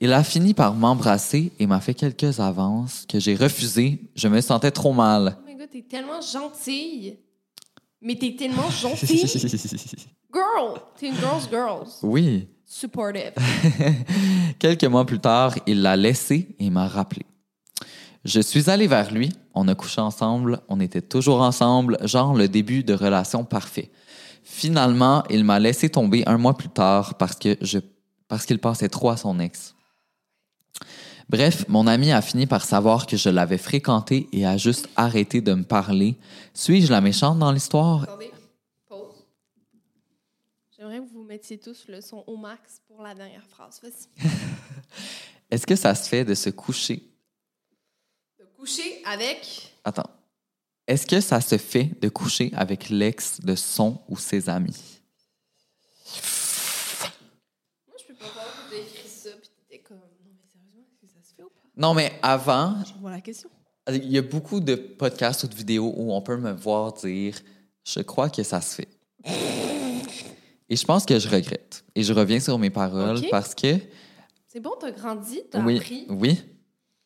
Il 0.00 0.12
a 0.12 0.24
fini 0.24 0.52
par 0.52 0.74
m'embrasser 0.74 1.52
et 1.60 1.66
m'a 1.68 1.80
fait 1.80 1.94
quelques 1.94 2.40
avances 2.40 3.04
que 3.08 3.20
j'ai 3.20 3.36
refusées. 3.36 4.00
Je 4.16 4.26
me 4.26 4.40
sentais 4.40 4.72
trop 4.72 4.92
mal. 4.92 5.38
T'es 5.72 5.82
tellement 5.82 6.20
gentille. 6.20 7.18
Mais 8.00 8.16
t'es 8.16 8.36
tellement 8.36 8.70
gentille. 8.82 9.26
Girl! 10.32 10.80
T'es 10.96 11.08
une 11.08 11.16
girl's 11.16 11.48
girls. 11.50 11.88
oui. 12.02 12.48
Supportive. 12.64 13.34
Quelques 14.58 14.84
mois 14.84 15.04
plus 15.04 15.18
tard, 15.18 15.54
il 15.66 15.82
l'a 15.82 15.94
laissé 15.94 16.56
et 16.58 16.70
m'a 16.70 16.88
rappelé. 16.88 17.26
Je 18.24 18.40
suis 18.40 18.70
allé 18.70 18.86
vers 18.86 19.12
lui, 19.12 19.30
on 19.52 19.68
a 19.68 19.74
couché 19.74 20.00
ensemble, 20.00 20.58
on 20.70 20.80
était 20.80 21.02
toujours 21.02 21.42
ensemble, 21.42 21.98
genre 22.08 22.32
le 22.32 22.48
début 22.48 22.82
de 22.82 22.94
relation 22.94 23.44
parfait. 23.44 23.90
Finalement, 24.42 25.22
il 25.28 25.44
m'a 25.44 25.58
laissé 25.58 25.90
tomber 25.90 26.22
un 26.26 26.38
mois 26.38 26.56
plus 26.56 26.70
tard 26.70 27.18
parce 27.18 27.34
que 27.34 27.58
je 27.60 27.78
parce 28.26 28.46
qu'il 28.46 28.58
pensait 28.58 28.88
trop 28.88 29.10
à 29.10 29.18
son 29.18 29.38
ex. 29.38 29.74
Bref, 31.32 31.64
mon 31.66 31.86
ami 31.86 32.12
a 32.12 32.20
fini 32.20 32.46
par 32.46 32.62
savoir 32.62 33.06
que 33.06 33.16
je 33.16 33.30
l'avais 33.30 33.56
fréquenté 33.56 34.28
et 34.32 34.44
a 34.44 34.58
juste 34.58 34.90
arrêté 34.96 35.40
de 35.40 35.54
me 35.54 35.64
parler. 35.64 36.18
Suis-je 36.52 36.92
la 36.92 37.00
méchante 37.00 37.38
dans 37.38 37.50
l'histoire? 37.50 38.02
Attendez, 38.02 38.30
pause. 38.86 39.24
J'aimerais 40.76 40.98
que 40.98 41.10
vous 41.10 41.22
mettiez 41.22 41.58
tous 41.58 41.86
le 41.88 42.02
son 42.02 42.22
au 42.26 42.36
max 42.36 42.82
pour 42.86 43.02
la 43.02 43.14
dernière 43.14 43.46
phrase. 43.46 43.80
Est-ce 45.50 45.66
que 45.66 45.74
ça 45.74 45.94
se 45.94 46.06
fait 46.06 46.26
de 46.26 46.34
se 46.34 46.50
coucher? 46.50 47.02
De 48.38 48.44
coucher 48.56 49.02
avec? 49.06 49.74
Attends. 49.84 50.10
Est-ce 50.86 51.06
que 51.06 51.20
ça 51.22 51.40
se 51.40 51.56
fait 51.56 51.98
de 52.00 52.10
coucher 52.10 52.50
avec 52.54 52.90
l'ex 52.90 53.40
de 53.40 53.54
son 53.54 54.00
ou 54.08 54.18
ses 54.18 54.50
amis? 54.50 55.00
Moi, 57.88 57.96
je 57.98 58.04
peux 58.04 58.14
pas 58.14 58.28
croire 58.28 58.68
que 58.68 58.74
t'as 58.74 58.82
écrit 58.82 59.08
ça 59.08 59.30
puis 59.40 59.48
t'étais 59.48 59.82
comme. 59.82 59.96
Non, 59.96 60.32
mais 60.38 60.46
sérieusement, 60.52 60.82
est-ce 60.90 61.00
que 61.00 61.06
ça 61.06 61.22
se 61.26 61.34
fait 61.34 61.42
ou 61.42 61.48
pas? 61.50 61.61
Non, 61.76 61.94
mais 61.94 62.12
avant, 62.22 62.76
Je 62.84 63.00
vois 63.00 63.10
la 63.10 63.20
question. 63.20 63.48
il 63.88 64.10
y 64.10 64.18
a 64.18 64.22
beaucoup 64.22 64.60
de 64.60 64.74
podcasts 64.74 65.44
ou 65.44 65.46
de 65.48 65.54
vidéos 65.54 65.92
où 65.96 66.12
on 66.12 66.20
peut 66.22 66.36
me 66.36 66.52
voir 66.52 66.92
dire 66.92 67.34
Je 67.84 68.00
crois 68.00 68.28
que 68.30 68.42
ça 68.42 68.60
se 68.60 68.74
fait. 68.76 68.88
Et 70.68 70.76
je 70.76 70.84
pense 70.84 71.04
que 71.04 71.18
je 71.18 71.28
regrette. 71.28 71.84
Et 71.94 72.02
je 72.02 72.12
reviens 72.12 72.40
sur 72.40 72.58
mes 72.58 72.70
paroles 72.70 73.20
parce 73.30 73.54
que, 73.54 73.76
C'est 74.48 74.60
bon, 74.60 74.72
t'as 74.80 74.90
grandi, 74.90 75.40
t'as 75.50 75.62
oui, 75.62 75.76
appris. 75.78 76.06
oui, 76.08 76.40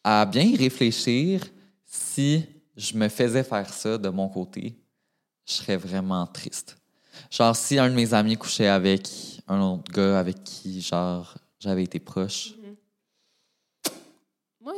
à 0.04 0.24
bien 0.26 0.42
y 0.42 0.56
réfléchir, 0.56 1.42
si 1.84 2.44
je 2.76 2.96
me 2.96 3.08
faisais 3.08 3.42
faire 3.42 3.72
ça 3.72 3.98
de 3.98 4.08
mon 4.08 4.28
côté, 4.28 4.76
je 5.46 5.52
serais 5.54 5.76
vraiment 5.76 6.26
triste. 6.26 6.76
Genre, 7.30 7.56
si 7.56 7.78
un 7.78 7.88
de 7.88 7.94
mes 7.94 8.12
amis 8.14 8.36
couchait 8.36 8.68
avec 8.68 9.08
un 9.48 9.60
autre 9.60 9.90
gars 9.92 10.18
avec 10.18 10.44
qui, 10.44 10.80
genre, 10.80 11.34
j'avais 11.58 11.84
été 11.84 11.98
proche. 11.98 12.50
Moi, 12.58 12.65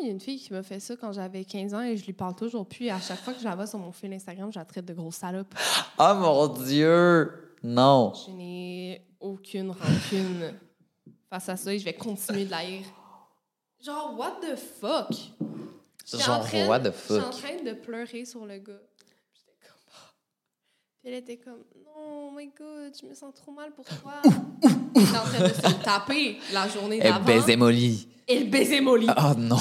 il 0.00 0.06
y 0.06 0.08
a 0.08 0.12
une 0.12 0.20
fille 0.20 0.38
qui 0.38 0.52
m'a 0.52 0.62
fait 0.62 0.80
ça 0.80 0.96
quand 0.96 1.12
j'avais 1.12 1.44
15 1.44 1.74
ans 1.74 1.80
et 1.82 1.96
je 1.96 2.04
lui 2.06 2.12
parle 2.12 2.34
toujours 2.34 2.66
plus. 2.66 2.88
À 2.88 3.00
chaque 3.00 3.18
fois 3.20 3.32
que 3.32 3.40
je 3.40 3.44
la 3.44 3.54
vois 3.54 3.66
sur 3.66 3.78
mon 3.78 3.92
fil 3.92 4.12
Instagram, 4.12 4.52
je 4.52 4.58
la 4.58 4.64
traite 4.64 4.84
de 4.84 4.94
grosse 4.94 5.16
salope. 5.16 5.54
Ah 5.98 6.14
mon 6.14 6.46
Dieu! 6.48 7.54
Non. 7.62 8.12
Je 8.26 8.30
n'ai 8.32 9.02
aucune 9.20 9.70
rancune 9.72 10.54
face 11.28 11.48
à 11.48 11.56
ça 11.56 11.72
et 11.74 11.78
je 11.78 11.84
vais 11.84 11.94
continuer 11.94 12.44
de 12.44 12.50
l'haïr. 12.50 12.82
Genre, 13.84 14.14
what 14.18 14.38
the 14.40 14.56
fuck? 14.56 15.10
Genre, 16.06 16.40
train- 16.46 16.66
what 16.68 16.80
the 16.80 16.84
J'étais 17.08 17.20
en 17.20 17.22
fuck? 17.22 17.30
train 17.42 17.62
de 17.64 17.72
pleurer 17.72 18.24
sur 18.24 18.46
le 18.46 18.58
gars. 18.58 18.80
J'étais 19.34 19.56
comme... 19.60 19.80
Puis 21.00 21.08
elle 21.10 21.14
était 21.14 21.36
comme, 21.36 21.64
non, 21.84 22.28
oh 22.28 22.30
my 22.36 22.46
god, 22.56 22.92
je 23.00 23.06
me 23.06 23.14
sens 23.14 23.34
trop 23.34 23.50
mal 23.52 23.72
pour 23.72 23.84
toi. 23.84 24.22
Elle 24.98 25.04
était 25.08 25.16
en 25.18 25.22
train 25.22 25.48
de 25.48 25.54
se 25.54 25.82
taper 25.84 26.38
la 26.52 26.68
journée 26.68 26.98
Elle 27.00 27.12
d'avant. 27.12 27.24
baisait 27.24 27.56
Molly. 27.56 28.08
Elle 28.26 28.50
baisait 28.50 28.80
Molly. 28.80 29.06
Ah 29.08 29.34
non. 29.36 29.56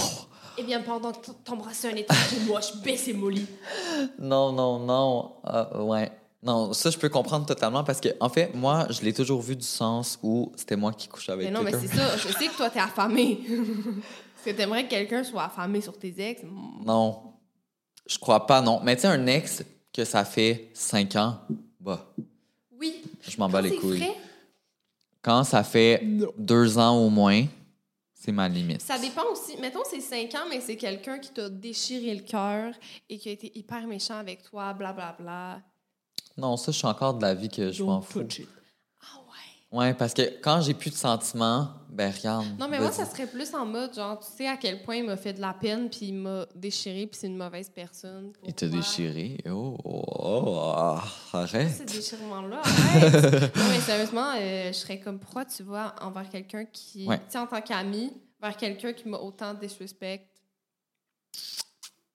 Eh 0.57 0.63
bien, 0.63 0.81
pendant 0.81 1.11
que 1.11 1.29
t'embrassais 1.43 1.91
un 1.91 1.95
étage 1.95 2.33
de 2.33 2.47
moi, 2.47 2.59
je 2.61 2.81
baissais 2.81 3.13
Molly. 3.13 3.45
Non, 4.19 4.51
non, 4.51 4.79
non. 4.79 5.33
Ah, 5.43 5.83
ouais. 5.83 6.11
Non, 6.43 6.73
ça, 6.73 6.89
je 6.89 6.97
peux 6.97 7.09
comprendre 7.09 7.45
totalement 7.45 7.83
parce 7.83 7.99
que, 8.01 8.09
en 8.19 8.29
fait, 8.29 8.53
moi, 8.55 8.87
je 8.89 9.01
l'ai 9.01 9.13
toujours 9.13 9.41
vu 9.41 9.55
du 9.55 9.65
sens 9.65 10.17
où 10.23 10.51
c'était 10.55 10.75
moi 10.75 10.93
qui 10.93 11.07
couchais 11.07 11.31
avec 11.31 11.45
Mais 11.47 11.51
non, 11.51 11.61
mais 11.63 11.71
quelqu'un. 11.71 11.87
c'est 11.91 11.97
ça. 11.97 12.17
Je 12.27 12.27
sais 12.37 12.47
que 12.47 12.55
toi, 12.57 12.69
t'es 12.69 12.79
affamé. 12.79 13.39
Est-ce 13.47 14.45
que 14.51 14.57
t'aimerais 14.57 14.85
que 14.85 14.89
quelqu'un 14.91 15.23
soit 15.23 15.43
affamé 15.45 15.81
sur 15.81 15.97
tes 15.97 16.13
ex? 16.17 16.41
Non. 16.85 17.21
Je 18.07 18.17
crois 18.17 18.45
pas, 18.45 18.61
non. 18.61 18.79
Mais 18.83 18.95
tu 18.95 19.01
sais, 19.01 19.07
un 19.07 19.25
ex 19.27 19.63
que 19.93 20.05
ça 20.05 20.23
fait 20.25 20.69
cinq 20.73 21.15
ans, 21.15 21.37
bah, 21.79 22.05
Oui. 22.79 23.01
je 23.27 23.37
m'en 23.37 23.49
bats 23.49 23.61
les 23.61 23.75
couilles. 23.75 23.97
vrai. 23.99 24.15
Quand 25.27 25.43
ça 25.43 25.61
fait 25.61 26.01
deux 26.37 26.77
ans 26.77 26.97
au 27.05 27.09
moins, 27.09 27.43
c'est 28.13 28.31
ma 28.31 28.47
limite. 28.47 28.81
Ça 28.81 28.97
dépend 28.97 29.25
aussi. 29.29 29.57
Mettons, 29.59 29.81
c'est 29.83 29.99
5 29.99 30.33
ans, 30.35 30.45
mais 30.49 30.61
c'est 30.61 30.77
quelqu'un 30.77 31.19
qui 31.19 31.33
t'a 31.33 31.49
déchiré 31.49 32.15
le 32.15 32.21
cœur 32.21 32.73
et 33.09 33.17
qui 33.17 33.27
a 33.27 33.33
été 33.33 33.51
hyper 33.53 33.85
méchant 33.87 34.15
avec 34.15 34.41
toi, 34.43 34.73
blablabla. 34.73 35.59
Non, 36.37 36.55
ça, 36.55 36.71
je 36.71 36.77
suis 36.77 36.87
encore 36.87 37.15
de 37.15 37.23
la 37.23 37.33
vie 37.33 37.49
que 37.49 37.73
je 37.73 37.83
m'en 37.83 37.99
fous. 37.99 38.21
Ah 38.21 38.56
ouais. 39.71 39.93
Parce 39.93 40.13
que 40.13 40.39
quand 40.41 40.61
j'ai 40.61 40.73
plus 40.73 40.89
de 40.91 40.95
sentiments, 40.95 41.69
ben 41.89 42.11
regarde. 42.11 42.45
Non, 42.59 42.67
mais 42.67 42.79
moi, 42.79 42.91
ça 42.91 43.05
serait 43.05 43.25
plus 43.27 43.53
en 43.55 43.65
mode, 43.65 43.93
genre, 43.95 44.19
tu 44.19 44.27
sais 44.37 44.47
à 44.47 44.55
quel 44.57 44.83
point 44.83 44.97
il 44.97 45.05
m'a 45.05 45.17
fait 45.17 45.33
de 45.33 45.41
la 45.41 45.53
peine, 45.53 45.89
puis 45.89 46.07
il 46.07 46.13
m'a 46.13 46.45
déchiré, 46.53 47.07
puis 47.07 47.17
c'est 47.19 47.27
une 47.27 47.37
mauvaise 47.37 47.69
personne. 47.69 48.33
Il 48.45 48.53
t'a 48.53 48.67
déchiré? 48.67 49.37
Oh, 49.49 49.77
oh, 49.83 50.03
oh, 50.19 51.01
arrête. 51.33 51.71
Ce 51.77 51.83
déchirement-là, 51.83 52.61
arrête. 52.63 53.55
non, 53.55 53.63
mais 53.69 53.79
sérieusement, 53.79 54.31
euh, 54.37 54.67
je 54.67 54.73
serais 54.77 54.99
comme, 54.99 55.17
pourquoi 55.19 55.45
tu 55.45 55.63
vas 55.63 55.95
envers 56.01 56.29
quelqu'un 56.29 56.65
qui, 56.65 57.07
Ouais. 57.07 57.17
tu 57.17 57.23
sais, 57.29 57.39
en 57.39 57.47
tant 57.47 57.61
qu'ami, 57.61 58.13
vers 58.39 58.55
quelqu'un 58.55 58.93
qui 58.93 59.07
m'a 59.09 59.17
autant 59.17 59.53
disrespect? 59.55 60.27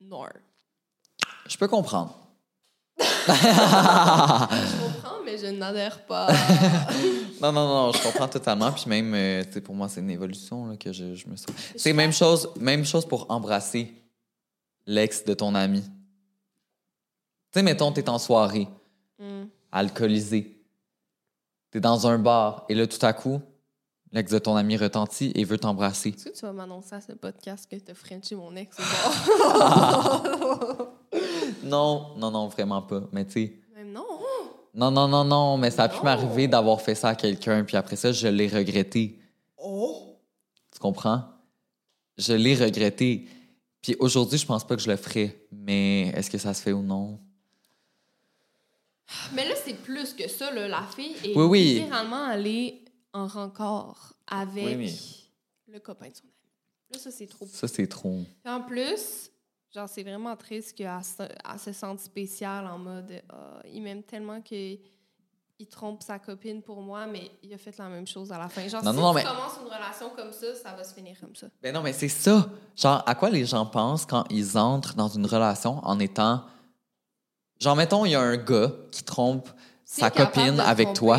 Non. 0.00 0.26
Je 1.48 1.56
peux 1.58 1.68
comprendre. 1.68 2.16
Je 3.28 4.84
comprends, 4.84 5.22
mais 5.24 5.38
je 5.38 5.46
n'adhère 5.46 6.04
pas. 6.06 6.28
Non, 7.42 7.50
non, 7.50 7.66
non, 7.66 7.92
je 7.92 8.00
comprends 8.00 8.28
totalement. 8.28 8.70
Puis 8.70 8.84
même, 8.86 9.12
euh, 9.14 9.42
tu 9.42 9.54
sais, 9.54 9.60
pour 9.60 9.74
moi, 9.74 9.88
c'est 9.88 9.98
une 10.00 10.10
évolution 10.10 10.66
là, 10.66 10.76
que 10.76 10.92
je, 10.92 11.16
je 11.16 11.26
me 11.26 11.34
sens. 11.34 11.48
C'est 11.76 11.92
même 11.92 12.12
chose, 12.12 12.48
même 12.60 12.84
chose 12.84 13.04
pour 13.04 13.28
embrasser 13.32 13.92
l'ex 14.86 15.24
de 15.24 15.34
ton 15.34 15.52
ami. 15.56 15.82
Tu 15.82 15.88
sais, 17.54 17.62
mettons, 17.64 17.90
t'es 17.90 18.08
en 18.08 18.18
soirée, 18.20 18.68
Hmm. 19.18 19.46
alcoolisé. 19.72 20.56
T'es 21.72 21.80
dans 21.80 22.06
un 22.06 22.18
bar 22.18 22.64
et 22.68 22.74
là, 22.76 22.86
tout 22.86 23.04
à 23.04 23.12
coup, 23.12 23.40
l'ex 24.12 24.30
de 24.32 24.38
ton 24.38 24.54
ami 24.54 24.76
retentit 24.76 25.32
et 25.34 25.44
veut 25.44 25.58
t'embrasser. 25.58 26.10
Est-ce 26.10 26.24
que 26.26 26.30
tu 26.38 26.46
vas 26.46 26.52
m'annoncer 26.52 26.94
à 26.94 27.00
ce 27.00 27.10
podcast 27.12 27.66
que 27.68 27.74
t'as 27.76 27.94
Frenché 27.94 28.36
mon 28.36 28.54
ex 28.54 28.76
au 28.78 28.82
bar? 29.58 30.22
Non, 31.62 32.14
non, 32.16 32.30
non, 32.30 32.48
vraiment 32.48 32.82
pas. 32.82 33.02
Mais 33.12 33.24
tu 33.24 33.32
sais, 33.32 33.60
Même 33.74 33.92
non. 33.92 34.04
non, 34.74 34.90
non, 34.90 35.08
non, 35.08 35.24
non, 35.24 35.56
mais 35.58 35.70
ça 35.70 35.84
a 35.84 35.88
pu 35.88 36.02
m'arriver 36.02 36.48
d'avoir 36.48 36.80
fait 36.80 36.94
ça 36.94 37.10
à 37.10 37.14
quelqu'un, 37.14 37.64
puis 37.64 37.76
après 37.76 37.96
ça, 37.96 38.12
je 38.12 38.28
l'ai 38.28 38.48
regretté. 38.48 39.18
Oh! 39.56 40.16
Tu 40.72 40.78
comprends? 40.78 41.24
Je 42.18 42.32
l'ai 42.34 42.54
regretté. 42.54 43.26
Puis 43.80 43.96
aujourd'hui, 43.98 44.38
je 44.38 44.46
pense 44.46 44.66
pas 44.66 44.76
que 44.76 44.82
je 44.82 44.90
le 44.90 44.96
ferais. 44.96 45.46
Mais 45.50 46.08
est-ce 46.14 46.30
que 46.30 46.38
ça 46.38 46.54
se 46.54 46.62
fait 46.62 46.72
ou 46.72 46.82
non? 46.82 47.18
Mais 49.34 49.46
là, 49.48 49.54
c'est 49.62 49.74
plus 49.74 50.14
que 50.14 50.28
ça. 50.28 50.50
Là. 50.52 50.68
La 50.68 50.82
fille 50.94 51.14
est 51.24 51.36
Oui, 51.36 51.44
oui. 51.44 51.74
littéralement 51.80 52.24
allée 52.24 52.84
en 53.12 53.26
rencard 53.26 54.14
avec 54.26 54.64
Oui, 54.64 54.76
mais- 54.76 55.72
le 55.74 55.80
copain 55.80 56.08
de 56.08 56.14
son 56.14 56.22
ami. 56.24 56.32
Là, 56.92 56.98
ça, 56.98 57.10
c'est 57.10 57.26
trop. 57.26 57.46
Ça, 57.46 57.68
c'est 57.68 57.86
trop. 57.86 58.20
En 58.46 58.60
plus, 58.62 59.30
genre, 59.74 59.88
c'est 59.88 60.02
vraiment 60.02 60.36
triste 60.36 60.76
qu'elle 60.76 60.90
se, 61.02 61.22
se 61.64 61.72
sente 61.72 62.00
spéciale 62.00 62.66
en 62.66 62.78
mode 62.78 63.22
Ah, 63.28 63.60
il 63.72 63.82
m'aime 63.82 64.02
tellement 64.02 64.40
qu'il 64.40 64.78
il 65.58 65.66
trompe 65.68 66.02
sa 66.02 66.18
copine 66.18 66.60
pour 66.60 66.80
moi, 66.82 67.06
mais 67.06 67.30
il 67.42 67.52
a 67.54 67.58
fait 67.58 67.76
la 67.78 67.88
même 67.88 68.06
chose 68.06 68.32
à 68.32 68.38
la 68.38 68.48
fin. 68.48 68.66
Genre, 68.66 68.82
Non, 68.82 68.92
si 68.92 68.98
non, 68.98 69.10
tu 69.10 69.16
mais- 69.16 69.22
commences 69.24 69.58
une 69.60 69.72
relation 69.72 70.10
comme 70.16 70.32
ça, 70.32 70.54
ça 70.56 70.72
va 70.74 70.82
se 70.82 70.92
finir 70.92 71.16
comme 71.20 71.36
ça. 71.36 71.46
Ben 71.62 71.72
non, 71.72 71.82
mais 71.82 71.92
c'est 71.92 72.08
ça. 72.08 72.48
Genre, 72.76 73.02
à 73.06 73.14
quoi 73.14 73.30
les 73.30 73.44
gens 73.46 73.64
pensent 73.66 74.04
quand 74.04 74.24
ils 74.28 74.58
entrent 74.58 74.94
dans 74.96 75.08
une 75.08 75.24
relation 75.26 75.78
en 75.84 76.00
étant. 76.00 76.42
Genre, 77.60 77.76
mettons, 77.76 78.04
il 78.04 78.10
y 78.10 78.14
a 78.16 78.20
un 78.20 78.36
gars 78.36 78.72
qui 78.90 79.04
trompe 79.04 79.48
Si 79.84 80.00
sa 80.00 80.10
copine 80.10 80.58
avec 80.58 80.94
tromper, 80.94 80.98
toi. 80.98 81.18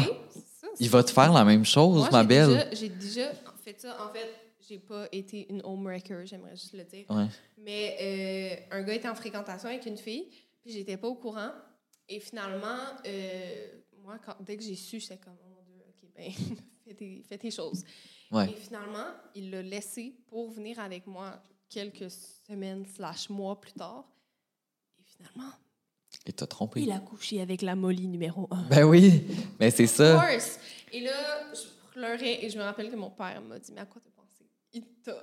ça, 0.61 0.67
Il 0.79 0.89
va 0.89 1.03
te 1.03 1.11
faire 1.11 1.31
la 1.31 1.45
même 1.45 1.63
chose, 1.63 1.99
Moi, 2.01 2.09
ma 2.11 2.21
j'ai 2.23 2.27
belle. 2.27 2.49
déjà- 2.49 2.73
J'ai 2.73 2.89
déjà 2.89 3.31
fait 3.63 3.79
ça. 3.79 3.95
En 4.03 4.11
fait, 4.11 4.29
j'ai 4.67 4.79
pas 4.79 5.07
été 5.11 5.51
une 5.51 5.61
homewrecker, 5.63 6.25
j'aimerais 6.25 6.55
juste 6.55 6.73
le 6.73 6.83
dire. 6.83 7.05
Ouais. 7.09 7.27
Mais 7.57 8.67
euh, 8.71 8.77
un 8.77 8.83
gars 8.83 8.93
était 8.95 9.09
en 9.09 9.15
fréquentation 9.15 9.69
avec 9.69 9.85
une 9.85 9.97
fille, 9.97 10.29
puis 10.61 10.71
j'étais 10.73 10.97
pas 10.97 11.07
au 11.07 11.15
courant. 11.15 11.51
Et 12.09 12.19
finalement, 12.19 12.77
euh, 13.05 13.67
moi, 14.01 14.17
quand, 14.19 14.35
dès 14.41 14.57
que 14.57 14.63
j'ai 14.63 14.75
su, 14.75 14.99
j'étais 14.99 15.17
comme, 15.17 15.37
oh 15.45 15.49
mon 15.55 15.63
Dieu, 15.63 15.81
OK, 15.87 16.09
ben, 16.15 16.31
fais, 16.85 16.93
tes, 16.93 17.23
fais 17.27 17.37
tes 17.37 17.51
choses. 17.51 17.83
Ouais. 18.31 18.49
Et 18.51 18.55
finalement, 18.55 19.07
il 19.35 19.51
l'a 19.51 19.61
laissé 19.61 20.15
pour 20.27 20.49
venir 20.51 20.79
avec 20.79 21.07
moi 21.07 21.41
quelques 21.69 22.09
semaines 22.11 22.85
slash 22.85 23.29
mois 23.29 23.59
plus 23.59 23.73
tard. 23.73 24.05
Et 24.99 25.03
finalement, 25.03 25.51
Et 26.25 26.33
t'as 26.33 26.47
trompé. 26.47 26.81
il 26.81 26.91
a 26.91 26.99
couché 26.99 27.41
avec 27.41 27.61
la 27.61 27.75
Molly 27.75 28.07
numéro 28.07 28.47
un. 28.51 28.63
Ben 28.69 28.83
oui, 28.83 29.23
mais 29.59 29.71
c'est 29.71 29.87
ça. 29.87 30.19
course. 30.19 30.59
Et 30.91 31.01
là, 31.01 31.53
je 31.53 31.61
pleurais 31.91 32.43
et 32.45 32.49
je 32.49 32.57
me 32.57 32.63
rappelle 32.63 32.89
que 32.89 32.95
mon 32.95 33.09
père 33.11 33.41
m'a 33.41 33.59
dit 33.59 33.71
Mais 33.71 33.81
à 33.81 33.85
quoi 33.85 34.01
t'as 34.03 34.09
Il 34.73 34.83
t'a. 35.03 35.13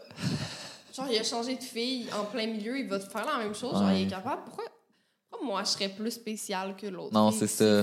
Genre, 0.97 1.07
il 1.11 1.19
a 1.19 1.23
changé 1.23 1.57
de 1.57 1.63
fille 1.63 2.07
en 2.13 2.25
plein 2.25 2.47
milieu, 2.47 2.79
il 2.79 2.89
va 2.89 2.99
te 2.99 3.11
faire 3.11 3.25
la 3.25 3.39
même 3.39 3.55
chose. 3.55 3.73
Genre, 3.73 3.93
il 3.93 4.07
est 4.07 4.11
capable. 4.11 4.43
Pourquoi, 4.45 4.65
pourquoi 5.31 5.47
moi, 5.47 5.63
je 5.65 5.71
serais 5.71 5.89
plus 5.89 6.11
spéciale 6.11 6.75
que 6.77 6.87
l'autre 6.87 7.13
Non, 7.15 7.31
c'est 7.31 7.47
ça. 7.47 7.83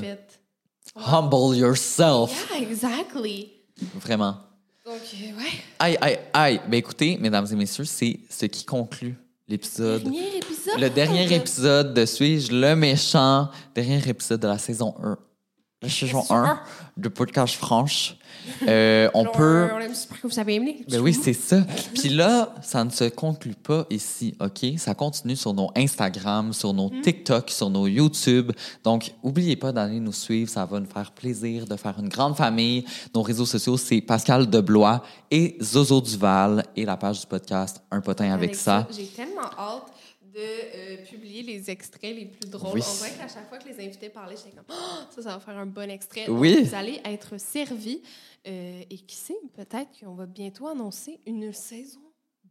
Humble 0.95 1.55
yourself. 1.57 2.49
Yeah, 2.51 2.61
exactly. 2.61 3.51
Vraiment. 3.95 4.37
Donc, 4.85 4.95
euh, 4.95 5.37
ouais. 5.37 5.51
Aïe, 5.79 5.97
aïe, 5.99 6.19
aïe. 6.33 6.61
Ben 6.67 6.77
écoutez, 6.77 7.17
mesdames 7.17 7.45
et 7.51 7.55
messieurs, 7.55 7.83
c'est 7.83 8.19
ce 8.29 8.45
qui 8.45 8.63
conclut 8.63 9.17
l'épisode. 9.47 10.03
Dernier 10.03 10.37
épisode. 10.37 10.79
Le 10.79 10.89
dernier 10.89 11.33
épisode 11.33 11.93
de 11.93 12.05
Suis-je 12.05 12.53
le 12.53 12.75
méchant? 12.75 13.49
Dernier 13.75 14.07
épisode 14.07 14.39
de 14.39 14.47
la 14.47 14.57
saison 14.57 14.95
1. 15.03 15.17
La 15.83 15.89
saison 15.89 16.23
Saison 16.23 16.33
1 16.35 16.43
un. 16.43 16.59
de 16.97 17.07
Podcast 17.07 17.53
Franche. 17.53 18.17
Euh, 18.67 19.11
on 19.13 19.19
Alors, 19.21 19.31
peut. 19.33 19.69
On 19.71 20.15
que 20.15 20.27
vous 20.27 20.39
avez 20.39 20.55
aimé. 20.55 20.83
Ben 20.89 20.99
oui, 21.01 21.13
c'est 21.13 21.33
ça. 21.33 21.61
Puis 21.93 22.09
là, 22.09 22.55
ça 22.63 22.83
ne 22.83 22.89
se 22.89 23.03
conclut 23.09 23.53
pas 23.53 23.85
ici, 23.91 24.35
OK? 24.39 24.65
Ça 24.79 24.95
continue 24.95 25.35
sur 25.35 25.53
nos 25.53 25.69
Instagram, 25.75 26.51
sur 26.51 26.73
nos 26.73 26.89
Mm. 26.89 27.01
TikTok, 27.01 27.51
sur 27.51 27.69
nos 27.69 27.85
YouTube. 27.85 28.53
Donc, 28.83 29.11
n'oubliez 29.23 29.55
pas 29.55 29.71
d'aller 29.71 29.99
nous 29.99 30.13
suivre. 30.13 30.49
Ça 30.49 30.65
va 30.65 30.79
nous 30.79 30.89
faire 30.89 31.11
plaisir 31.11 31.67
de 31.67 31.75
faire 31.75 31.93
une 31.99 32.09
grande 32.09 32.35
famille. 32.35 32.83
Nos 33.13 33.21
réseaux 33.21 33.45
sociaux, 33.45 33.77
c'est 33.77 34.01
Pascal 34.01 34.49
Deblois 34.49 35.03
et 35.29 35.59
Zozo 35.61 36.01
Duval 36.01 36.63
et 36.75 36.85
la 36.85 36.97
page 36.97 37.19
du 37.19 37.27
podcast 37.27 37.83
Un 37.91 38.01
potin 38.01 38.31
avec, 38.33 38.55
ça. 38.55 38.87
J'ai 38.89 39.05
tellement 39.05 39.51
hâte 39.55 39.83
de 40.37 40.41
euh, 40.43 40.97
publier 41.03 41.41
les 41.41 41.69
extraits 41.71 42.15
les 42.15 42.25
plus 42.25 42.47
drôles. 42.47 42.75
Oui. 42.75 42.83
On 42.87 42.95
dirait 42.97 43.17
qu'à 43.17 43.27
chaque 43.27 43.49
fois 43.49 43.57
que 43.57 43.67
les 43.67 43.83
invités 43.83 44.09
parlaient, 44.09 44.35
j'étais 44.37 44.55
comme 44.55 44.65
Ah, 44.69 45.07
ça, 45.15 45.23
ça 45.23 45.29
va 45.29 45.39
faire 45.39 45.57
un 45.57 45.65
bon 45.65 45.89
extrait. 45.89 46.29
Oui. 46.29 46.55
Donc, 46.55 46.65
Vous 46.65 46.75
allez 46.75 47.01
être 47.05 47.39
servis. 47.39 48.01
Euh, 48.47 48.81
et 48.89 48.97
qui 48.99 49.15
sait, 49.15 49.37
peut-être 49.55 49.89
qu'on 49.99 50.13
va 50.13 50.27
bientôt 50.27 50.67
annoncer 50.67 51.19
une 51.25 51.51
saison 51.51 51.99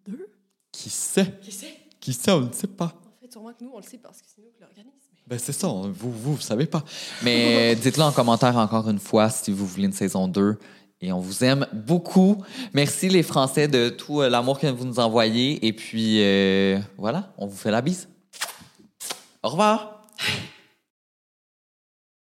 2. 0.07 0.29
Qui 0.73 0.91
sait? 0.91 1.33
Qui 1.41 1.53
sait? 1.53 1.77
Qui 2.01 2.13
sait? 2.13 2.33
On 2.33 2.41
ne 2.41 2.53
sait 2.53 2.67
pas. 2.67 2.87
En 2.87 3.21
fait, 3.23 3.33
sûrement 3.33 3.53
que 3.53 3.63
nous, 3.65 3.71
on 3.73 3.79
le 3.79 3.85
sait 3.85 3.99
parce 3.99 4.21
que 4.21 4.27
c'est 4.35 4.43
nous 4.43 4.51
qui 4.51 4.61
l'organisons. 4.61 4.91
Ben 5.29 5.39
c'est 5.41 5.53
ça, 5.53 5.67
vous, 5.67 5.91
vous, 5.93 6.35
vous 6.35 6.41
savez 6.41 6.67
pas. 6.67 6.85
Mais 7.25 7.75
dites-le 7.83 8.03
en 8.03 8.13
commentaire 8.13 8.57
encore 8.57 8.89
une 8.89 9.01
fois 9.01 9.29
si 9.29 9.51
vous 9.51 9.67
voulez 9.67 9.87
une 9.87 9.93
saison 9.93 10.29
2. 10.29 10.57
Et 11.03 11.13
on 11.13 11.21
vous 11.21 11.45
aime 11.45 11.67
beaucoup. 11.73 12.43
Merci 12.73 13.09
les 13.09 13.23
Français 13.23 13.69
de 13.69 13.91
tout 13.91 14.23
euh, 14.23 14.31
l'amour 14.31 14.59
que 14.59 14.67
vous 14.67 14.87
nous 14.87 14.99
envoyez. 14.99 15.67
Et 15.67 15.73
puis, 15.73 16.23
euh, 16.23 16.79
voilà, 16.97 17.33
on 17.37 17.47
vous 17.47 17.57
fait 17.57 17.71
la 17.71 17.83
bise. 17.83 18.09
Au 19.43 19.51
revoir. 19.51 20.03